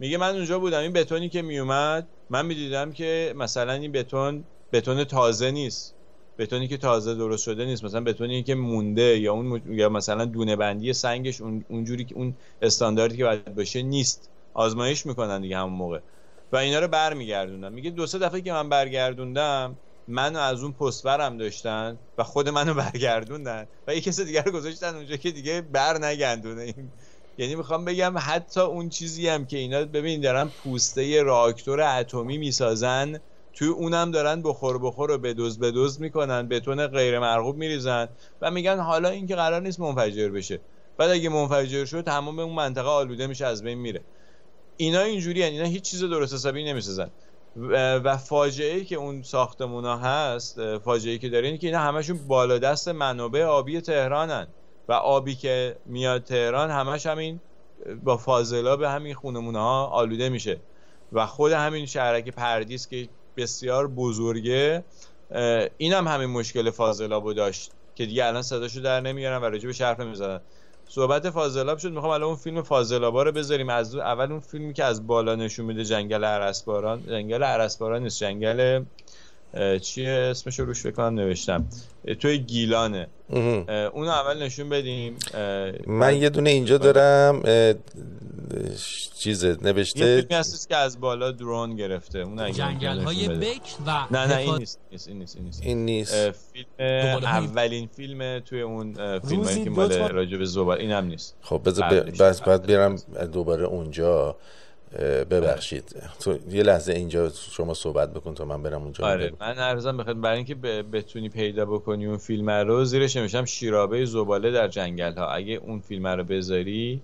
میگه 0.00 0.18
من 0.18 0.34
اونجا 0.34 0.58
بودم 0.58 0.80
این 0.80 0.92
بتونی 0.92 1.28
که 1.28 1.42
میومد 1.42 2.08
من 2.30 2.46
می‌دیدم 2.46 2.92
که 2.92 3.34
مثلا 3.36 3.72
این 3.72 3.92
بتون 3.92 4.44
بتون 4.72 5.04
تازه 5.04 5.50
نیست. 5.50 5.94
بتونی 6.38 6.68
که 6.68 6.76
تازه 6.76 7.14
درست 7.14 7.44
شده 7.44 7.64
نیست. 7.64 7.84
مثلا 7.84 8.00
بتونی 8.00 8.42
که 8.42 8.54
مونده 8.54 9.18
یا 9.18 9.32
اون 9.32 9.62
یا 9.70 9.88
مثلا 9.88 10.24
دونه 10.24 10.56
بندی 10.56 10.92
سنگش 10.92 11.40
اون 11.40 11.64
اونجوری 11.68 12.04
که 12.04 12.14
اون 12.14 12.34
استانداردی 12.62 13.16
که 13.16 13.24
باید 13.24 13.54
باشه 13.54 13.82
نیست. 13.82 14.30
آزمایش 14.54 15.06
می‌کنن 15.06 15.40
دیگه 15.40 15.58
همون 15.58 15.72
موقع. 15.72 16.00
و 16.52 16.56
اینا 16.56 16.78
رو 16.78 16.88
برمیگردوندم. 16.88 17.72
میگه 17.72 17.90
دو 17.90 18.06
سه 18.06 18.18
دفعه 18.18 18.40
که 18.40 18.52
من 18.52 18.68
برگردوندم 18.68 19.78
منو 20.08 20.38
از 20.38 20.62
اون 20.62 20.72
پستورم 20.72 21.36
داشتن 21.38 21.98
و 22.18 22.24
خود 22.24 22.48
منو 22.48 22.74
برگردوندن 22.84 23.66
و 23.86 23.94
یه 23.94 24.00
کس 24.00 24.20
دیگر 24.20 24.42
رو 24.42 24.52
گذاشتن 24.52 24.94
اونجا 24.96 25.16
که 25.16 25.30
دیگه 25.30 25.60
بر 25.60 25.98
نگردونه 25.98 26.74
یعنی 27.36 27.54
می‌خوام 27.54 27.84
بگم 27.84 28.14
حتی 28.18 28.60
اون 28.60 28.88
چیزی 28.88 29.28
هم 29.28 29.46
که 29.46 29.58
اینا 29.58 29.84
ببین 29.84 30.20
دارن 30.20 30.48
پوسته 30.48 31.22
راکتور 31.22 31.80
اتمی 31.80 32.38
می‌سازن 32.38 33.20
توی 33.52 33.68
اونم 33.68 34.10
دارن 34.10 34.42
بخور 34.42 34.78
بخور 34.78 35.10
و 35.10 35.18
بدوز 35.18 35.58
بدوز 35.58 36.00
می‌کنن 36.00 36.48
بتون 36.48 36.86
غیر 36.86 37.18
مرغوب 37.18 37.56
میریزن 37.56 38.08
و 38.40 38.50
میگن 38.50 38.78
حالا 38.78 39.08
این 39.08 39.26
که 39.26 39.34
قرار 39.34 39.62
نیست 39.62 39.80
منفجر 39.80 40.28
بشه. 40.28 40.60
بعد 40.96 41.10
اگه 41.10 41.28
منفجر 41.28 41.84
شد 41.84 42.04
تمام 42.04 42.38
اون 42.38 42.54
منطقه 42.54 42.88
آلوده 42.88 43.26
میشه 43.26 43.46
از 43.46 43.62
بین 43.62 43.78
میره. 43.78 44.04
اینا 44.76 45.00
اینجوری 45.00 45.42
اینا 45.42 45.64
هیچ 45.64 45.90
چیز 45.90 46.04
درست 46.04 46.34
حسابی 46.34 46.64
نمی‌سازن. 46.64 47.10
و 48.04 48.16
فاجعه 48.16 48.74
ای 48.74 48.84
که 48.84 48.96
اون 48.96 49.22
ساختمونا 49.22 49.96
هست 49.96 50.78
فاجعه 50.78 51.12
ای 51.12 51.18
که 51.18 51.28
داره 51.28 51.46
اینه 51.46 51.58
که 51.58 51.66
اینا 51.66 51.80
همشون 51.80 52.26
بالا 52.26 52.58
دست 52.58 52.88
منابع 52.88 53.44
آبی 53.44 53.80
تهرانن. 53.80 54.54
و 54.90 54.92
آبی 54.92 55.34
که 55.34 55.76
میاد 55.86 56.24
تهران 56.24 56.70
همش 56.70 57.06
همین 57.06 57.40
با 58.04 58.16
به 58.76 58.90
همین 58.90 59.14
خونمونه 59.14 59.58
ها 59.58 59.86
آلوده 59.86 60.28
میشه. 60.28 60.60
و 61.12 61.26
خود 61.26 61.52
همین 61.52 61.86
شهرک 61.86 62.28
پردیس 62.28 62.88
که 62.88 63.08
بسیار 63.36 63.88
بزرگه 63.88 64.84
این 65.76 65.92
هم 65.92 66.08
همین 66.08 66.30
مشکل 66.30 66.70
فاضلابو 66.70 67.32
داشت 67.32 67.72
که 67.94 68.06
دیگه 68.06 68.26
الان 68.26 68.42
صداشو 68.42 68.80
در 68.80 69.00
نمیارن 69.00 69.42
و 69.42 69.44
راجع 69.44 69.68
به 69.68 69.84
حرف 69.84 70.00
نمی‌زنن 70.00 70.40
صحبت 70.88 71.30
فاضلاب 71.30 71.78
شد 71.78 71.92
می‌خوام 71.92 72.12
الان 72.12 72.28
اون 72.28 72.36
فیلم 72.36 72.62
فاضلابا 72.62 73.22
رو 73.22 73.32
بذاریم. 73.32 73.68
از 73.68 73.94
اول 73.94 74.32
اون 74.32 74.40
فیلمی 74.40 74.72
که 74.72 74.84
از 74.84 75.06
بالا 75.06 75.34
نشون 75.34 75.66
میده 75.66 75.84
جنگل 75.84 76.24
عرسباران 76.24 77.02
جنگل 77.06 77.42
عرسباران 77.42 78.02
نیست 78.02 78.18
جنگل 78.18 78.82
چیه 79.82 80.10
اسمش 80.10 80.60
رو 80.60 80.66
روش 80.66 80.86
بکنم 80.86 81.14
نوشتم. 81.14 81.66
توی 82.20 82.38
گیلانه. 82.38 83.06
اونو 83.92 84.10
اول 84.10 84.42
نشون 84.42 84.68
بدیم. 84.68 85.16
من 85.86 86.16
یه 86.16 86.30
دونه 86.30 86.50
اینجا 86.50 86.78
دارم. 86.78 87.42
چیزه 89.18 89.56
نوشته 89.62 90.00
یه 90.00 90.16
فیلمی 90.16 90.34
هستش 90.34 90.66
که 90.68 90.76
از 90.76 91.00
بالا 91.00 91.30
درون 91.30 91.76
گرفته. 91.76 92.18
اون 92.18 92.52
جنگل 92.52 93.00
های 93.00 93.28
بک 93.28 93.60
و 93.86 94.06
نه 94.10 94.26
نه 94.26 94.36
این 94.36 94.56
نیست 94.56 94.80
این 94.90 95.18
نیست 95.18 95.36
این 95.36 95.44
نیست, 95.44 95.62
این 95.62 95.84
نیست. 95.84 96.30
فیلم 96.30 96.66
اولین 97.22 97.88
فیلم 97.96 98.38
توی 98.38 98.60
اون 98.60 99.18
فیلم 99.18 99.64
که 99.64 99.70
مال 99.70 99.92
راجع 99.92 100.36
به 100.36 100.44
زبال 100.44 100.78
این 100.78 100.90
هم 100.90 101.04
نیست. 101.04 101.36
خب 101.40 101.60
بذار 101.64 102.00
بس 102.00 102.40
بعد 102.40 102.66
برم 102.66 102.96
دوباره 103.32 103.64
اونجا. 103.64 104.36
ببخشید. 104.98 106.02
تو 106.20 106.38
یه 106.50 106.62
لحظه 106.62 106.92
اینجا 106.92 107.30
شما 107.30 107.74
صحبت 107.74 108.12
بکن 108.12 108.34
تا 108.34 108.44
من 108.44 108.62
برم 108.62 108.82
اونجا. 108.82 109.06
آره 109.06 109.32
من 109.40 109.58
عرضم 109.58 109.96
بخواد 109.96 110.20
برای 110.20 110.36
اینکه 110.36 110.54
بتونی 110.92 111.28
پیدا 111.28 111.66
بکنی 111.66 112.06
اون 112.06 112.16
فیلم 112.16 112.50
رو 112.50 112.84
زیرش 112.84 113.16
نمیشم 113.16 113.44
شیرابه 113.44 114.04
زباله 114.04 114.50
در 114.50 114.68
جنگل 114.68 115.14
ها 115.14 115.26
اگه 115.26 115.54
اون 115.54 115.80
فیلم 115.80 116.06
رو 116.06 116.24
بذاری 116.24 117.00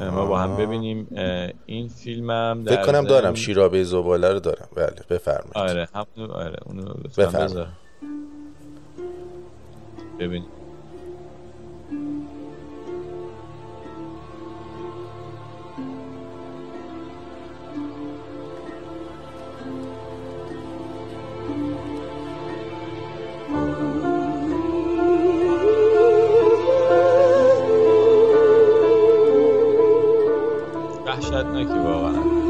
ما 0.00 0.26
با 0.26 0.38
هم 0.38 0.56
ببینیم 0.56 1.08
این 1.66 1.88
فیلم 1.88 2.30
هم 2.30 2.64
فکر 2.64 2.82
کنم 2.82 3.04
دارم 3.04 3.34
شیرابه 3.34 3.84
زباله 3.84 4.28
رو 4.32 4.40
دارم. 4.40 4.68
بله 4.74 4.96
بفرمایید. 5.10 5.52
آره 5.54 5.88
همونو 5.94 6.32
آره 6.32 6.56
اونو 6.66 6.94
بفرمایید. 7.18 7.66
ببینیم. 10.20 10.48
وحشتناکی 31.08 31.78
واقعا. 31.78 32.47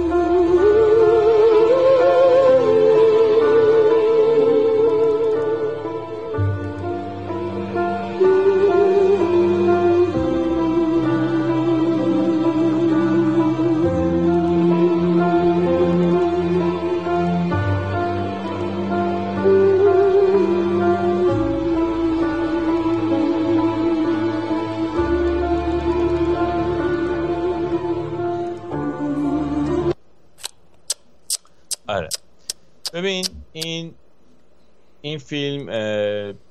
فیلم 35.28 35.66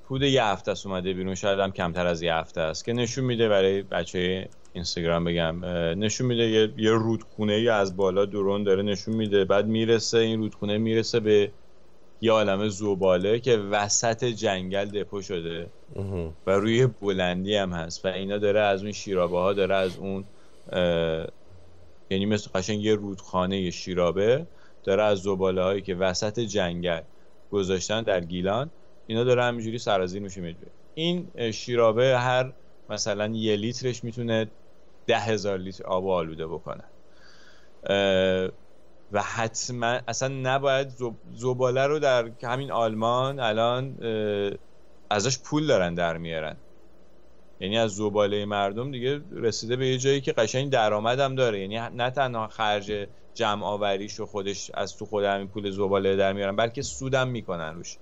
پود 0.07 0.21
یه 0.21 0.43
هفته 0.43 0.71
است 0.71 0.85
اومده 0.85 1.13
بیرون 1.13 1.35
شاید 1.35 1.59
هم 1.59 1.71
کمتر 1.71 2.07
از 2.07 2.21
یه 2.21 2.33
هفته 2.33 2.61
است 2.61 2.85
که 2.85 2.93
نشون 2.93 3.23
میده 3.25 3.49
برای 3.49 3.81
بچه 3.81 4.47
اینستاگرام 4.73 5.23
بگم. 5.23 5.65
نشون 5.99 6.27
میده 6.27 6.43
یه, 6.43 6.73
یه 6.77 6.91
رودخونه 6.91 7.53
ای 7.53 7.69
از 7.69 7.97
بالا 7.97 8.25
درون 8.25 8.63
داره 8.63 8.83
نشون 8.83 9.15
میده. 9.15 9.45
بعد 9.45 9.67
می‌رسه 9.67 10.17
این 10.17 10.39
رودخونه 10.39 10.77
می‌رسه 10.77 11.19
به 11.19 11.51
یه 12.21 12.31
عالم 12.31 12.67
زوباله 12.67 13.39
که 13.39 13.57
وسط 13.57 14.23
جنگل 14.23 14.85
دپو 14.85 15.21
شده 15.21 15.67
و 16.47 16.51
روی 16.51 16.87
بلندی 16.87 17.55
هم 17.55 17.73
هست 17.73 18.05
و 18.05 18.07
اینا 18.07 18.37
داره 18.37 18.59
از 18.59 18.83
اون 18.83 18.91
شیرابه 18.91 19.37
ها 19.37 19.53
داره 19.53 19.75
از 19.75 19.97
اون 19.97 20.23
یعنی 22.09 22.25
مثل 22.25 22.49
قشنگ 22.55 22.83
یه 22.83 22.95
رودخانه 22.95 23.61
یه 23.61 23.71
شیرابه 23.71 24.45
داره 24.83 25.03
از 25.03 25.19
زباله 25.19 25.63
هایی 25.63 25.81
که 25.81 25.95
وسط 25.95 26.39
جنگل 26.39 27.01
گذاشتن 27.51 28.01
در 28.01 28.19
گیلان 28.19 28.69
اینا 29.07 29.23
داره 29.23 29.43
همینجوری 29.43 29.77
سرازیر 29.77 30.21
میشه 30.21 30.41
میدوه 30.41 30.69
این 30.93 31.51
شیرابه 31.51 32.19
هر 32.19 32.53
مثلا 32.89 33.27
یه 33.27 33.55
لیترش 33.55 34.03
می‌تونه 34.03 34.51
ده 35.07 35.19
هزار 35.19 35.57
لیتر 35.57 35.83
آب 35.83 36.07
آلوده 36.07 36.47
بکنه. 36.47 36.83
و 39.11 39.21
حتما 39.21 39.99
اصلا 40.07 40.27
نباید 40.27 40.87
زباله 41.33 41.87
رو 41.87 41.99
در 41.99 42.31
همین 42.43 42.71
آلمان 42.71 43.39
الان 43.39 43.97
ازش 45.09 45.39
پول 45.39 45.67
دارن 45.67 45.93
در 45.93 46.17
میارن. 46.17 46.57
یعنی 47.59 47.77
از 47.77 47.95
زباله 47.95 48.45
مردم 48.45 48.91
دیگه 48.91 49.21
رسیده 49.31 49.75
به 49.75 49.87
یه 49.87 49.97
جایی 49.97 50.21
که 50.21 50.31
قشنگ 50.31 50.71
درآمد 50.71 51.19
هم 51.19 51.35
داره. 51.35 51.59
یعنی 51.59 51.95
نه 51.95 52.09
تنها 52.09 52.47
خرج 52.47 53.07
جمع 53.37 53.65
آوریش 53.65 54.19
و 54.19 54.25
خودش 54.25 54.71
از 54.73 54.97
تو 54.97 55.05
خود 55.05 55.23
همین 55.23 55.47
پول 55.47 55.71
زباله 55.71 56.15
در 56.15 56.33
میارن 56.33 56.55
بلکه 56.55 56.81
سودم 56.81 57.27
می‌کنن 57.27 57.75
روش. 57.75 57.97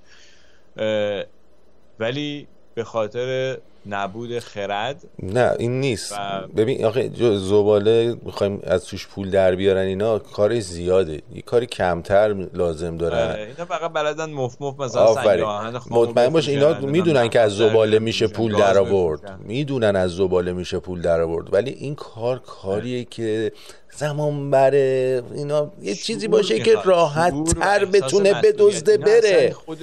ولی 1.99 2.47
به 2.73 2.83
خاطر 2.83 3.57
نبود 3.85 4.39
خرد؟ 4.39 5.01
نه 5.23 5.51
این 5.59 5.79
نیست. 5.79 6.11
و... 6.11 6.47
ببین 6.55 6.85
آخه 6.85 7.11
زباله 7.37 8.15
می‌خوایم 8.25 8.59
از 8.63 8.85
توش 8.85 9.07
پول 9.07 9.29
در 9.29 9.55
بیارن 9.55 9.85
اینا 9.85 10.19
کار 10.19 10.59
زیاده. 10.59 11.21
یه 11.35 11.41
کاری 11.41 11.65
کمتر 11.65 12.47
لازم 12.53 12.97
دارن. 12.97 13.35
اینا 13.35 13.65
فقط 13.65 13.93
بلدن 13.93 14.29
مف 14.29 14.61
مف 14.61 14.79
مثلا 14.79 15.81
مطمئن 15.89 16.29
باش 16.29 16.49
اینا 16.49 16.79
می‌دونن 16.79 17.27
که 17.29 17.39
از 17.39 17.57
زباله 17.57 17.99
میشه 17.99 18.27
پول 18.27 18.55
در 18.55 18.77
آورد. 18.77 19.39
می‌دونن 19.39 19.95
از 19.95 20.11
زباله 20.11 20.53
میشه 20.53 20.79
پول 20.79 21.01
در 21.01 21.21
آورد. 21.21 21.53
ولی 21.53 21.71
این 21.71 21.95
کار 21.95 22.39
کاریه 22.39 23.03
که 23.03 23.51
زمان 23.97 24.51
بره. 24.51 25.23
اینا 25.35 25.71
یه 25.81 25.95
چیزی 25.95 26.27
باشه 26.27 26.59
که 26.59 26.75
راحت 26.85 27.59
تر 27.59 27.85
بتونه 27.85 28.33
بدزده 28.33 28.97
بره. 28.97 29.55
خود 29.65 29.77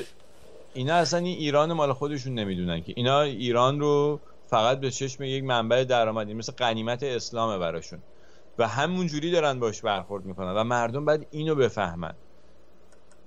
اینا 0.72 0.94
اصلا 0.94 1.18
این 1.18 1.38
ایران 1.38 1.72
مال 1.72 1.92
خودشون 1.92 2.34
نمی‌دونن 2.34 2.82
که. 2.82 2.92
اینا 2.96 3.20
ایران 3.20 3.80
رو 3.80 4.20
فقط 4.46 4.80
به 4.80 4.90
چشم 4.90 5.22
یک 5.22 5.44
منبع 5.44 5.84
درآمدی 5.84 6.34
مثل 6.34 6.52
قنیمت 6.52 7.02
اسلامه 7.02 7.58
براشون. 7.58 8.02
و 8.58 8.68
همون 8.68 9.06
جوری 9.06 9.30
دارن 9.30 9.60
باش 9.60 9.80
برخورد 9.80 10.24
می‌کنن 10.24 10.52
و 10.52 10.64
مردم 10.64 11.04
باید 11.04 11.26
اینو 11.30 11.54
بفهمن. 11.54 12.14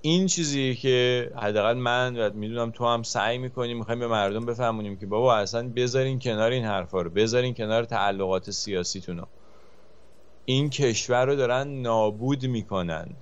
این 0.00 0.26
چیزی 0.26 0.74
که 0.74 1.30
حداقل 1.36 1.76
من 1.76 2.16
و 2.16 2.30
می‌دونم 2.34 2.70
تو 2.70 2.86
هم 2.86 3.02
سعی 3.02 3.38
می‌کنیم 3.38 3.78
می‌خوایم 3.78 4.00
به 4.00 4.08
مردم 4.08 4.46
بفهمونیم 4.46 4.98
که 4.98 5.06
بابا 5.06 5.36
اصلا 5.36 5.68
بذارین 5.68 6.18
کنار 6.18 6.50
این 6.50 6.64
حرفا 6.64 7.02
رو 7.02 7.10
بذارین 7.10 7.54
کنار 7.54 7.84
تعلقات 7.84 8.50
سیاسیتون 8.50 9.22
این 10.44 10.70
کشور 10.70 11.26
رو 11.26 11.36
دارن 11.36 11.68
نابود 11.68 12.46
می‌کنن. 12.46 13.16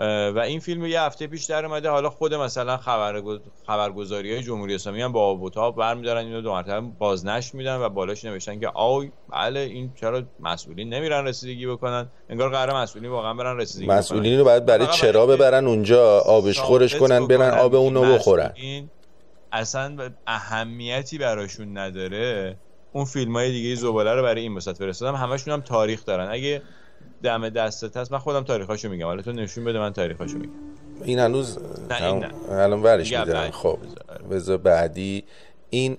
و 0.00 0.38
این 0.46 0.60
فیلم 0.60 0.86
یه 0.86 1.00
هفته 1.00 1.26
پیش 1.26 1.44
در 1.44 1.66
اومده. 1.66 1.90
حالا 1.90 2.10
خود 2.10 2.34
مثلا 2.34 2.76
خبر 2.76 3.22
خبرگزاری 3.66 4.32
های 4.32 4.42
جمهوری 4.42 4.74
اسلامی 4.74 5.02
هم 5.02 5.12
با 5.12 5.26
آب 5.26 5.42
و 5.42 5.50
تاب 5.50 5.76
برمیدارن. 5.76 6.24
اینو 6.24 6.40
دو 6.40 6.52
مرتبه 6.52 6.80
بازنشر 6.80 7.56
میدن 7.56 7.76
و 7.76 7.88
بالاش 7.88 8.24
نوشتن 8.24 8.60
که 8.60 8.68
آی 8.68 9.10
بله 9.32 9.60
این 9.60 9.92
چرا 10.00 10.22
مسئولین 10.40 10.94
نمیرن 10.94 11.26
رسیدگی 11.26 11.66
بکنن؟ 11.66 12.06
انگار 12.28 12.50
قرار 12.50 12.82
مسئولین 12.82 13.10
واقعا 13.10 13.34
برن 13.34 13.56
رسیدگی 13.56 13.86
مسئولین 13.86 14.38
رو 14.38 14.44
باید 14.44 14.66
برای 14.66 14.86
چرا 14.86 15.26
ببرن 15.26 15.66
اونجا 15.66 16.18
آبش 16.20 16.58
خورش 16.58 16.96
کنن 16.96 17.26
برن 17.26 17.58
آب 17.58 17.74
اونو 17.74 18.14
بخورن. 18.14 18.52
اصلا 19.52 20.10
اهمیتی 20.26 21.18
براشون 21.18 21.78
نداره. 21.78 22.56
اون 22.92 23.04
فیلم 23.04 23.36
های 23.36 23.50
دیگه 23.50 23.74
زباله 23.74 24.14
رو 24.14 24.22
برای 24.22 24.42
این 24.42 24.56
وسط 24.56 24.76
فرستادم. 24.76 25.14
همشون 25.14 25.54
هم 25.54 25.60
تاریخ 25.60 26.04
دارن. 26.04 26.28
اگه 26.30 26.62
دم 27.22 27.48
دستت 27.48 27.96
هست. 27.96 28.12
من 28.12 28.18
خودم 28.18 28.44
تاریخاشو 28.44 28.88
میگم. 28.88 29.06
حالا 29.06 29.22
تو 29.22 29.32
نشون 29.32 29.64
بده 29.64 29.78
من 29.78 29.92
تاریخاشو 29.92 30.38
میگم. 30.38 30.52
این 31.04 31.18
هنوز 31.18 31.58
نه 31.90 32.06
این 32.06 32.18
نه. 32.18 32.30
الان 32.50 32.82
ورش 32.82 33.12
میدارم. 33.12 33.50
خب 33.50 33.78
بذار 34.30 34.58
بعدی. 34.58 35.24
این 35.70 35.98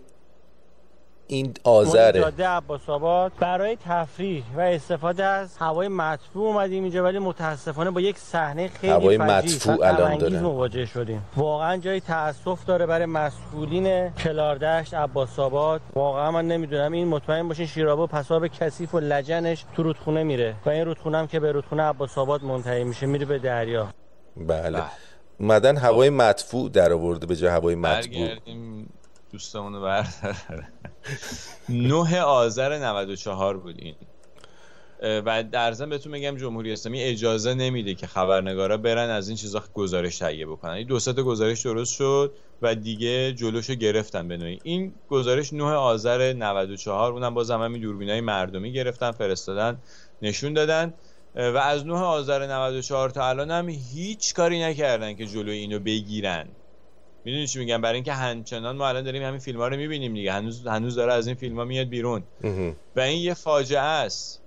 این 1.32 1.54
آذره. 1.64 2.20
جاده 2.20 2.48
عباس 2.48 2.90
آباد 2.90 3.32
برای 3.40 3.78
تفریح 3.86 4.44
و 4.56 4.60
استفاده 4.60 5.24
از 5.24 5.58
هوای 5.58 5.88
مدفوع 5.88 6.48
اومدیم 6.48 6.84
اینجا 6.84 7.04
ولی 7.04 7.20
متاسفانه 7.20 7.92
با 7.92 8.02
یک 8.02 8.18
صحنه 8.18 8.68
خیلی 8.68 8.94
هوای 8.94 9.18
مدفوع 9.18 9.86
الان 9.86 10.18
داره. 10.18 10.40
مواجه 10.40 10.86
شدیم. 10.86 11.26
واقعا 11.38 11.78
جای 11.78 12.00
تاسف 12.00 12.66
داره 12.66 12.86
برای 12.86 13.06
مسئولین 13.06 14.10
کلاردشت 14.10 14.94
عباس 14.94 15.40
آباد. 15.40 15.82
واقعا 15.94 16.32
من 16.32 16.48
نمی‌دونم. 16.48 16.92
این 16.92 17.08
مطمئن 17.08 17.48
باشین 17.48 17.66
شیرابو 17.66 18.08
پساب 18.08 18.48
کثیف 18.48 18.96
و 18.96 19.00
لجنش 19.00 19.66
تو 19.76 19.84
رودخونه 19.84 20.24
میره 20.24 20.56
و 20.66 20.70
این 20.70 20.86
رودخونه 20.86 21.18
هم 21.18 21.28
که 21.28 21.40
به 21.40 21.52
رودخونه 21.52 21.84
عباس 21.84 22.18
آباد 22.18 22.44
منتهی 22.44 22.84
میشه 22.84 23.06
میره 23.06 23.26
به 23.26 23.40
دریا. 23.40 23.88
بله, 24.38 24.72
بله. 24.72 24.84
اومدن 25.40 25.78
هوای 25.78 26.10
مدفوع 26.10 26.70
در 26.70 26.94
آورده 26.94 27.26
به 27.26 27.36
جای 27.36 27.50
هوای 27.50 27.76
مطبوع 27.76 28.30
دوستمون 29.32 29.74
رو 29.74 29.82
بردار 29.82 30.38
9 31.70 32.22
آذر 32.22 32.78
94 32.78 33.58
بود 33.58 33.76
این 33.80 33.96
و 35.02 35.44
در 35.44 35.72
ضمن 35.72 35.90
بهتون 35.90 36.12
میگم 36.12 36.38
جمهوری 36.38 36.74
اسلامی 36.74 37.02
اجازه 37.02 37.54
نمیده 37.54 37.96
که 37.96 38.08
خبرنگارا 38.08 38.78
برن 38.78 39.10
از 39.10 39.28
این 39.28 39.38
چیزا 39.38 39.64
گزارش 39.74 40.18
تهیه 40.18 40.46
بکنن. 40.46 40.72
این 40.72 40.88
دو 40.88 41.00
تا 41.00 41.14
گزارش 41.14 41.62
درست 41.62 41.94
شد 41.94 42.34
و 42.62 42.76
دیگه 42.76 43.34
جلوشو 43.34 43.76
گرفتن 43.76 44.28
به 44.28 44.38
نوعی. 44.38 44.60
این 44.64 44.94
گزارش 45.10 45.54
9 45.54 45.64
آذر 45.64 46.34
94 46.34 47.12
اونم 47.12 47.34
باز 47.34 47.52
همین 47.52 47.82
دوربینای 47.82 48.22
مردمی 48.22 48.72
گرفتن 48.72 49.12
فرستادن 49.12 49.78
نشون 50.22 50.54
دادن. 50.54 50.94
و 51.36 51.58
از 51.58 51.86
9 51.86 51.94
آذر 51.94 52.48
94 52.48 53.10
تا 53.10 53.30
الان 53.30 53.52
هم 53.52 53.70
هیچ 53.70 54.34
کاری 54.34 54.64
نکردن 54.64 55.16
که 55.16 55.26
جلوی 55.26 55.58
اینو 55.58 55.80
بگیرن. 55.80 56.48
می‌دونی 57.26 57.48
چی 57.48 57.60
میگم؟ 57.60 57.82
برای 57.82 57.96
اینکه 57.96 58.14
همچنان 58.14 58.76
ما 58.76 58.88
الان 58.88 59.04
داریم 59.04 59.24
همین 59.24 59.40
فیلم 59.40 59.60
ها 59.60 59.68
رو 59.68 59.78
می‌بینیم 59.78 60.14
دیگه. 60.14 60.32
هنوز 60.32 60.68
هنوز 60.68 60.96
داره 60.96 61.14
از 61.14 61.28
این 61.28 61.36
فیلم 61.36 61.58
ها 61.58 61.66
میاد 61.66 61.88
بیرون. 61.88 62.24
و 62.96 63.00
این 63.00 63.22
یه 63.22 63.34
فاجعه 63.34 63.80
است. 63.80 64.42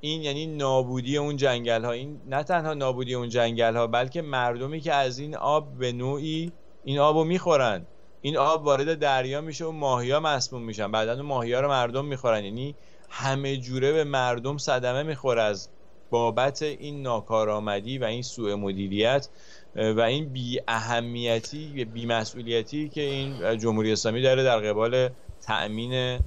این 0.00 0.22
یعنی 0.22 0.46
نابودی 0.46 1.16
اون 1.16 1.36
جنگل 1.36 1.84
ها 1.84 1.92
این 1.92 2.20
نه 2.28 2.42
تنها 2.42 2.74
نابودی 2.74 3.14
اون 3.14 3.28
جنگل 3.28 3.76
ها 3.76 3.86
بلکه 3.86 4.22
مردمی 4.22 4.80
که 4.80 4.92
از 4.92 5.18
این 5.18 5.36
آب 5.36 5.78
به 5.78 5.92
نوعی 5.92 6.52
این 6.84 6.98
آبو 6.98 7.24
می‌خورن. 7.24 7.86
این 8.22 8.36
آب 8.36 8.64
وارد 8.64 8.94
دریا 8.94 9.40
میشه 9.40 9.64
و 9.64 9.70
ماهیا 9.70 10.20
مسموم 10.20 10.62
میشن. 10.62 10.90
بعدا 10.90 11.12
اون 11.12 11.22
ماهیا 11.22 11.60
رو 11.60 11.68
مردم 11.68 12.04
می‌خورن. 12.04 12.44
یعنی 12.44 12.74
همه 13.10 13.56
جوره 13.56 13.92
به 13.92 14.04
مردم 14.04 14.58
صدمه 14.58 15.02
می‌خوره 15.02 15.42
از 15.42 15.68
بابت 16.10 16.62
این 16.62 17.02
ناکارآمدی 17.02 17.98
و 17.98 18.04
این 18.04 18.22
سوء 18.22 18.56
مدیریت. 18.56 19.28
و 19.76 20.00
این 20.00 20.32
بی 20.32 20.60
اهمیتی 20.68 21.84
بی 21.84 22.06
مسئولیتی 22.06 22.88
که 22.88 23.00
این 23.00 23.58
جمهوری 23.58 23.92
اسلامی 23.92 24.22
داره 24.22 24.44
در 24.44 24.58
قبال 24.58 25.08
تأمین 25.42 26.18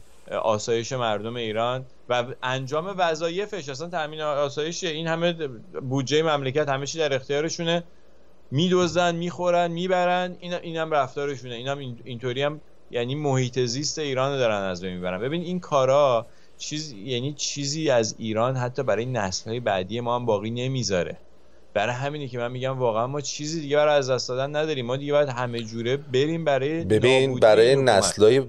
آسایش 0.41 0.91
مردم 0.91 1.35
ایران 1.35 1.85
و 2.09 2.25
انجام 2.43 2.95
وظایفش. 2.97 3.69
اصلا 3.69 3.89
تأمین 3.89 4.21
آسایش 4.21 4.83
این 4.83 5.07
همه 5.07 5.33
بودجه 5.89 6.23
مملکت 6.23 6.69
همه 6.69 6.85
چی 6.85 6.97
در 6.97 7.13
اختیارشونه. 7.13 7.83
میدوزن 8.51 9.15
می‌خورن 9.15 9.71
می‌برن 9.71 10.37
این 10.39 10.53
اینم 10.53 10.91
رفتارشونه. 10.91 11.55
اینم 11.55 11.77
اینطوری 12.03 12.43
هم 12.43 12.61
یعنی 12.91 13.15
محیط 13.15 13.59
زیست 13.59 13.99
ایران 13.99 14.31
رو 14.31 14.37
دارن 14.37 14.61
از 14.61 14.81
بین 14.81 14.93
می‌برن. 14.93 15.21
ببین 15.21 15.41
این 15.41 15.59
کارا 15.59 16.27
چیز 16.57 16.91
یعنی 16.91 17.33
چیزی 17.33 17.89
از 17.89 18.15
ایران 18.17 18.55
حتی 18.55 18.83
برای 18.83 19.05
نسل 19.05 19.59
بعدی 19.59 19.99
ما 19.99 20.15
هم 20.15 20.25
باقی 20.25 20.51
نمی‌ذاره. 20.51 21.17
برای 21.77 21.95
همینی 21.95 22.27
که 22.27 22.37
من 22.37 22.51
میگم 22.51 22.79
واقعا 22.79 23.07
ما 23.07 23.21
چیزی 23.21 23.61
دیگه 23.61 23.77
برای 23.77 23.97
از 23.97 24.09
دست 24.09 24.29
دادن 24.29 24.55
نداریم. 24.55 24.85
ما 24.85 24.97
دیگه 24.97 25.13
باید 25.13 25.29
همه 25.29 25.61
جوره 25.61 25.97
بریم 25.97 26.45
برای 26.45 26.83
ببین 26.83 27.39
برای 27.39 27.75
نسلای 27.75 28.41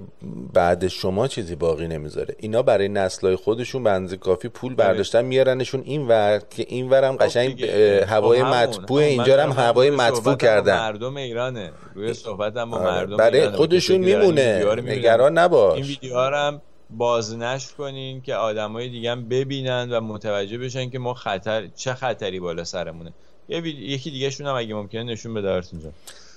بعد 0.52 0.88
شما 0.88 1.28
چیزی 1.28 1.54
باقی 1.54 1.88
نمی‌ذاره. 1.88 2.34
اینا 2.38 2.62
برای 2.62 2.88
نسلای 2.88 3.36
خودشون 3.36 4.06
به 4.06 4.16
کافی 4.16 4.48
پول 4.48 4.72
آره. 4.72 4.76
برداشتن 4.76 5.24
میارنشون 5.24 5.82
این 5.84 6.08
ور 6.08 6.40
که 6.50 6.64
این 6.68 6.90
ورم 6.90 7.16
خب 7.16 7.22
قشنگ 7.24 7.64
هوای 7.64 8.44
خب 8.44 8.46
مطبوع 8.46 9.02
اینجا 9.02 9.42
هم 9.42 9.52
هوای 9.52 9.90
مطبوع 9.90 10.36
کردن. 10.36 10.76
مردم 10.76 11.16
ایرانه. 11.16 11.70
روی 11.94 12.14
صحبت 12.14 12.56
هم 12.56 12.70
با 12.70 12.78
مردم 12.78 13.16
برای 13.16 13.48
خودشون 13.48 13.96
میمونه. 13.96 14.64
نگران 14.74 15.38
نباش. 15.38 15.76
این 15.76 15.86
ویدیوها 15.86 16.60
بازنشر 16.90 17.72
کنین 17.74 18.20
که 18.20 18.34
آدمای 18.34 18.88
دیگه 18.88 19.10
هم 19.10 19.28
ببینن 19.28 19.92
و 19.92 20.00
متوجه 20.00 20.58
بشن 20.58 20.90
که 20.90 20.98
ما 20.98 21.14
خطر 21.14 21.66
چه 21.66 21.94
خطری 21.94 22.40
بالا 22.40 22.64
سرمونه. 22.64 23.12
یه 23.48 23.68
یکی 23.68 24.10
دیگه 24.10 24.30
شون 24.30 24.46
هم 24.46 24.54
اگه 24.54 24.74
ممکنه 24.74 25.02
نشون 25.02 25.34
بده 25.34 25.50
اینجا 25.72 25.92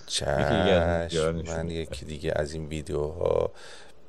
چشم 0.07 1.41
من 1.47 1.69
یکی 1.69 2.05
دیگه 2.05 2.33
از 2.35 2.53
این 2.53 2.65
ویدیوها 2.65 3.51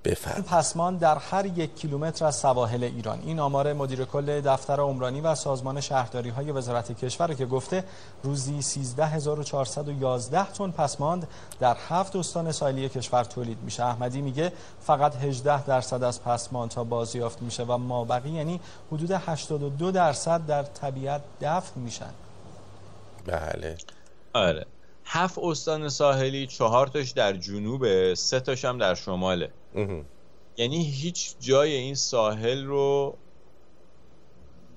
بفرم 0.05 0.43
پسمان 0.43 0.97
در 0.97 1.19
هر 1.19 1.47
یک 1.47 1.77
کیلومتر 1.77 2.25
از 2.25 2.37
سواحل 2.37 2.85
ایران. 2.85 3.19
این 3.23 3.41
آمار 3.41 3.73
مدیر 3.73 4.05
کل 4.05 4.41
دفتر 4.41 4.81
عمرانی 4.81 5.21
و 5.21 5.35
سازمان 5.35 5.81
شهرداری 5.81 6.31
های 6.31 6.53
وزارت 6.53 6.93
کشور 7.05 7.35
که 7.35 7.47
گفته 7.47 7.85
روزی 8.23 8.63
13411 8.63 10.53
تن 10.53 10.71
پسماند 10.71 11.29
در 11.61 11.77
هفت 11.89 12.17
استان 12.17 12.53
ساحلی 12.53 12.89
کشور 12.89 13.25
تولید 13.25 13.59
میشه. 13.63 13.85
احمدی 13.85 14.21
میگه 14.21 14.53
فقط 14.81 15.17
18 15.17 15.65
درصد 15.65 16.03
از 16.03 16.23
پسماند 16.23 16.71
تا 16.71 16.85
بازیافت 16.85 17.43
میشه 17.43 17.63
و 17.63 17.77
مابقی 17.79 18.31
یعنی 18.31 18.61
حدود 18.93 19.11
82 19.11 19.91
درصد 19.91 20.47
در 20.47 20.63
طبیعت 20.63 21.23
دفن 21.41 21.81
میشن. 21.81 22.11
بله. 23.27 23.77
آره. 24.33 24.67
هفت 25.05 25.39
استان 25.39 25.89
ساحلی 25.89 26.47
چهار 26.47 26.87
تاش 26.87 27.11
در 27.11 27.33
جنوب 27.33 28.15
سه 28.15 28.41
تاش 28.41 28.65
هم 28.65 28.79
در 28.79 28.95
شماله. 28.95 29.51
یعنی 30.57 30.85
هیچ 30.85 31.35
جای 31.41 31.73
این 31.75 31.95
ساحل 31.95 32.65
رو 32.65 33.19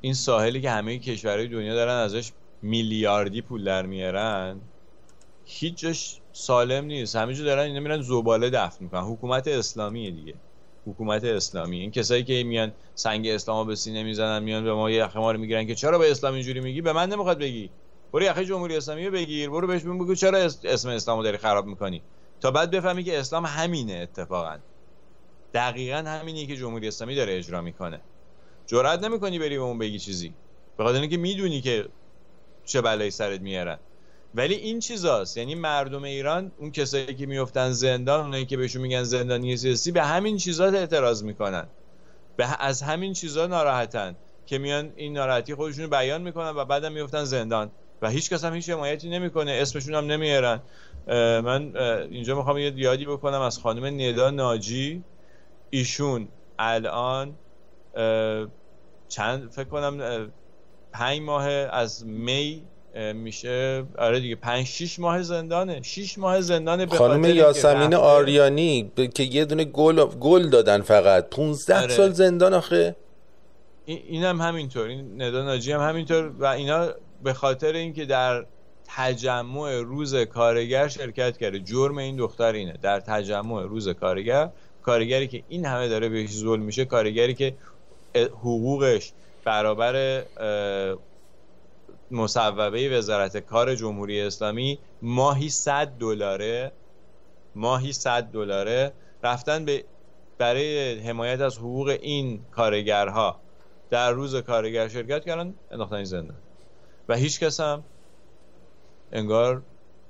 این 0.02 0.14
ساحلی 0.14 0.62
که 0.62 0.72
همه 0.72 1.00
کشورهای 1.00 1.48
دنیا 1.48 1.76
دارن 1.76 1.94
ازش 1.94 2.32
میلیاردی 2.62 3.42
پول 3.42 3.64
در 3.64 3.86
میارن 3.86 4.62
هیچ 5.46 5.78
جاش 5.78 6.22
سالم 6.34 6.86
نیست. 6.86 7.16
همه 7.16 7.34
جا 7.34 7.44
دارن 7.44 7.64
اینا 7.64 7.80
میرن 7.80 8.02
زباله 8.02 8.50
دفن 8.50 8.84
می‌کنن. 8.84 9.02
حکومت 9.02 9.48
اسلامیه 9.48 10.12
دیگه. 10.12 10.34
حکومت 10.86 11.24
اسلامی. 11.24 11.80
این 11.80 11.92
کسایی 11.92 12.24
که 12.24 12.44
میان 12.44 12.74
سنگ 12.96 13.28
اسلامو 13.28 13.66
به 13.66 13.76
سینه 13.76 14.04
می‌زنن 14.04 14.44
میان 14.44 14.64
به 14.64 14.74
ما 14.74 14.92
یخ 14.92 15.16
ما 15.16 15.32
رو 15.32 15.40
می‌گیرن 15.40 15.68
که 15.68 15.76
چرا 15.76 15.98
به 15.98 16.12
اسلام 16.12 16.34
اینجوری 16.34 16.60
میگی؟ 16.60 16.82
به 16.82 16.94
من 16.94 17.10
نمی‌خواد 17.10 17.40
بگی. 17.40 17.70
برو 18.16 18.24
یخه 18.24 18.46
جمهوری 18.46 18.78
اسلامی 18.78 19.06
رو 19.06 19.12
بگیر 19.12 19.50
برو 19.50 19.68
بهش 19.68 19.84
بگو 19.84 20.16
چرا 20.16 20.38
اسم 20.64 20.90
اسلامو 20.90 21.24
داری 21.24 21.38
خراب 21.38 21.66
می‌کنی؟ 21.66 22.04
تا 22.42 22.52
بعد 22.52 22.72
بفهمی 22.72 23.04
که 23.04 23.20
اسلام 23.20 23.46
همینه 23.46 23.94
اتفاقا. 23.94 24.58
دقیقا 25.54 25.98
همینی 25.98 26.48
که 26.48 26.56
جمهوری 26.56 26.88
اسلامی 26.88 27.16
داره 27.16 27.38
اجرا 27.38 27.62
می‌کنه. 27.62 28.02
جرئت 28.68 29.04
نمی‌کنی 29.04 29.40
بری 29.40 29.58
به 29.58 29.64
اون 29.64 29.78
بگی 29.78 30.00
چیزی. 30.00 30.34
به 30.78 30.84
خاطر 30.84 31.02
اینکه 31.02 31.18
می‌دونی 31.18 31.62
که 31.62 31.86
چه 32.66 32.82
بلایی 32.82 33.12
سرت 33.12 33.42
میارن 33.42 33.80
ولی 34.34 34.56
این 34.56 34.80
چیزاست. 34.80 35.38
یعنی 35.38 35.56
مردم 35.56 36.04
ایران 36.04 36.52
اون 36.58 36.72
کسایی 36.72 37.16
که 37.16 37.26
میفتن 37.26 37.72
زندان 37.72 38.20
اونایی 38.20 38.46
که 38.46 38.58
بهشون 38.58 38.82
میگن 38.82 39.04
زندانی 39.04 39.58
سیاسی 39.58 39.92
به 39.92 40.04
همین 40.04 40.38
چیزا 40.38 40.66
اعتراض 40.66 41.24
می‌کنن. 41.24 41.68
به 42.38 42.64
از 42.64 42.82
همین 42.82 43.14
چیزا 43.14 43.48
ناراحتن 43.48 44.16
که 44.46 44.58
میان 44.58 44.94
این 44.96 45.14
ناراحتی 45.14 45.56
خودشون 45.56 45.88
بیان 45.88 46.22
می‌کنن 46.22 46.50
و 46.50 46.66
بعدم 46.66 46.92
میفتن 46.92 47.24
زندان. 47.24 47.72
و 48.02 48.10
هیچ 48.10 48.30
کس 48.30 48.46
هم 48.46 48.54
هیچ 48.54 48.70
حمایتی 48.70 49.10
نمی‌کنه 49.10 49.52
اسمشون 49.52 49.96
هم 49.96 50.06
نمیارن. 50.06 50.62
من 51.42 51.78
اینجا 52.12 52.36
می‌خوام 52.36 52.58
یه 52.58 52.74
یادی 52.76 53.06
بکنم 53.06 53.42
از 53.42 53.60
خانم 53.60 53.86
ندا 53.86 54.30
ناجی. 54.30 55.04
ایشون 55.70 56.28
الان 56.60 57.36
چند 59.08 59.50
فکر 59.52 59.70
کنم 59.70 60.28
پنج 60.92 61.22
ماه 61.22 61.48
از 61.48 62.06
می 62.06 62.62
میشه 63.14 63.84
آره 63.98 64.20
دیگه 64.20 64.36
پنج 64.36 64.66
شیش 64.66 65.00
ماه 65.00 65.22
زندانه. 65.24 65.82
شیش 65.82 66.18
ماه 66.18 66.42
زندانه 66.42 66.86
خانم 66.86 67.26
یاسمین 67.26 67.94
آریانی 67.94 68.92
که 69.16 69.24
یه 69.24 69.46
دونه 69.46 69.64
گل 69.64 70.06
گل 70.06 70.50
دادن 70.50 70.82
فقط. 70.82 71.30
15 71.30 71.82
آره. 71.82 71.94
سال 71.94 72.12
زندان 72.12 72.54
آخه. 72.54 72.96
این 73.86 74.24
هم 74.24 74.42
همینطور. 74.42 74.88
این 74.88 75.22
ندا 75.22 75.44
ناجی 75.44 75.72
هم 75.72 75.90
همینطور 75.90 76.32
و 76.40 76.46
اینا 76.46 76.88
به 77.26 77.34
خاطر 77.34 77.74
اینکه 77.74 78.06
در 78.06 78.46
تجمع 78.88 79.82
روز 79.82 80.16
کارگر 80.16 80.88
شرکت 80.88 81.38
کرده. 81.38 81.60
جرم 81.60 81.98
این 81.98 82.16
دختر 82.16 82.54
اینه. 82.54 82.78
در 82.82 83.00
تجمع 83.00 83.62
روز 83.64 83.90
کارگر 83.90 84.50
کارگری 84.84 85.28
که 85.28 85.44
این 85.50 85.66
همه 85.66 85.88
داره 85.88 86.10
بهش 86.10 86.32
ظلم 86.32 86.62
میشه 86.62 86.86
کارگری 86.86 87.34
که 87.34 87.56
حقوقش 88.16 89.12
برابر 89.44 90.24
مصوبه 92.12 92.98
وزارت 92.98 93.38
کار 93.38 93.76
جمهوری 93.76 94.22
اسلامی 94.22 94.80
ماهی 95.02 95.50
100 95.50 95.88
دلاره 95.88 96.72
ماهی 97.56 97.94
100 97.94 98.24
دلاره 98.24 98.92
رفتن 99.24 99.66
به 99.66 99.84
برای 100.38 101.00
حمایت 101.00 101.42
از 101.42 101.58
حقوق 101.58 101.98
این 102.02 102.40
کارگرها 102.52 103.40
در 103.90 104.12
روز 104.12 104.36
کارگر 104.36 104.88
شرکت 104.88 105.26
کردن. 105.26 105.54
انداختن 105.72 106.04
زندان. 106.04 106.45
و 107.10 107.16
هیچ 107.16 107.40
کس 107.40 107.60
هم 107.60 107.84
انگار 109.12 109.64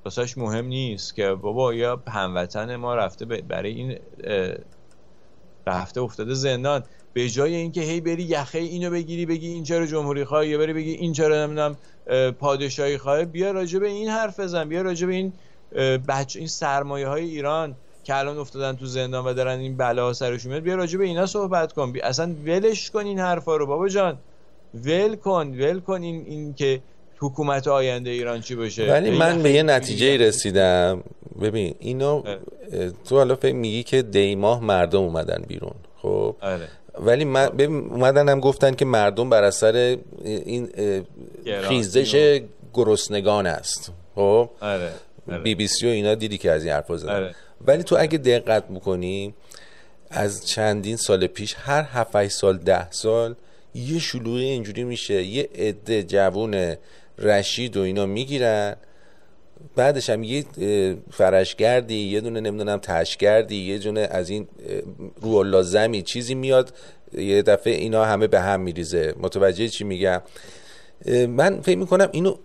واسهش 0.06 0.38
مهم 0.38 0.66
نیست 0.66 1.16
که 1.16 1.30
بابا 1.30 1.74
یا 1.74 2.04
هموطن 2.08 2.76
ما 2.76 2.96
رفته 2.96 3.26
برای 3.26 3.72
این 3.72 4.00
رفته 5.68 6.02
افتاده 6.02 6.34
زندان. 6.34 6.84
به 7.14 7.30
جای 7.30 7.56
اینکه 7.56 7.82
هی 7.82 8.02
بری 8.02 8.24
یخه 8.24 8.60
اینو 8.60 8.90
بگیری 8.90 9.26
بگی 9.26 9.48
این 9.48 9.64
چرا 9.64 9.86
جمهوری 9.86 10.26
خواهی 10.26 10.50
یا 10.50 10.58
بری 10.58 10.74
بگی 10.74 10.92
این 10.92 11.14
چرا 11.14 11.46
نمی‌دونم 11.46 11.78
پادشاهی 12.32 12.98
خواهی 12.98 13.26
بیا 13.26 13.52
راجع 13.52 13.80
به 13.80 13.88
این 13.88 14.10
حرف 14.10 14.40
بزن 14.40 14.70
بیا 14.70 14.82
راجع 14.82 15.08
به 15.08 15.14
این 15.14 15.34
بچه 16.08 16.40
این 16.40 16.48
سرمایه 16.48 17.08
های 17.08 17.24
ایران 17.26 17.76
که 18.04 18.16
الان 18.16 18.38
افتادن 18.38 18.76
تو 18.78 18.86
زندان 18.86 19.26
و 19.26 19.34
دارن 19.34 19.60
این 19.60 19.78
بلا 19.78 20.14
سرشون 20.14 20.52
میاد 20.52 20.64
بیا 20.64 20.76
راجع 20.76 20.98
به 20.98 21.06
اینا 21.06 21.26
صحبت 21.26 21.74
کن. 21.74 21.92
بیا 21.92 22.06
اصلا 22.06 22.36
ولش 22.46 22.92
کن 22.92 23.06
این 23.06 23.20
حرفا 23.20 23.56
رو 23.56 23.66
بابا 23.68 23.88
جان. 23.90 24.20
ول 24.84 25.16
کن 25.16 25.48
ول 25.48 25.80
کن 25.80 26.02
این, 26.02 26.26
این 26.28 26.54
که 26.54 26.82
حکومت 27.18 27.68
آینده 27.68 28.10
ایران 28.10 28.42
چی 28.42 28.56
باشه 28.56 28.92
ولی 28.92 29.12
من 29.12 29.44
به 29.44 29.52
یه 29.52 29.64
نتیجه 29.64 30.18
رسیدم 30.18 31.04
ببین 31.42 31.76
اینو 31.80 32.24
تو 33.10 33.16
حالا 33.16 33.36
فکر 33.36 33.56
میگی 33.56 33.84
که 33.84 34.02
دی 34.02 34.36
ماه 34.36 34.64
مردم 34.64 35.00
اومدن 35.00 35.44
بیرون 35.48 35.76
خب 36.02 36.36
آره. 36.42 36.68
ولی 37.00 37.26
من 37.26 37.62
اومدن 37.62 38.30
هم 38.30 38.40
گفتن 38.40 38.76
که 38.76 38.86
مردم 38.86 39.30
بر 39.30 39.44
اثر 39.44 39.98
این 40.24 40.70
خیزش 41.62 42.42
گرسنگان 42.74 43.48
است 43.48 43.92
خب 44.16 44.50
آره. 44.62 44.92
آره. 45.32 45.40
بی 45.40 45.56
بی 45.56 45.68
سی 45.68 45.88
و 45.88 45.90
اینا 45.90 46.16
دیدی 46.16 46.38
که 46.38 46.52
از 46.52 46.64
این 46.64 46.74
حرفا 46.74 46.98
زدن 46.98 47.16
آره. 47.16 47.36
ولی 47.68 47.84
تو 47.84 47.96
اگه 48.00 48.18
دقت 48.18 48.68
بکنی 48.68 49.34
از 50.10 50.48
چندین 50.48 50.96
سال 50.96 51.28
پیش 51.28 51.56
هر 51.60 51.84
7 51.84 52.28
سال 52.28 52.58
ده 52.58 52.92
سال 52.92 53.36
یه 53.76 54.00
شلوغی 54.00 54.44
اینجوری 54.44 54.84
میشه 54.84 55.24
یه 55.24 55.50
عده 55.56 56.04
جوون 56.04 56.76
رشید 57.20 57.78
و 57.78 57.82
اینا 57.82 58.06
می‌گیرن 58.06 58.76
بعدش 59.76 60.10
هم 60.10 60.24
یه 60.24 60.46
فرشگردی 61.12 61.96
یه 61.96 62.22
دونه 62.22 62.40
نمی‌دونم 62.40 62.78
تشگردی 62.78 63.56
یه 63.56 63.78
دونه 63.78 64.08
از 64.12 64.30
این 64.30 64.48
رو 65.22 65.44
لازمی 65.44 66.02
چیزی 66.02 66.36
میاد 66.36 66.74
یه 67.14 67.42
دفعه 67.42 67.74
اینا 67.74 68.06
همه 68.06 68.28
به 68.28 68.42
هم 68.42 68.62
میریزه. 68.62 69.14
متوجه 69.20 69.68
چی 69.68 69.84
میگم؟ 69.84 70.22
من 71.28 71.62
فکر 71.62 71.78
می‌کنم 71.78 72.10
اینو 72.12 72.36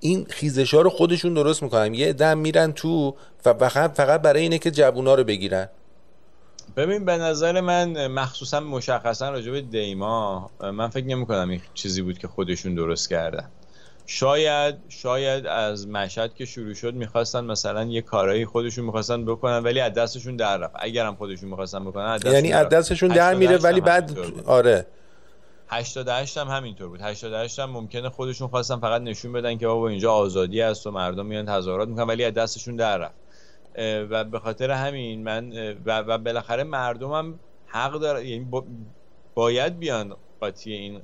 این 0.00 0.26
خیزش 0.30 0.74
ها 0.74 0.80
رو 0.80 0.90
خودشون 0.90 1.34
درست 1.34 1.62
می‌کنن. 1.62 1.94
یه 1.94 2.12
دم 2.12 2.38
میرن 2.38 2.72
تو 2.72 3.14
فقط 3.38 3.96
فقط 3.96 4.22
برای 4.22 4.42
اینه 4.42 4.58
که 4.58 4.70
جوونا 4.70 5.14
رو 5.14 5.24
بگیرن. 5.24 5.68
ببین 6.76 7.04
به 7.04 7.16
نظر 7.16 7.60
من 7.60 8.06
مخصوصا 8.06 8.60
مشخصا 8.60 9.30
راجع 9.30 9.52
به 9.52 9.60
دیما 9.60 10.50
من 10.60 10.88
فکر 10.88 11.06
نمی 11.06 11.26
کنم 11.26 11.48
این 11.48 11.60
چیزی 11.74 12.02
بود 12.02 12.18
که 12.18 12.28
خودشون 12.28 12.74
درست 12.74 13.10
کردن. 13.10 13.48
شاید 14.06 14.74
شاید 14.88 15.46
از 15.46 15.88
مشهد 15.88 16.34
که 16.34 16.44
شروع 16.44 16.74
شد 16.74 16.94
می‌خواستن 16.94 17.44
مثلا 17.44 17.84
یه 17.84 18.02
کارایی 18.02 18.46
خودشون 18.46 18.84
می‌خواستن 18.84 19.24
بکنن 19.24 19.58
ولی 19.58 19.80
از 19.80 19.92
دستشون 19.92 20.36
در 20.36 20.56
رفت. 20.56 20.74
اگرم 20.78 21.14
خودشون 21.14 21.48
می‌خواستن 21.48 21.84
بکنن 21.84 22.04
از 22.04 22.24
یعنی 22.24 22.52
از 22.52 22.68
دستشون 22.68 23.08
در 23.08 23.34
میره 23.34 23.56
ولی 23.56 23.80
بعد 23.80 24.18
آره. 24.46 24.86
88 25.68 26.38
هم 26.38 26.48
همینطور 26.48 26.88
بود. 26.88 27.00
88 27.02 27.58
هم 27.58 27.70
ممکنه 27.70 28.08
خودشون 28.08 28.48
خواستن 28.48 28.80
فقط 28.80 29.02
نشون 29.02 29.32
بدن 29.32 29.58
که 29.58 29.66
بابا 29.66 29.88
اینجا 29.88 30.12
آزادی 30.12 30.60
هست 30.60 30.86
و 30.86 30.90
مردم 30.90 31.26
میان 31.26 31.46
تظاهرات 31.46 31.88
می‌کنن 31.88 32.06
ولی 32.06 32.24
از 32.24 32.34
دستشون 32.34 32.76
در 32.76 32.98
رفت. 32.98 33.19
و 33.78 34.24
به 34.24 34.38
خاطر 34.38 34.70
همین 34.70 35.22
من 35.22 35.52
و, 35.86 35.98
و 35.98 36.18
بالاخره 36.18 36.64
مردم 36.64 37.12
هم 37.12 37.38
حق 37.66 37.92
داره 37.92 38.26
یعنی 38.26 38.48
باید 39.34 39.78
بیان 39.78 40.16
قاطی 40.40 40.72
این 40.72 41.00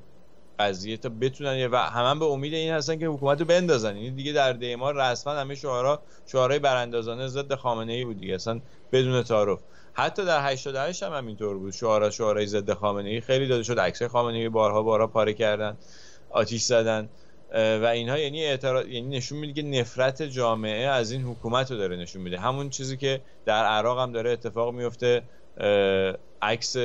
قضیه 0.58 0.96
تا 0.96 1.08
بتونن 1.08 1.66
و 1.66 1.76
هم 1.76 2.18
به 2.18 2.24
امید 2.24 2.54
این 2.54 2.72
هستن 2.72 2.98
که 2.98 3.06
حکومت 3.06 3.40
رو 3.40 3.46
بندازن. 3.46 3.96
یعنی 3.96 4.10
دیگه 4.10 4.32
در 4.32 4.52
دیمار 4.52 4.94
رسما 4.96 5.32
همه 5.32 5.54
شعارا 5.54 6.02
شعارهای 6.26 6.58
براندازانه 6.58 7.28
ضد 7.28 7.54
خامنه 7.54 7.92
ای 7.92 8.04
بود 8.04 8.20
دیگه. 8.20 8.34
اصلا 8.34 8.60
بدون 8.92 9.22
تعارف. 9.22 9.58
حتی 9.92 10.24
در 10.24 10.50
88 10.50 11.02
هم 11.02 11.12
همینطور 11.12 11.58
بود. 11.58 11.72
شعارا 11.72 12.10
شعارهای 12.10 12.46
ضد 12.46 12.72
خامنه 12.72 13.08
ای 13.08 13.20
خیلی 13.20 13.48
داده 13.48 13.62
شد. 13.62 13.80
عکسای 13.80 14.08
خامنه 14.08 14.38
ای 14.38 14.48
بارها 14.48 14.82
بارها 14.82 15.06
پاره 15.06 15.32
کردن. 15.32 15.76
آتیش 16.30 16.62
زدن. 16.62 17.08
و 17.56 17.84
اینها 17.84 18.18
یعنی 18.18 18.44
اعتراض 18.44 18.86
یعنی 18.88 19.16
نشون 19.16 19.38
میده 19.38 19.62
که 19.62 19.68
نفرت 19.68 20.22
جامعه 20.22 20.86
از 20.86 21.12
این 21.12 21.22
حکومت 21.22 21.70
رو 21.70 21.76
داره 21.76 21.96
نشون 21.96 22.22
میده. 22.22 22.38
همون 22.38 22.70
چیزی 22.70 22.96
که 22.96 23.20
در 23.44 23.64
عراق 23.64 23.98
هم 23.98 24.12
داره 24.12 24.30
اتفاق 24.30 24.74
میفته 24.74 25.22
عکس 26.42 26.76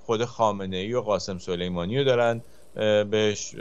خود 0.00 0.24
خامنه 0.24 0.76
ای 0.76 0.94
و 0.94 1.00
قاسم 1.00 1.38
سلیمانی 1.38 1.98
رو 1.98 2.04
دارن 2.04 2.42
بهش 3.10 3.54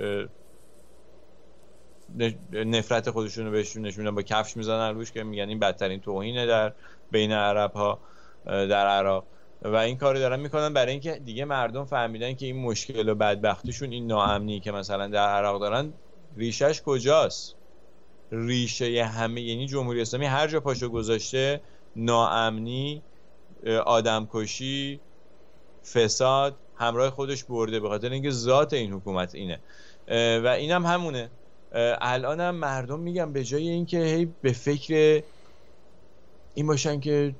نفرت 2.51 3.09
خودشون 3.09 3.45
رو 3.45 3.51
بهشون 3.51 3.85
نشون 3.85 4.11
با 4.15 4.21
کفش 4.21 4.57
می‌زنن 4.57 4.95
روش 4.95 5.11
که 5.11 5.23
میگن 5.23 5.49
این 5.49 5.59
بدترین 5.59 5.99
توهینه 5.99 6.45
در 6.45 6.73
بین 7.11 7.31
عرب 7.31 7.73
ها 7.73 7.99
در 8.45 8.87
عراق. 8.87 9.25
و 9.64 9.76
این 9.76 9.97
کاری 9.97 10.20
دارن 10.20 10.39
می‌کنن 10.39 10.74
برای 10.74 10.91
اینکه 10.91 11.11
دیگه 11.26 11.45
مردم 11.45 11.86
فهمیدن 11.86 12.34
که 12.34 12.45
این 12.45 12.61
مشکل 12.61 13.09
و 13.09 13.16
بدبختیشون 13.16 13.91
این 13.91 14.07
ناامنی 14.07 14.59
که 14.59 14.72
مثلا 14.72 15.07
در 15.07 15.28
عراق 15.28 15.61
دارن 15.61 15.93
ریشش 16.38 16.82
کجاست. 16.82 17.55
ریشه 18.32 19.05
همه 19.05 19.41
یعنی 19.41 19.68
جمهوری 19.68 20.01
اسلامی 20.01 20.26
هر 20.26 20.47
جا 20.47 20.59
پاشو 20.59 20.89
گذاشته 20.89 21.61
ناامنی 21.95 23.01
آدمکشی 23.86 24.99
فساد 25.93 26.55
همراه 26.76 27.09
خودش 27.09 27.43
برده 27.43 27.80
به 27.80 27.89
خاطر 27.89 28.09
اینکه 28.09 28.32
ذات 28.32 28.74
این 28.74 28.93
حکومت 28.93 29.36
اینه. 29.36 29.59
و 30.39 30.47
اینم 30.47 30.86
هم 30.86 30.93
همونه 30.93 31.30
الانم 32.01 32.41
هم 32.41 32.55
مردم 32.55 32.99
میگن 32.99 33.34
به 33.34 33.43
جای 33.43 33.70
اینکه 33.70 34.03
هی 34.03 34.26
به 34.41 34.51
فکر 34.51 35.24
این 36.53 36.67
باشن 36.67 36.99
که 36.99 37.35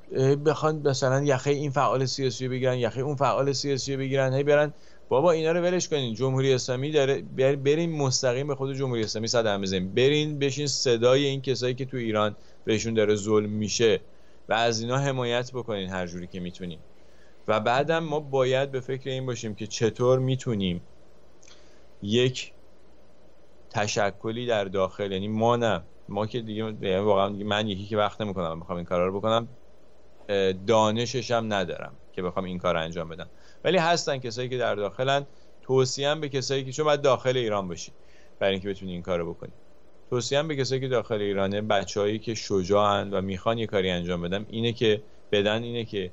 بخوان 0.45 0.88
مثلا 0.88 1.24
یخه 1.24 1.51
این 1.51 1.72
فعال 1.72 2.05
سیاسی 2.05 2.47
بگیرن 2.47 2.78
یخه 2.78 3.01
اون 3.01 3.16
فعال 3.16 3.53
سیاسی 3.53 3.97
بگیرن 3.97 4.34
هی 4.34 4.43
برن 4.43 4.74
بابا 5.09 5.32
اینا 5.32 5.51
رو 5.51 5.61
ولش 5.61 5.89
کنین 5.89 6.14
جمهوری 6.14 6.53
اسلامی 6.53 6.91
داره 6.91 7.22
برین 7.55 7.91
مستقیم 7.91 8.47
به 8.47 8.55
خود 8.55 8.74
جمهوری 8.76 9.03
اسلامی 9.03 9.28
صدم 9.28 9.61
بزنین. 9.61 9.93
برین 9.93 10.39
بشین 10.39 10.68
صدای 10.68 11.26
این 11.26 11.41
کسایی 11.41 11.76
که 11.76 11.86
تو 11.86 11.97
ایران 11.97 12.36
بهشون 12.66 12.93
داره 12.93 13.16
ظلم 13.16 13.49
میشه 13.49 14.01
و 14.49 14.53
از 14.53 14.82
اینا 14.82 14.97
حمایت 14.97 15.51
بکنین 15.51 15.89
هر 15.89 16.07
جوری 16.07 16.28
که 16.28 16.39
می‌تونین. 16.39 16.80
و 17.47 17.59
بعدم 17.59 17.99
ما 17.99 18.20
باید 18.20 18.72
به 18.72 18.80
فکر 18.80 19.09
این 19.09 19.26
باشیم 19.26 19.55
که 19.55 19.68
چطور 19.68 20.20
می‌تونیم 20.20 20.82
یک 22.01 22.51
تشکلی 23.70 24.45
در 24.45 24.66
داخل 24.66 25.11
یعنی 25.11 25.28
ما 25.28 25.55
نه 25.55 25.82
ما 26.14 26.28
که 26.28 26.41
دیگه 26.41 26.64
یعنی 26.64 26.95
واقعا 26.95 27.30
من 27.30 27.68
یکی 27.68 27.86
که 27.86 27.97
وقت 27.97 28.22
نمی‌کنم 28.22 28.59
بخوام 28.59 28.78
این 28.78 28.86
کارا 28.86 29.07
رو 29.07 29.20
بکنم 29.20 29.47
دانشش 30.68 31.32
هم 31.32 31.53
ندارم 31.53 31.97
که 32.11 32.22
بخوام 32.22 32.45
این 32.45 32.57
کار 32.57 32.78
انجام 32.78 33.09
بدم. 33.09 33.30
ولی 33.64 33.78
هستن 33.78 34.18
کسایی 34.18 34.49
که 34.49 34.57
در 34.57 34.76
داخلن 34.76 35.28
توصیه 35.61 36.16
به 36.16 36.30
کسایی 36.30 36.72
که 36.72 36.84
باید 36.84 37.01
داخل 37.01 37.38
ایران 37.38 37.68
باشی 37.68 37.91
برای 38.39 38.53
اینکه 38.53 38.70
بتونی 38.70 38.91
این 38.91 39.01
کارو 39.01 39.34
بکنی. 39.34 39.53
توصیه 40.09 40.43
به 40.43 40.55
کسایی 40.55 40.82
که 40.82 40.88
داخل 40.88 41.22
ایرانه 41.22 41.61
بچههایی 41.61 42.20
که 42.20 42.36
شجاعن 42.36 43.14
و 43.14 43.22
می‌خوان 43.22 43.57
یه 43.57 43.66
کاری 43.68 43.89
انجام 43.89 44.22
بدم 44.22 44.45
اینه 44.49 44.74
که 44.74 45.03
بدن 45.32 45.64
اینه 45.64 45.86
که 45.86 46.11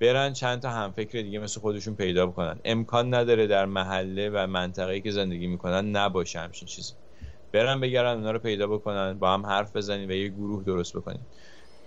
برن 0.00 0.32
چند 0.32 0.62
تا 0.62 0.70
همفکر 0.70 1.22
دیگه 1.22 1.38
مثل 1.38 1.60
خودشون 1.60 1.94
پیدا 1.94 2.26
بکنن. 2.26 2.60
امکان 2.64 3.14
نداره 3.14 3.46
در 3.46 3.66
محله 3.66 4.30
و 4.30 4.46
منطقه‌ای 4.46 5.00
که 5.00 5.10
زندگی 5.10 5.46
می‌کنن 5.46 5.90
نباشه 5.90 6.38
همچین 6.38 6.68
چیزی. 6.68 6.94
برن 7.52 7.80
بگردن 7.80 8.14
اونا 8.14 8.30
رو 8.30 8.38
پیدا 8.38 8.66
بکنن 8.66 9.18
با 9.18 9.34
هم 9.34 9.46
حرف 9.46 9.76
بزنین 9.76 10.10
و 10.10 10.14
یه 10.14 10.28
گروه 10.28 10.64
درست 10.64 10.96
بکنین 10.96 11.20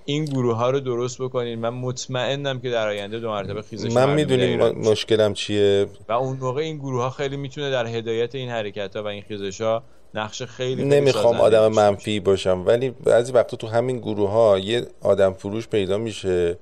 این 0.06 0.26
گروه 0.26 0.56
ها 0.56 0.70
رو 0.70 0.80
درست 0.80 1.22
بکنین. 1.22 1.60
من 1.60 1.70
مطمئنم 1.70 2.60
که 2.60 2.70
در 2.70 2.88
آینده 2.88 3.20
دو 3.20 3.30
مرتبه 3.30 3.62
خیزش 3.62 3.92
من 3.92 4.14
می‌دونیم 4.14 4.60
مشکلم 4.60 5.34
چیه. 5.34 5.88
و 6.10 6.12
اون 6.12 6.38
موقع 6.38 6.62
این 6.62 6.78
گروه 6.78 7.02
ها 7.02 7.10
خیلی 7.10 7.38
می‌تونه 7.38 7.72
در 7.72 7.88
هدایت 7.88 8.36
این 8.36 8.50
حرکت 8.50 8.96
ها 8.96 9.04
و 9.04 9.08
این 9.08 9.22
خیزش 9.22 9.62
ها 9.62 9.84
نقش 10.14 10.44
خیلی 10.44 10.86
نمی‌خوام 10.86 11.36
آدم 11.36 11.68
منفی 11.68 12.20
باشم 12.20 12.64
ولی 12.66 12.90
بعضی 12.90 13.32
وقتا 13.32 13.58
تو 13.58 13.68
همین 13.68 13.98
گروه 13.98 14.30
ها 14.30 14.60
یه 14.60 14.88
آدم 15.02 15.34
فروش 15.34 15.68
پیدا 15.68 15.98
میشه. 15.98 16.58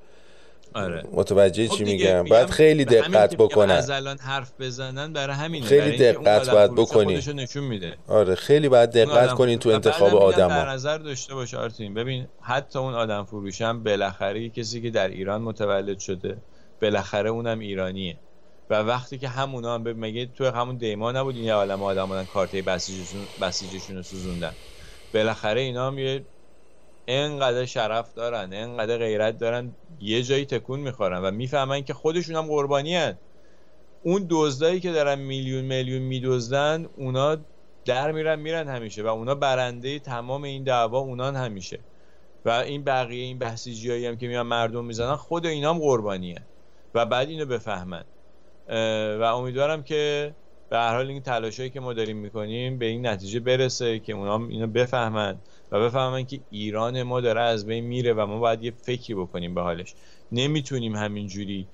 آره. 0.74 1.04
متوجه 1.12 1.68
خب 1.68 1.76
چی 1.76 1.84
میگم؟ 1.84 2.24
باید 2.24 2.50
خیلی 2.50 2.86
دقت 2.86 3.36
بکنن. 3.36 3.72
از 3.72 3.90
الان 3.90 4.18
حرف 4.18 4.52
بزنن 4.60 5.14
برای 5.14 5.36
همین 5.36 5.64
خیلی 5.64 5.98
دقت 5.98 6.50
باید 6.50 6.76
بکنی. 6.76 7.16
نشون 7.16 7.64
میده. 7.64 7.94
آره 8.08 8.36
خیلی 8.36 8.70
باید 8.70 8.92
دقت 8.92 9.34
کنین 9.34 9.60
تو 9.60 9.70
انتخاب 9.70 10.16
آدم 10.16 10.48
در 10.48 10.70
نظر 10.70 10.98
داشته 10.98 11.34
باش 11.34 11.54
آرتین. 11.54 11.94
ببین 11.94 12.28
حتی 12.42 12.80
اون 12.80 12.94
آدم 12.94 13.24
فروشم 13.24 13.84
بالاخره 13.84 14.50
کسی 14.50 14.82
که 14.82 14.90
در 14.90 15.08
ایران 15.08 15.42
متولد 15.42 16.00
شده 16.00 16.38
بالاخره 16.82 17.30
اونم 17.30 17.60
ایرانیه. 17.60 18.18
و 18.70 18.76
وقتی 18.76 19.18
که 19.18 19.28
همونا 19.28 19.74
هم 19.74 19.82
مگه 19.82 20.26
تو 20.26 20.52
همون 20.52 20.78
دیما 20.78 21.12
نبود 21.12 21.36
این 21.36 21.52
عالم 21.52 21.84
آدم 21.84 22.26
کارت 22.26 22.56
بسیجشون 22.56 23.22
بسیجشون 23.42 23.96
رو 23.96 24.04
سوزوندن. 24.04 24.52
بالاخره 25.14 25.62
اینا 25.62 25.88
هم 25.88 26.00
یه 26.00 26.22
انقدر 27.12 27.66
شرف 27.66 28.14
دارن 28.14 28.50
انقدر 28.54 28.98
غیرت 28.98 29.38
دارن 29.38 29.76
یه 30.00 30.24
جایی 30.24 30.46
تکون 30.46 30.80
می‌خورن 30.80 31.22
و 31.22 31.32
می‌فهمن 31.32 31.84
که 31.84 31.94
خودشون 31.94 32.36
هم 32.36 32.48
قربانی 32.48 32.96
هن. 32.96 33.18
اون 34.04 34.26
دزدایی 34.30 34.80
که 34.80 34.92
دارن 34.92 35.20
میلیون 35.20 35.66
میلیون 35.66 36.02
میدزدن 36.02 36.86
اونا 36.98 37.38
در 37.86 38.12
میرن 38.12 38.40
میرن 38.40 38.68
همیشه 38.68 39.04
و 39.04 39.08
اونا 39.08 39.36
برنده 39.36 40.00
تمام 40.00 40.44
این 40.44 40.64
دعوا 40.64 41.00
اونان 41.00 41.36
همیشه. 41.36 41.80
و 42.46 42.50
این 42.50 42.84
بقیه 42.84 43.24
این 43.24 43.40
بحثیجی 43.40 44.06
هم 44.06 44.18
که 44.18 44.28
میان 44.28 44.48
مردم 44.48 44.86
می‌زنن 44.86 45.16
خود 45.16 45.46
اینا 45.46 45.74
هم 45.74 45.80
قربانی 45.80 46.36
و 46.94 47.06
بعد 47.06 47.30
اینو 47.30 47.46
بفهمن. 47.46 48.04
و 49.20 49.24
امیدوارم 49.24 49.84
که 49.84 50.36
به 50.70 50.78
هر 50.78 50.96
حال 50.96 51.08
این 51.08 51.22
تلاشایی 51.22 51.70
که 51.70 51.80
ما 51.80 51.94
داریم 51.94 52.18
می‌کنیم 52.18 52.78
به 52.78 52.86
این 52.86 53.08
نتیجه 53.08 53.40
برسه 53.40 54.00
که 54.00 54.14
اونا 54.14 54.48
اینو 54.48 54.68
بفهمن. 54.68 55.40
و 55.72 55.80
بفهمن 55.80 56.26
که 56.26 56.40
ایران 56.52 57.04
ما 57.04 57.22
داره 57.22 57.42
از 57.42 57.66
بین 57.66 57.84
میره 57.84 58.14
و 58.14 58.26
ما 58.26 58.40
باید 58.40 58.64
یه 58.64 58.72
فکری 58.72 59.14
بکنیم 59.14 59.56
به 59.56 59.62
حالش. 59.62 59.94
نمی‌تونیم 60.32 60.96
همینجوری 60.96 61.68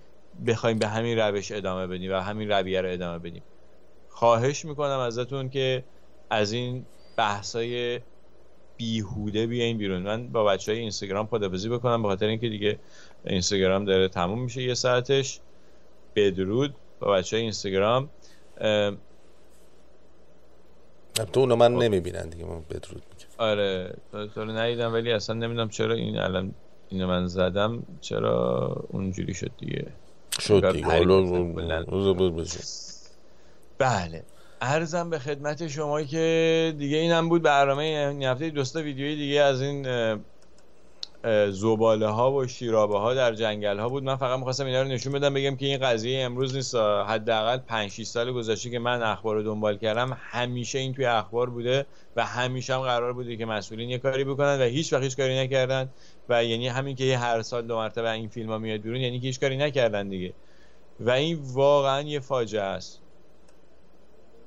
بخوایم 0.48 0.80
به 0.80 0.88
همین 0.88 1.20
روش 1.20 1.52
ادامه 1.52 1.88
بدیم 1.88 2.12
و 2.12 2.16
همین 2.16 2.52
رویه 2.52 2.82
رو 2.82 2.92
ادامه 2.92 3.20
بدیم. 3.20 3.44
خواهش 4.10 4.66
می‌کنم 4.66 5.00
ازتون 5.00 5.50
که 5.50 5.84
از 6.30 6.52
این 6.52 6.86
بحثای 7.18 8.00
بیهوده 8.78 9.48
بیاین 9.48 9.78
بیرون. 9.78 10.02
من 10.02 10.28
با 10.28 10.44
بچه 10.44 10.72
های 10.72 10.82
اینستاگرام 10.82 11.28
خدافزی 11.28 11.70
بکنم 11.70 12.02
به 12.02 12.08
خاطر 12.08 12.26
اینکه 12.26 12.50
دیگه 12.50 12.80
اینستاگرام 13.26 13.86
داره 13.86 14.08
تموم 14.08 14.42
میشه 14.44 14.64
یه 14.64 14.74
ساعتش. 14.74 15.40
بدرود. 16.16 16.76
با 17.00 17.12
بچه 17.12 17.36
های 17.36 17.42
اینستاگرام 17.42 18.10
تو 21.34 21.40
اونو 21.40 21.56
من 21.56 21.76
خب. 21.76 21.84
نمی‌بینن 21.84 22.30
دیگه 22.30 22.46
من 22.46 22.62
بدرود. 22.62 23.04
آره 23.38 23.94
تو 24.12 24.46
رو 24.46 24.52
ندیدم 24.52 24.94
ولی 24.94 25.12
اصلا 25.12 25.36
نمی‌دونم 25.36 25.70
چرا 25.70 25.94
این 25.94 26.20
الان 26.20 26.54
اینو 26.90 27.08
من 27.08 27.28
زدم 27.28 27.84
چرا 28.02 28.68
اونجوری 28.90 29.34
شد 29.34 29.52
دیگه؟ 29.58 29.86
شد 30.40 30.72
دیگه. 30.72 30.88
بله. 33.78 34.24
ارزم 34.62 35.10
به 35.10 35.20
خدمت 35.20 35.68
شما 35.68 36.04
که 36.04 36.74
دیگه 36.78 36.98
اینم 36.98 37.30
بود 37.30 37.42
برنامه 37.42 37.84
این 37.84 38.24
هفته 38.24 38.50
دوستا 38.50 38.82
ویدیوی 38.82 39.16
دیگه 39.16 39.42
از 39.42 39.62
این 39.62 39.88
زباله 41.50 42.08
ها 42.08 42.32
و 42.32 42.48
شیرابه 42.48 43.00
ها 43.00 43.14
در 43.14 43.34
جنگل 43.34 43.80
ها 43.80 43.90
بود. 43.90 44.04
من 44.04 44.16
فقط 44.16 44.38
می‌خواستم 44.40 44.66
اینا 44.66 44.82
رو 44.82 44.88
نشون 44.88 45.14
بدم 45.14 45.34
بگم 45.34 45.56
که 45.56 45.66
این 45.66 45.78
قضیه 45.78 46.24
امروز 46.24 46.56
نیست. 46.56 46.76
حداقل 47.08 47.58
5 47.58 47.92
6 47.92 48.04
سال 48.04 48.32
گذشته 48.32 48.70
که 48.70 48.80
من 48.80 49.04
اخبار 49.04 49.36
رو 49.36 49.44
دنبال 49.44 49.78
کردم 49.78 50.18
همیشه 50.20 50.80
این 50.80 50.94
توی 50.94 51.06
اخبار 51.06 51.50
بوده 51.50 51.86
و 52.16 52.26
همیشه 52.26 52.74
هم 52.74 52.82
قرار 52.82 53.14
بوده 53.14 53.36
که 53.36 53.46
مسئولین 53.46 53.90
یه 53.90 53.98
کاری 53.98 54.24
بکنن 54.24 54.62
و 54.62 54.64
هیچ 54.64 54.94
وقت 54.94 55.04
هیچ 55.04 55.18
کاری 55.18 55.38
نکردن. 55.38 55.90
و 56.30 56.44
یعنی 56.44 56.68
همین 56.68 56.96
که 56.96 57.18
هر 57.18 57.42
سال 57.42 57.68
دو 57.68 57.76
مرتبه 57.76 58.12
این 58.12 58.28
فیلم 58.28 58.50
ها 58.50 58.58
میاد 58.58 58.82
بیرون 58.82 59.02
یعنی 59.02 59.20
که 59.20 59.28
هیچ 59.28 59.40
کاری 59.40 59.58
نکردن 59.58 60.10
دیگه. 60.10 60.34
و 61.00 61.10
این 61.10 61.40
واقعا 61.42 62.02
یه 62.02 62.20
فاجعه 62.20 62.62
است. 62.62 63.02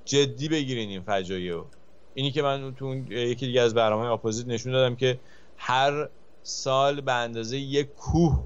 جدی 0.04 0.48
بگیرین 0.48 0.88
این 0.88 1.02
فجایع 1.02 1.52
رو 1.52 1.66
اینی 2.14 2.30
که 2.30 2.42
من 2.42 2.74
تو 2.74 2.94
یکی 3.12 3.46
دیگه 3.46 3.60
از 3.60 3.74
برنامه 3.74 4.12
اپوزیت 4.12 4.48
نشون 4.48 4.72
دادم 4.72 4.96
که 4.96 5.18
هر 5.56 6.08
سال 6.42 7.00
به 7.00 7.12
اندازه 7.12 7.58
یک 7.58 7.94
کوه 7.94 8.44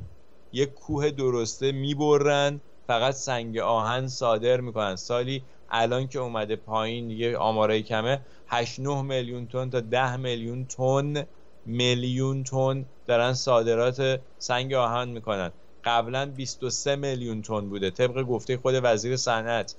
یک 0.52 0.74
کوه 0.74 1.10
درسته 1.10 1.72
می‌برن 1.72 2.60
فقط 2.86 3.14
سنگ 3.14 3.58
آهن 3.58 4.08
صادر 4.08 4.60
می‌کنن. 4.60 4.96
سالی 4.96 5.44
الان 5.68 6.08
که 6.08 6.18
اومده 6.18 6.56
پایین 6.56 7.08
دیگه 7.08 7.36
آماره 7.36 7.82
کمه 7.82 8.20
8 8.46 8.80
9 8.80 9.02
میلیون 9.02 9.46
تن 9.46 9.70
تا 9.70 9.80
10 9.80 10.16
میلیون 10.16 10.66
تن 10.66 11.26
میلیون 11.66 12.44
تن 12.44 12.86
دارن 13.06 13.32
صادرات 13.32 14.20
سنگ 14.38 14.74
آهن 14.74 15.08
می‌کنن. 15.08 15.52
قبلا 15.84 16.26
23 16.26 16.96
میلیون 16.96 17.42
تن 17.42 17.68
بوده 17.68 17.90
طبق 17.90 18.22
گفته 18.22 18.56
خود 18.56 18.74
وزیر 18.82 19.16
صنعت. 19.16 19.74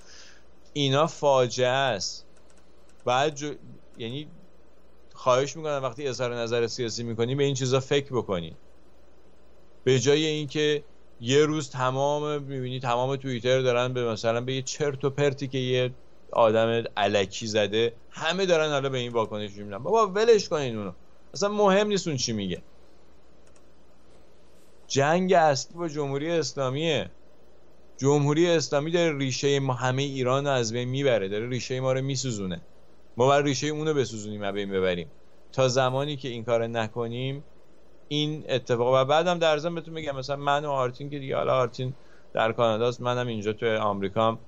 اینا 0.73 1.07
فاجعه 1.07 1.67
است. 1.67 2.25
بعد 3.05 3.39
یعنی 3.97 4.27
خواهش 5.13 5.55
می‌کنم 5.55 5.79
وقتی 5.83 6.07
اظهار 6.07 6.35
نظر 6.35 6.67
سیاسی 6.67 7.03
می‌کنی 7.03 7.35
به 7.35 7.43
این 7.43 7.55
چیزا 7.55 7.79
فکر 7.79 8.13
بکنی. 8.13 8.57
به 9.83 9.99
جای 9.99 10.25
اینکه 10.25 10.83
یه 11.19 11.45
روز 11.45 11.69
تمام 11.69 12.43
می‌بینی 12.43 12.79
تمام 12.79 13.15
توییتر 13.15 13.61
دارن 13.61 13.93
به 13.93 14.11
مثلا 14.11 14.41
به 14.41 14.53
یه 14.53 14.61
چرت 14.61 15.05
و 15.05 15.09
پرتی 15.09 15.47
که 15.47 15.57
یه 15.57 15.91
آدم 16.31 16.83
علکی 16.97 17.47
زده 17.47 17.93
همه 18.09 18.45
دارن 18.45 18.69
حالا 18.69 18.89
به 18.89 18.97
این 18.97 19.11
واکنش 19.11 19.51
میدن 19.57 19.77
بابا 19.77 20.07
ولش 20.07 20.49
کنین 20.49 20.77
اونو. 20.77 20.91
اصلا 21.33 21.49
مهم 21.49 21.87
نیست 21.87 22.07
اون 22.07 22.17
چی 22.17 22.33
میگه. 22.33 22.63
جنگ 24.87 25.33
اصلی 25.33 25.77
با 25.77 25.87
جمهوری 25.87 26.31
اسلامیه. 26.31 27.11
جمهوری 27.97 28.49
اسلامی 28.49 28.91
داره 28.91 29.17
ریشه 29.17 29.59
همه 29.79 30.03
ایران 30.03 30.47
رو 30.47 30.51
از 30.51 30.73
بین 30.73 30.89
می‌بره 30.89 31.27
داره 31.27 31.49
ریشه 31.49 31.79
ما 31.79 31.93
رو 31.93 32.01
میسوزونه. 32.01 32.61
ما 33.17 33.27
بر 33.27 33.41
ریشه 33.41 33.67
اونو 33.67 33.93
بسوزونیم 33.93 34.41
و 34.41 34.51
بین 34.51 34.71
ببریم. 34.71 35.11
تا 35.51 35.67
زمانی 35.67 36.17
که 36.17 36.27
این 36.27 36.43
کار 36.43 36.67
نکنیم 36.67 37.43
این 38.07 38.45
اتفاق 38.49 38.93
و 39.01 39.05
بعدم 39.05 39.39
در 39.39 39.57
ضمن 39.57 39.75
بهتون 39.75 39.93
میگم 39.93 40.15
مثلا 40.15 40.35
من 40.35 40.65
و 40.65 40.69
آرتین 40.69 41.09
که 41.09 41.19
دیگه 41.19 41.35
حالا 41.35 41.53
آرتین 41.59 41.93
در 42.33 42.51
کاناداست 42.51 43.01
منم 43.01 43.27
اینجا 43.27 43.53
تو 43.53 43.77
آمریکام. 43.77 44.39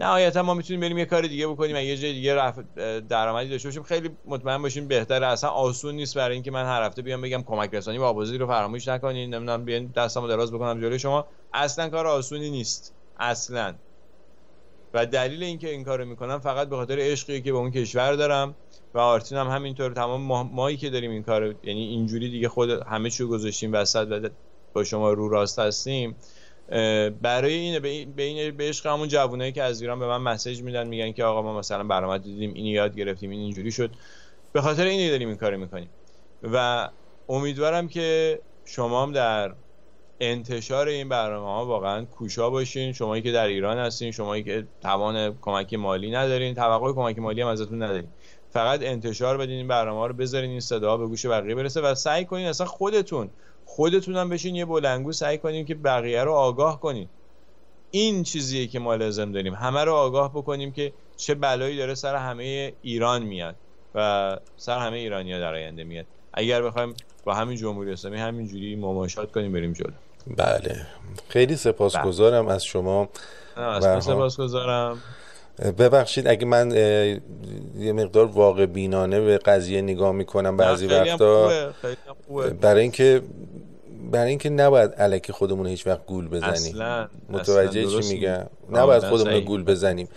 نهایتا 0.00 0.42
ما 0.42 0.54
می‌تونیم 0.54 0.80
بریم 0.80 0.98
یه 0.98 1.04
کار 1.04 1.22
دیگه 1.22 1.46
بکنیم 1.46 1.76
و 1.76 1.78
یه 1.78 1.96
جای 1.96 2.12
دیگه 2.12 2.34
رفت 2.34 2.74
درآمدی 3.08 3.48
داشته 3.48 3.68
باشیم. 3.68 3.82
خیلی 3.82 4.10
مطمئن 4.24 4.62
باشیم 4.62 4.88
بهتره. 4.88 5.26
اصلا 5.26 5.50
آسون 5.50 5.94
نیست 5.94 6.16
برای 6.16 6.34
اینکه 6.34 6.50
من 6.50 6.64
هر 6.64 6.82
هفته 6.82 7.02
بیام 7.02 7.20
بگم 7.20 7.42
کمک 7.42 7.74
رسانی 7.74 7.98
با 7.98 8.08
آبازی 8.08 8.38
رو 8.38 8.46
فراموش 8.46 8.88
نکنین. 8.88 9.34
نمی‌دونم 9.34 9.64
بیان 9.64 9.86
دستمو 9.86 10.28
دراز 10.28 10.52
بکنم 10.52 10.80
جلوی 10.80 10.98
شما. 10.98 11.26
اصلا 11.52 11.88
کار 11.88 12.06
آسونی 12.06 12.50
نیست. 12.50 12.94
اصلا. 13.16 13.74
و 14.94 15.06
دلیل 15.06 15.42
اینکه 15.42 15.70
این 15.70 15.84
کارو 15.84 16.04
می‌کنم 16.04 16.38
فقط 16.38 16.68
به 16.68 16.76
خاطر 16.76 16.96
عشقی 16.98 17.42
که 17.42 17.52
به 17.52 17.58
اون 17.58 17.70
کشور 17.70 18.12
دارم 18.12 18.54
و 18.94 18.98
آرتین 18.98 19.38
هم 19.38 19.48
همینطور 19.48 19.92
تمام 19.92 20.50
مایی 20.52 20.76
که 20.76 20.90
داریم 20.90 21.10
این 21.10 21.22
کار 21.22 21.54
یعنی 21.62 21.84
اینجوری 21.84 22.30
دیگه 22.30 22.48
خود 22.48 22.70
همه 22.70 23.10
چیو 23.10 23.28
گذاشتیم 23.28 23.72
وسط 23.72 24.08
و 24.10 24.28
با 24.72 24.84
شما 24.84 25.12
رو 25.12 25.28
راست 25.28 25.58
هستیم 25.58 26.16
برای 27.22 27.52
اینه 27.52 27.80
به 27.80 28.22
این 28.22 28.56
به 28.56 28.68
عشق 28.68 28.86
همون 28.86 29.08
جوونایی 29.08 29.52
که 29.52 29.62
از 29.62 29.80
ایران 29.80 29.98
به 29.98 30.06
من 30.06 30.16
مسیج 30.16 30.62
میدن 30.62 30.88
میگن 30.88 31.12
که 31.12 31.24
آقا 31.24 31.42
ما 31.42 31.58
مثلا 31.58 31.84
برنامه 31.84 32.18
دیدیم 32.18 32.54
اینو 32.54 32.68
یاد 32.68 32.96
گرفتیم 32.96 33.30
این 33.30 33.40
اینجوری 33.40 33.72
شد. 33.72 33.90
به 34.52 34.60
خاطر 34.60 34.84
اینه 34.84 35.10
داریم 35.10 35.28
این 35.28 35.36
کارو 35.36 35.58
می‌کنیم. 35.58 35.88
و 36.42 36.88
امیدوارم 37.28 37.88
که 37.88 38.40
شما 38.64 39.02
هم 39.02 39.12
در 39.12 39.54
انتشار 40.20 40.88
این 40.88 41.08
برنامه 41.08 41.46
ها 41.46 41.66
واقعا 41.66 42.04
کوشا 42.04 42.50
باشین. 42.50 42.92
شمایی 42.92 43.22
که 43.22 43.32
در 43.32 43.46
ایران 43.46 43.78
هستین 43.78 44.10
شمایی 44.10 44.42
که 44.42 44.66
توان 44.80 45.38
کمک 45.40 45.74
مالی 45.74 46.10
ندارین 46.10 46.54
توقع 46.54 46.92
کمک 46.92 47.18
مالی 47.18 47.40
هم 47.40 47.48
ازتون 47.48 47.82
ندارین. 47.82 48.08
فقط 48.50 48.82
انتشار 48.82 49.36
بدین 49.36 49.56
این 49.56 49.68
برنامه 49.68 49.98
ها 49.98 50.06
رو 50.06 50.14
بذارین 50.14 50.50
این 50.50 50.60
صدا 50.60 50.96
به 50.96 51.06
گوش 51.06 51.26
بقیه 51.26 51.54
برسه 51.54 51.80
و 51.80 51.94
سعی 51.94 52.24
کنین 52.24 52.46
اصلا 52.46 52.66
خودتون 52.66 53.30
خودتون 53.64 54.16
هم 54.16 54.28
بشین 54.28 54.54
یه 54.54 54.64
بلنگو 54.64 55.12
سعی 55.12 55.38
کنین 55.38 55.64
که 55.66 55.74
بقیه 55.74 56.24
رو 56.24 56.32
آگاه 56.32 56.80
کنین. 56.80 57.08
این 57.90 58.22
چیزیه 58.22 58.66
که 58.66 58.78
ما 58.78 58.94
لازم 58.94 59.32
داریم. 59.32 59.54
همه 59.54 59.84
رو 59.84 59.94
آگاه 59.94 60.30
بکنیم 60.30 60.72
که 60.72 60.92
چه 61.16 61.34
بلایی 61.34 61.76
داره 61.76 61.94
سر 61.94 62.16
همه 62.16 62.72
ایران 62.82 63.22
میاد 63.22 63.56
و 63.94 64.38
سر 64.56 64.78
همه 64.78 64.96
ایرانیا 64.96 65.40
در 65.40 65.54
آینده 65.54 65.84
میاد. 65.84 66.06
اگر 66.32 66.62
بخوایم 66.62 66.94
با 67.24 67.34
همین 67.34 67.56
جمهوری 67.56 67.92
اسلامی 67.92 68.16
همینجوری 68.16 68.76
مماشات 68.76 69.32
کنیم 69.32 69.52
بریم 69.52 69.72
جلو. 69.72 69.92
بله. 70.36 70.86
خیلی 71.28 71.56
سپاسگزارم 71.56 72.46
بله. 72.46 72.54
از 72.54 72.64
شما. 72.64 73.08
سپاسگزارم. 74.00 75.02
ببخشید 75.78 76.28
اگه 76.28 76.46
من 76.46 76.70
یه 77.78 77.92
مقدار 77.92 78.26
واقع 78.26 78.66
بینانه 78.66 79.20
به 79.20 79.38
قضیه 79.38 79.82
نگاه 79.82 80.12
می‌کنم 80.12 80.56
بعضی 80.56 80.86
وقتا. 80.86 81.50
برای 82.60 82.82
اینکه 82.82 83.22
برای 84.12 84.30
اینکه 84.30 84.50
نباید 84.50 84.92
علکی 84.92 85.32
خودمون 85.32 85.66
هیچ 85.66 85.86
وقت 85.86 86.06
گول 86.06 86.28
بزنیم. 86.28 86.52
اصلا. 86.52 87.08
متوجه 87.28 87.86
چی 87.86 88.14
میگم؟ 88.14 88.46
نباید 88.72 89.04
خودمون 89.04 89.40
گول 89.40 89.64
بزنیم. 89.64 90.08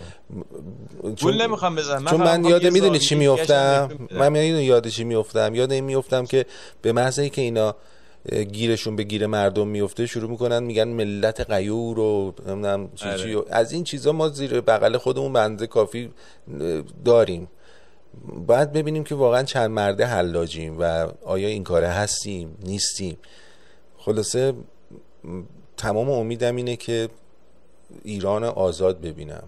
گول 1.22 1.42
نمی‌خوام 1.42 1.76
بزنم. 1.76 2.04
چون 2.04 2.20
من 2.20 2.44
یاد 2.44 2.66
می‌دونی 2.66 2.98
چی 2.98 3.14
میفتم 3.14 3.90
من 4.10 4.34
یاد 4.34 4.88
چی 4.88 5.04
میفتم 5.04 5.54
یاد 5.54 5.72
این 5.72 5.84
میفتم 5.84 6.26
که 6.26 6.46
به 6.82 6.92
محض 6.92 7.20
که 7.20 7.42
اینا 7.42 7.74
گیرشون 8.52 8.96
به 8.96 9.02
گیر 9.02 9.26
مردم 9.26 9.68
میفته 9.68 10.06
شروع 10.06 10.30
می‌کنن 10.30 10.62
میگن 10.62 10.88
ملت 10.88 11.50
قیور 11.50 11.98
و 11.98 12.34
نمی‌دونم 12.46 12.90
چی 12.94 13.08
چی 13.18 13.34
آره. 13.34 13.44
از 13.50 13.72
این 13.72 13.84
چیزا 13.84 14.12
ما 14.12 14.28
زیر 14.28 14.60
بغل 14.60 14.96
خودمون 14.96 15.32
بنده 15.32 15.66
کافی 15.66 16.10
داریم. 17.04 17.48
باید 18.46 18.72
ببینیم 18.72 19.04
که 19.04 19.14
واقعا 19.14 19.42
چند 19.42 19.70
مرده 19.70 20.06
حلاجیم 20.06 20.76
و 20.80 21.08
آیا 21.24 21.48
این 21.48 21.64
کاره 21.64 21.88
هستیم 21.88 22.58
نیستیم. 22.64 23.18
خلاصه 23.96 24.54
تمام 25.76 26.10
امیدم 26.10 26.56
اینه 26.56 26.76
که 26.76 27.08
ایران 28.04 28.44
آزاد 28.44 29.00
ببینم. 29.00 29.44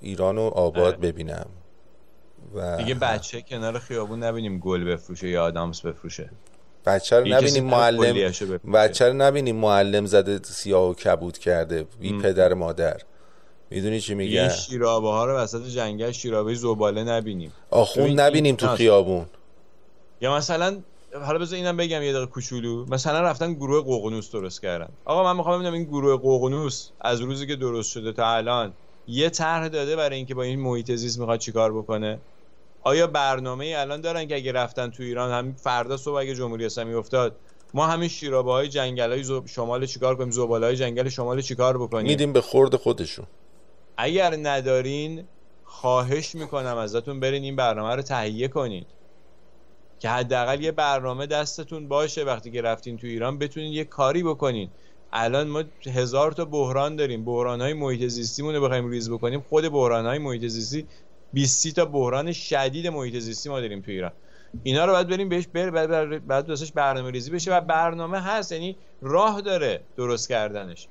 ایران 0.00 0.38
آباد 0.38 0.78
آره. 0.78 0.96
ببینم. 0.96 1.46
و 2.54 2.76
دیگه 2.76 2.94
بچه 2.94 3.42
کنار 3.42 3.78
خیابون 3.78 4.22
نبینیم 4.22 4.58
گل 4.58 4.84
بفروشه 4.84 5.28
یا 5.28 5.44
آدامس 5.44 5.80
بفروشه. 5.80 6.30
بچه 6.86 7.20
رو 7.20 7.28
نبینیم 7.28 7.64
معلم 7.64 8.32
بچه 8.74 9.08
رو 9.08 9.12
نبینیم 9.12 9.56
معلم 9.56 10.06
زده 10.06 10.40
سیاه 10.42 10.90
و 10.90 10.94
کبود 10.94 11.38
کرده 11.38 11.86
بی 12.00 12.18
پدر 12.18 12.54
مادر. 12.54 13.00
می‌دونی 13.70 14.00
چی 14.00 14.14
میگه 14.14 14.40
این 14.40 14.48
شیرابه 14.48 15.08
ها 15.08 15.24
رو 15.24 15.32
وسط 15.36 15.66
جنگل 15.66 16.10
شیرابه 16.10 16.54
زباله 16.54 17.04
نبینیم. 17.04 17.52
آخون 17.70 18.10
نبینیم 18.10 18.56
تو 18.56 18.66
خیابون. 18.68 19.26
یا 20.20 20.36
مثلا 20.36 20.76
حالا 21.26 21.38
بذار 21.38 21.56
اینم 21.56 21.76
بگم 21.76 22.02
یه 22.02 22.12
دقیقه 22.12 22.26
کوچولو. 22.26 22.86
مثلا 22.88 23.20
رفتن 23.20 23.54
گروه 23.54 23.84
قوقنوس 23.84 24.30
درست 24.30 24.62
کردن. 24.62 24.88
آقا 25.04 25.24
من 25.24 25.36
می‌خوام 25.36 25.58
ببینم 25.58 25.74
این 25.74 25.84
گروه 25.84 26.16
قوقنوس 26.16 26.88
از 27.00 27.20
روزی 27.20 27.46
که 27.46 27.56
درست 27.56 27.90
شده 27.90 28.12
تا 28.12 28.28
الان 28.28 28.72
یه 29.08 29.30
طرح 29.30 29.68
داده 29.68 29.96
برای 29.96 30.16
اینکه 30.16 30.34
با 30.34 30.42
این 30.42 30.60
محیط 30.60 30.92
زیست 30.92 31.18
می‌خواد 31.18 31.38
چیکار 31.38 31.72
بکنه؟ 31.72 32.18
آیا 32.86 33.06
برنامه 33.06 33.64
ای 33.64 33.74
الان 33.74 34.00
دارن 34.00 34.26
که 34.26 34.36
اگه 34.36 34.52
رفتن 34.52 34.90
تو 34.90 35.02
ایران 35.02 35.30
هم 35.30 35.52
فردا 35.52 35.96
صبح 35.96 36.14
اگه 36.14 36.34
جمهوری 36.34 36.66
اسلامی 36.66 36.94
افتاد 36.94 37.36
ما 37.74 37.86
همین 37.86 38.08
شیرابه 38.08 38.52
های 38.52 38.68
جنگل 38.68 39.10
های 39.10 39.42
شمال 39.46 39.86
چیکار 39.86 40.16
کنیم؟ 40.16 40.30
زباله 40.30 40.66
های 40.66 40.76
جنگل 40.76 41.08
شمال 41.08 41.40
چیکار 41.40 41.78
بکنیم؟ 41.78 42.06
میدیم 42.06 42.32
به 42.32 42.40
خورد 42.40 42.76
خودشون. 42.76 43.26
اگر 43.96 44.36
ندارین 44.42 45.24
خواهش 45.64 46.34
می‌کنم 46.34 46.76
ازتون 46.76 47.20
برین 47.20 47.42
این 47.42 47.56
برنامه 47.56 47.94
رو 47.94 48.02
تهیه 48.02 48.48
کنید 48.48 48.86
که 49.98 50.08
حداقل 50.08 50.60
یه 50.60 50.72
برنامه 50.72 51.26
دستتون 51.26 51.88
باشه 51.88 52.24
وقتی 52.24 52.50
که 52.50 52.62
رفتین 52.62 52.96
تو 52.96 53.06
ایران 53.06 53.38
بتونین 53.38 53.72
یه 53.72 53.84
کاری 53.84 54.22
بکنین. 54.22 54.70
الان 55.12 55.48
ما 55.48 55.62
هزار 55.86 56.32
تا 56.32 56.44
بحران 56.44 56.96
داریم. 56.96 57.24
بحران 57.24 57.60
های 57.60 57.72
محیط 57.72 58.06
زیستیمون 58.06 58.54
رو 58.54 58.60
بخوایم 58.60 58.88
ریز 58.88 59.10
بکنیم. 59.10 59.44
خود 59.48 59.68
بحران 59.68 60.06
های 60.06 60.18
محیط 60.18 60.46
زیستی 60.46 60.86
20 61.32 61.68
تا 61.68 61.84
بحران 61.84 62.32
شدید 62.32 62.86
محیط 62.86 63.18
زیستی 63.18 63.48
ما 63.48 63.60
داریم 63.60 63.80
تو 63.80 63.90
ایران. 63.90 64.12
اینا 64.62 64.84
رو 64.84 64.92
باید 64.92 65.08
بریم 65.08 65.28
بهش 65.28 65.46
بر 65.46 65.70
بعد 65.70 66.26
بعد 66.26 66.74
برنامه 66.74 67.10
ریزی 67.10 67.30
بشه 67.30 67.56
و 67.56 67.60
برنامه 67.60 68.20
هست 68.20 68.52
یعنی 68.52 68.76
راه 69.02 69.40
داره 69.40 69.80
درست 69.96 70.28
کردنش. 70.28 70.88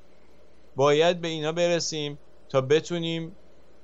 باید 0.76 1.20
به 1.20 1.28
اینا 1.28 1.52
برسیم 1.52 2.18
تا 2.48 2.60
بتونیم 2.60 3.32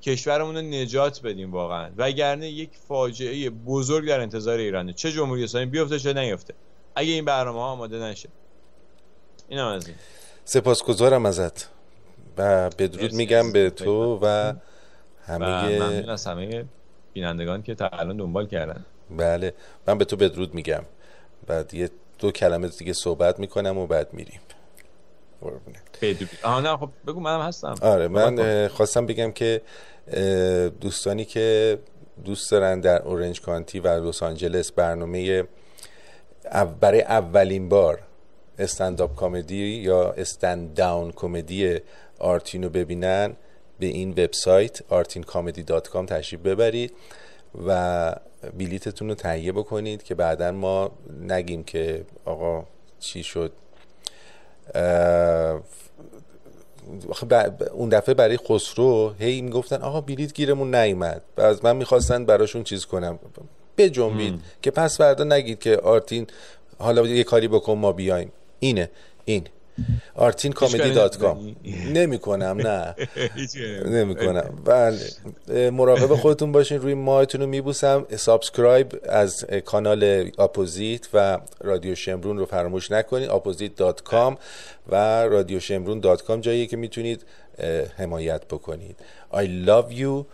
کشورمون 0.03 0.57
رو 0.57 0.63
نجات 0.63 1.23
بدیم 1.23 1.53
واقعا. 1.53 1.91
وگرنه 1.97 2.49
یک 2.49 2.71
فاجعه 2.89 3.51
بزرگ 3.51 4.09
در 4.09 4.21
انتظار 4.21 4.59
ایرانه. 4.59 4.93
چه 4.93 5.13
جمهوری 5.13 5.45
اسلامی 5.45 5.67
بیفته 5.67 5.99
چه 5.99 6.13
نیفته. 6.13 6.55
اگه 6.95 7.13
این 7.13 7.25
برنامه 7.25 7.59
ها 7.59 7.67
آماده 7.67 7.99
نشه. 7.99 8.29
اینم 9.49 9.67
از 9.67 9.87
این. 9.87 9.97
سپاسگزارم 10.45 11.27
ازت. 11.27 11.69
و 12.39 12.71
بدرود 12.71 13.13
میگم 13.13 13.53
به 13.53 13.71
تو 13.71 14.19
و 14.23 14.55
همه 15.27 15.79
و 16.07 16.11
از 16.11 16.27
همه 16.27 16.65
بینندگان 17.13 17.63
که 17.63 17.75
تا 17.75 17.89
الان 17.89 18.17
دنبال 18.17 18.47
کردن. 18.47 18.85
بله. 19.11 19.55
من 19.87 19.99
به 19.99 20.05
تو 20.05 20.17
بدرود 20.17 20.55
میگم. 20.55 20.83
بعد 21.47 21.75
یه 21.75 21.91
دو 22.19 22.31
کلمه 22.31 22.69
دیگه 22.69 22.93
صحبت 22.93 23.39
می‌کنم 23.39 23.79
و 23.79 23.87
بعد 23.87 24.15
میریم. 24.15 24.41
آها 26.43 26.61
نه 26.61 26.77
خب 26.77 26.91
بگو 27.07 27.21
منم 27.21 27.41
هستم. 27.41 27.75
آره 27.83 28.09
من 28.09 28.69
خواستم 28.69 29.07
بگم 29.07 29.33
که 29.33 29.63
دوستانی 30.81 31.25
که 31.25 31.79
دوست 32.25 32.51
دارن 32.51 32.81
در 32.81 33.03
اورنج 33.03 33.41
کانتی 33.41 33.81
و 33.81 34.09
لس 34.09 34.23
آنجلس 34.23 34.73
برنامه 34.73 35.45
برای 36.81 37.03
اولین 37.03 37.69
بار 37.69 37.99
استنداپ 38.59 39.17
کمدی 39.17 39.57
یا 39.57 40.13
استند 40.13 40.75
داون 40.75 41.13
کمدی 41.13 41.81
آرتین 42.19 42.65
رو 42.65 42.71
ببینن 42.71 43.37
به 43.79 43.87
این 43.87 44.11
وبسایت 44.11 44.79
artincomedy.com 44.79 46.07
تشریف 46.07 46.41
ببرید 46.41 46.93
و 47.67 48.15
بلیتتون 48.59 49.09
رو 49.09 49.15
تهیه 49.15 49.53
بکنید 49.53 50.03
که 50.03 50.15
بعدا 50.15 50.53
ما 50.53 50.91
نگیم 51.21 51.65
که 51.65 52.05
آقا 52.25 52.65
چی 53.01 53.23
شد. 53.23 53.53
اون 57.73 57.89
دفعه 57.89 58.15
برای 58.15 58.37
خسرو 58.37 59.15
هی 59.19 59.41
می‌گفتن 59.41 59.83
آقا 59.83 60.01
بلیت 60.01 60.35
گیرمون 60.35 60.75
نیومد. 60.75 61.23
و 61.37 61.41
از 61.41 61.65
من 61.65 61.77
می‌خواستن 61.77 62.25
براشون 62.25 62.65
چیز 62.65 62.87
کنم. 62.87 63.19
بجنبید 63.79 64.41
که 64.63 64.71
پس 64.71 64.99
فردا 64.99 65.25
نگید 65.25 65.59
که 65.59 65.77
آرتین 65.77 66.27
حالا 66.79 67.07
یه 67.07 67.25
کاری 67.25 67.49
بکن 67.49 67.73
ما 67.73 67.93
بیایم. 67.93 68.33
اینه. 68.59 68.91
این. 69.25 69.47
آرتین 70.15 70.53
comedy 70.53 70.91
dot 70.91 71.19
com. 71.19 71.57
نمی 71.93 72.19
کنم 72.19 72.57
نه. 72.67 72.95
نمی 73.97 74.17
کنم 74.17 74.63
بله. 74.65 75.71
مراقب 75.71 76.15
خودتون 76.15 76.53
باشین 76.53 76.81
روی 76.81 76.95
ماهتون 76.95 77.41
رو 77.41 77.47
میبوسم. 77.47 78.07
subscribe 78.17 79.01
از 79.09 79.45
کانال 79.65 80.31
Opposite 80.39 81.09
و 81.15 81.39
رادیو 81.61 81.95
شمرون 81.95 82.39
رو 82.39 82.47
فراموش 82.47 82.91
نکنید 82.91 83.31
Opposite 83.31 83.77
dot 83.77 84.03
com 84.03 84.39
و 84.89 85.25
رادیو 85.25 85.61
شمرون 85.61 86.01
دات 86.01 86.23
کام 86.23 86.41
جایی 86.41 86.67
که 86.67 86.77
می‌تونید 86.77 87.27
حمایت 87.97 88.45
بکنید. 88.45 88.97
I 89.33 89.67
love 89.67 89.99
you 89.99 90.25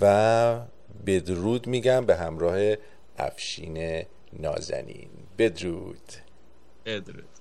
و 0.00 0.60
بدرود 1.06 1.66
میگم 1.66 2.06
به 2.06 2.16
همراه 2.16 2.74
افشین 3.18 4.02
نازنین. 4.32 5.08
بدرود. 5.38 6.12
بدرود. 6.86 7.31